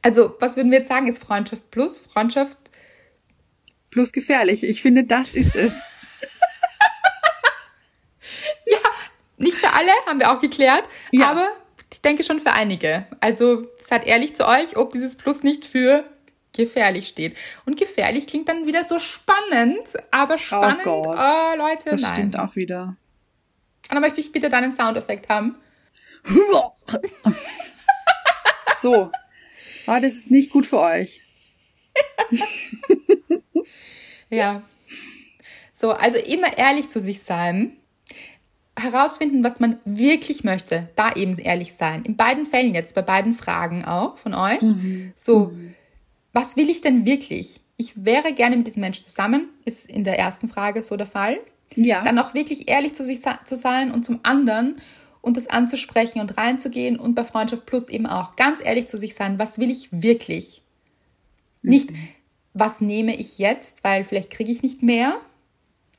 Also, 0.02 0.36
was 0.40 0.58
würden 0.58 0.72
wir 0.72 0.80
jetzt 0.80 0.90
sagen, 0.90 1.08
ist 1.08 1.24
Freundschaft 1.24 1.72
plus? 1.72 2.00
Freundschaft, 2.00 2.58
Plus 3.90 4.12
gefährlich. 4.12 4.64
Ich 4.64 4.82
finde, 4.82 5.06
das 5.06 5.34
ist 5.34 5.56
es. 5.56 5.82
nicht 9.38 9.58
für 9.58 9.72
alle, 9.74 9.92
haben 10.06 10.20
wir 10.20 10.32
auch 10.32 10.40
geklärt, 10.42 10.84
Ja. 11.12 11.32
aber 11.32 11.48
ich 11.92 12.02
denke 12.02 12.24
schon 12.24 12.40
für 12.40 12.52
einige. 12.54 13.08
Also, 13.20 13.68
seid 13.80 14.06
ehrlich 14.06 14.36
zu 14.36 14.48
euch, 14.48 14.78
ob 14.78 14.92
dieses 14.92 15.16
Plus 15.16 15.44
nicht 15.44 15.66
für 15.66 16.04
gefährlich 16.54 17.08
steht. 17.08 17.38
Und 17.66 17.78
gefährlich 17.78 18.28
klingt 18.28 18.50
dann 18.50 18.66
wieder 18.66 18.84
so 18.84 19.00
spannend, 19.00 19.88
aber 20.12 20.38
spannend, 20.38 20.86
oh, 20.86 21.04
Gott. 21.04 21.58
Leute, 21.58 21.92
Das 21.92 22.02
nein. 22.02 22.14
stimmt 22.14 22.40
auch 22.40 22.56
wieder. 22.56 22.96
Und 23.90 23.94
dann 23.94 24.02
möchte 24.02 24.20
ich 24.22 24.32
bitte 24.32 24.50
deinen 24.50 24.74
Soundeffekt 24.74 25.30
haben. 25.30 25.56
So. 28.80 29.12
Ah, 29.88 30.00
das 30.00 30.14
ist 30.14 30.30
nicht 30.30 30.52
gut 30.52 30.68
für 30.68 30.80
euch. 30.80 31.22
Ja. 34.30 34.62
So, 35.74 35.92
also 35.92 36.18
immer 36.18 36.58
ehrlich 36.58 36.90
zu 36.90 37.00
sich 37.00 37.22
sein. 37.22 37.78
Herausfinden, 38.80 39.44
was 39.44 39.60
man 39.60 39.78
wirklich 39.86 40.44
möchte. 40.44 40.90
Da 40.96 41.14
eben 41.14 41.38
ehrlich 41.38 41.74
sein. 41.74 42.04
In 42.04 42.16
beiden 42.16 42.46
Fällen 42.46 42.76
jetzt, 42.76 42.96
bei 42.96 43.02
beiden 43.02 43.34
Fragen 43.34 43.84
auch 43.86 44.18
von 44.18 44.34
euch. 44.34 44.62
So, 45.16 45.52
was 46.34 46.56
will 46.56 46.70
ich 46.70 46.82
denn 46.82 47.06
wirklich? 47.06 47.62
Ich 47.78 48.06
wäre 48.06 48.34
gerne 48.34 48.58
mit 48.58 48.68
diesem 48.68 48.82
Menschen 48.82 49.06
zusammen. 49.06 49.50
Ist 49.66 49.90
in 49.90 50.04
der 50.04 50.20
ersten 50.20 50.48
Frage 50.50 50.84
so 50.84 50.96
der 50.96 51.08
Fall. 51.08 51.40
Ja. 51.76 52.04
Dann 52.04 52.20
auch 52.20 52.34
wirklich 52.34 52.70
ehrlich 52.70 52.94
zu 52.94 53.04
sich 53.04 53.20
zu 53.22 53.56
sein 53.56 53.92
und 53.92 54.04
zum 54.04 54.20
anderen 54.24 54.78
und 55.22 55.38
das 55.38 55.48
anzusprechen 55.48 56.22
und 56.22 56.38
reinzugehen 56.38 56.98
und 56.98 57.16
bei 57.16 57.24
Freundschaft 57.24 57.66
Plus 57.66 57.90
eben 57.90 58.06
auch 58.06 58.36
ganz 58.36 58.64
ehrlich 58.64 58.88
zu 58.88 58.98
sich 58.98 59.16
sein. 59.16 59.40
Was 59.40 59.60
will 59.60 59.70
ich 59.70 59.90
wirklich? 59.92 60.62
Nicht, 61.62 61.92
was 62.54 62.82
nehme 62.82 63.16
ich 63.16 63.40
jetzt, 63.40 63.84
weil 63.84 64.04
vielleicht 64.04 64.30
kriege 64.30 64.52
ich 64.52 64.62
nicht 64.62 64.84
mehr 64.84 65.18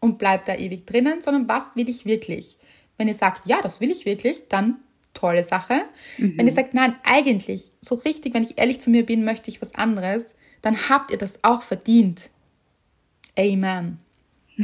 und 0.01 0.19
bleib 0.19 0.45
da 0.45 0.55
ewig 0.55 0.87
drinnen, 0.87 1.21
sondern 1.23 1.49
was 1.49 1.77
will 1.77 1.89
ich 1.89 2.07
wirklich? 2.07 2.58
Wenn 2.99 3.09
ihr 3.09 3.15
sagt, 3.15 3.49
ja, 3.49 3.63
das 3.63 3.81
will 3.81 3.91
ich 3.91 4.05
wirklich, 4.05 4.43
dann 4.49 4.77
tolle 5.15 5.45
Sache. 5.45 5.85
Wenn 6.19 6.47
ihr 6.47 6.53
sagt, 6.53 6.75
nein, 6.75 6.95
eigentlich, 7.03 7.73
so 7.81 7.95
richtig, 7.97 8.35
wenn 8.35 8.43
ich 8.43 8.59
ehrlich 8.59 8.81
zu 8.81 8.91
mir 8.91 9.07
bin, 9.07 9.25
möchte 9.25 9.51
ich 9.51 9.63
was 9.63 9.75
anderes, 9.75 10.27
dann 10.63 10.89
habt 10.89 11.11
ihr 11.11 11.19
das 11.19 11.43
auch 11.43 11.63
verdient. 11.63 12.31
Amen. 13.39 13.99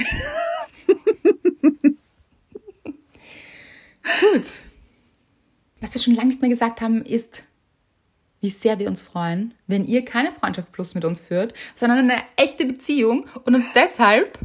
Gut. 4.20 4.52
Was 5.80 5.94
wir 5.94 6.00
schon 6.00 6.14
lange 6.14 6.28
nicht 6.28 6.40
mehr 6.40 6.50
gesagt 6.50 6.80
haben, 6.80 7.02
ist, 7.02 7.42
wie 8.40 8.50
sehr 8.50 8.78
wir 8.78 8.88
uns 8.88 9.00
freuen, 9.00 9.54
wenn 9.66 9.86
ihr 9.86 10.04
keine 10.04 10.30
Freundschaft 10.30 10.70
Plus 10.72 10.94
mit 10.94 11.04
uns 11.04 11.20
führt, 11.20 11.54
sondern 11.74 11.98
eine 11.98 12.22
echte 12.36 12.66
Beziehung 12.66 13.26
und 13.44 13.54
uns 13.54 13.66
deshalb 13.74 14.38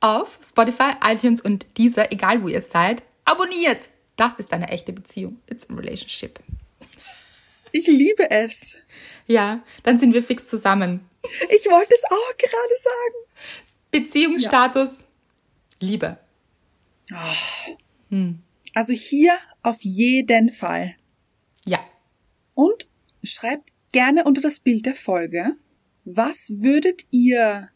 auf 0.00 0.38
Spotify, 0.46 0.92
iTunes 1.04 1.40
und 1.40 1.66
dieser, 1.76 2.12
egal 2.12 2.42
wo 2.42 2.48
ihr 2.48 2.60
seid, 2.60 3.02
abonniert. 3.32 3.88
Das 4.16 4.38
ist 4.38 4.52
eine 4.52 4.68
echte 4.68 4.92
Beziehung. 4.92 5.40
It's 5.48 5.68
a 5.68 5.74
relationship. 5.74 6.38
Ich 7.72 7.86
liebe 7.86 8.30
es. 8.30 8.76
Ja, 9.26 9.64
dann 9.82 9.98
sind 9.98 10.12
wir 10.12 10.22
fix 10.22 10.46
zusammen. 10.46 11.08
Ich 11.48 11.66
wollte 11.66 11.94
es 11.94 12.04
auch 12.04 12.36
gerade 12.36 12.76
sagen. 12.82 13.16
Beziehungsstatus, 13.90 15.08
Liebe. 15.80 16.18
Also 18.74 18.92
hier 18.92 19.36
auf 19.62 19.80
jeden 19.80 20.52
Fall. 20.52 20.94
Ja. 21.64 21.80
Und 22.54 22.88
schreibt 23.22 23.70
gerne 23.92 24.24
unter 24.24 24.40
das 24.40 24.60
Bild 24.60 24.86
der 24.86 24.96
Folge, 24.96 25.56
was 26.04 26.52
würdet 26.56 27.06
ihr 27.10 27.70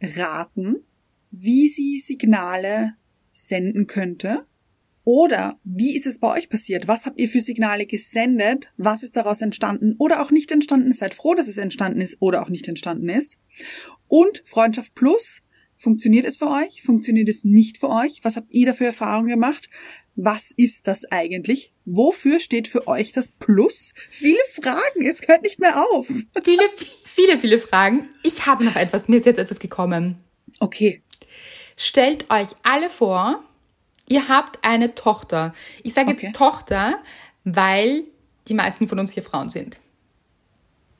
raten, 0.00 0.84
wie 1.30 1.68
sie 1.68 1.98
Signale 1.98 2.94
senden 3.32 3.86
könnte? 3.86 4.46
Oder 5.12 5.58
wie 5.64 5.96
ist 5.96 6.06
es 6.06 6.20
bei 6.20 6.38
euch 6.38 6.48
passiert? 6.48 6.86
Was 6.86 7.04
habt 7.04 7.18
ihr 7.18 7.28
für 7.28 7.40
Signale 7.40 7.84
gesendet? 7.84 8.72
Was 8.76 9.02
ist 9.02 9.16
daraus 9.16 9.40
entstanden 9.40 9.96
oder 9.98 10.22
auch 10.22 10.30
nicht 10.30 10.52
entstanden? 10.52 10.92
Seid 10.92 11.14
froh, 11.14 11.34
dass 11.34 11.48
es 11.48 11.58
entstanden 11.58 12.00
ist 12.00 12.18
oder 12.20 12.42
auch 12.42 12.48
nicht 12.48 12.68
entstanden 12.68 13.08
ist. 13.08 13.36
Und 14.06 14.40
Freundschaft 14.46 14.94
Plus, 14.94 15.42
funktioniert 15.76 16.26
es 16.26 16.36
für 16.36 16.48
euch? 16.48 16.84
Funktioniert 16.84 17.28
es 17.28 17.42
nicht 17.42 17.78
für 17.78 17.88
euch? 17.88 18.20
Was 18.22 18.36
habt 18.36 18.52
ihr 18.52 18.66
da 18.66 18.72
für 18.72 18.84
Erfahrungen 18.84 19.30
gemacht? 19.30 19.68
Was 20.14 20.52
ist 20.56 20.86
das 20.86 21.04
eigentlich? 21.10 21.72
Wofür 21.84 22.38
steht 22.38 22.68
für 22.68 22.86
euch 22.86 23.10
das 23.10 23.32
Plus? 23.32 23.94
Viele 24.10 24.38
Fragen, 24.52 25.04
es 25.04 25.26
hört 25.26 25.42
nicht 25.42 25.58
mehr 25.58 25.84
auf. 25.90 26.06
Viele, 26.44 26.62
viele, 27.02 27.36
viele 27.36 27.58
Fragen. 27.58 28.08
Ich 28.22 28.46
habe 28.46 28.64
noch 28.64 28.76
etwas, 28.76 29.08
mir 29.08 29.16
ist 29.16 29.26
jetzt 29.26 29.40
etwas 29.40 29.58
gekommen. 29.58 30.18
Okay. 30.60 31.02
Stellt 31.76 32.30
euch 32.30 32.50
alle 32.62 32.88
vor, 32.88 33.42
ihr 34.10 34.28
habt 34.28 34.58
eine 34.62 34.94
Tochter. 34.94 35.54
Ich 35.82 35.94
sage 35.94 36.10
jetzt 36.10 36.24
Okay. 36.24 36.32
Tochter, 36.32 36.96
weil 37.44 38.04
die 38.48 38.54
meisten 38.54 38.86
von 38.88 38.98
uns 38.98 39.12
hier 39.12 39.22
Frauen 39.22 39.50
sind. 39.50 39.78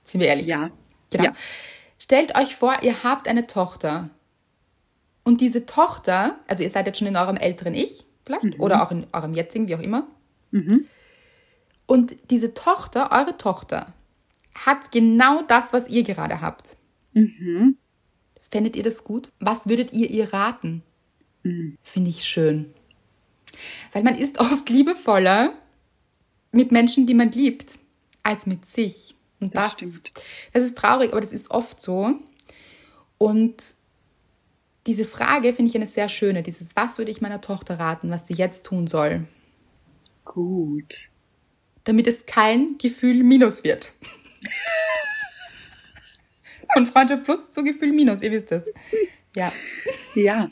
Sind 0.05 0.21
wir 0.21 0.29
ehrlich? 0.29 0.47
Ja. 0.47 0.71
Genau. 1.11 1.25
Ja. 1.25 1.35
Stellt 1.99 2.37
euch 2.39 2.57
vor, 2.57 2.83
ihr 2.83 3.03
habt 3.05 3.29
eine 3.29 3.47
Tochter. 3.47 4.09
Und 5.25 5.43
diese 5.43 5.67
Tochter, 5.67 6.39
also 6.47 6.63
ihr 6.63 6.71
seid 6.71 6.87
jetzt 6.87 6.99
schon 6.99 7.09
in 7.09 7.17
eurem 7.17 7.37
älteren 7.37 7.75
Ich, 7.75 8.07
vielleicht, 8.25 8.59
oder 8.59 8.83
auch 8.83 8.91
in 8.91 9.07
eurem 9.13 9.35
jetzigen, 9.35 9.69
wie 9.69 9.75
auch 9.75 9.81
immer. 9.81 10.07
Und 11.87 12.17
diese 12.31 12.55
Tochter, 12.55 13.11
eure 13.13 13.37
Tochter, 13.37 13.93
hat 14.55 14.93
genau 14.93 15.43
das, 15.43 15.73
was 15.73 15.89
ihr 15.89 16.05
gerade 16.05 16.41
habt. 16.41 16.77
Fändet 18.51 18.77
ihr 18.77 18.83
das 18.83 19.05
gut? 19.05 19.31
Was 19.41 19.69
würdet 19.69 19.93
ihr 19.93 20.09
ihr 20.09 20.33
raten? 20.33 20.83
Finde 21.83 22.11
ich 22.11 22.25
schön. 22.25 22.73
Weil 23.93 24.03
man 24.03 24.17
ist 24.17 24.39
oft 24.41 24.69
liebevoller 24.69 25.55
mit 26.53 26.73
Menschen, 26.73 27.07
die 27.07 27.15
man 27.15 27.31
liebt, 27.31 27.79
als 28.23 28.47
mit 28.47 28.67
sich. 28.67 29.15
Und 29.41 29.55
Das 29.55 29.71
das, 29.71 29.73
stimmt. 29.75 30.13
das 30.53 30.65
ist 30.65 30.77
traurig, 30.77 31.13
aber 31.13 31.21
das 31.21 31.33
ist 31.33 31.51
oft 31.51 31.81
so. 31.81 32.15
Und 33.19 33.75
diese 34.87 35.05
Frage 35.05 35.53
finde 35.53 35.71
ich 35.71 35.77
eine 35.77 35.87
sehr 35.87 36.09
schöne. 36.09 36.43
Dieses, 36.43 36.75
was 36.77 36.99
würde 36.99 37.11
ich 37.11 37.21
meiner 37.21 37.41
Tochter 37.41 37.79
raten, 37.79 38.11
was 38.11 38.27
sie 38.27 38.35
jetzt 38.35 38.65
tun 38.67 38.87
soll, 38.87 39.27
Gut. 40.25 41.11
damit 41.85 42.07
es 42.07 42.27
kein 42.27 42.77
Gefühl 42.79 43.23
minus 43.23 43.63
wird. 43.65 43.93
Von 46.73 46.87
Freundschaft 46.87 47.25
plus 47.25 47.51
zu 47.51 47.65
Gefühl 47.65 47.93
minus, 47.93 48.23
ihr 48.23 48.31
wisst 48.31 48.53
es. 48.53 48.63
Ja. 49.35 49.53
Ja. 50.15 50.51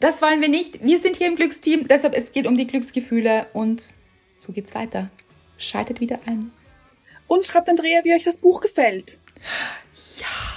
Das 0.00 0.20
wollen 0.20 0.40
wir 0.40 0.48
nicht. 0.48 0.84
Wir 0.84 1.00
sind 1.00 1.16
hier 1.16 1.26
im 1.26 1.36
Glücksteam, 1.36 1.88
deshalb 1.88 2.14
es 2.14 2.32
geht 2.32 2.46
um 2.46 2.56
die 2.56 2.66
Glücksgefühle 2.66 3.46
und 3.52 3.94
so 4.36 4.52
geht's 4.52 4.74
weiter. 4.74 5.10
Schaltet 5.56 6.00
wieder 6.00 6.20
ein. 6.26 6.52
Und 7.26 7.46
schreibt 7.46 7.68
Andrea, 7.68 8.04
wie 8.04 8.14
euch 8.14 8.24
das 8.24 8.38
Buch 8.38 8.60
gefällt. 8.60 9.18
Ja. 10.18 10.55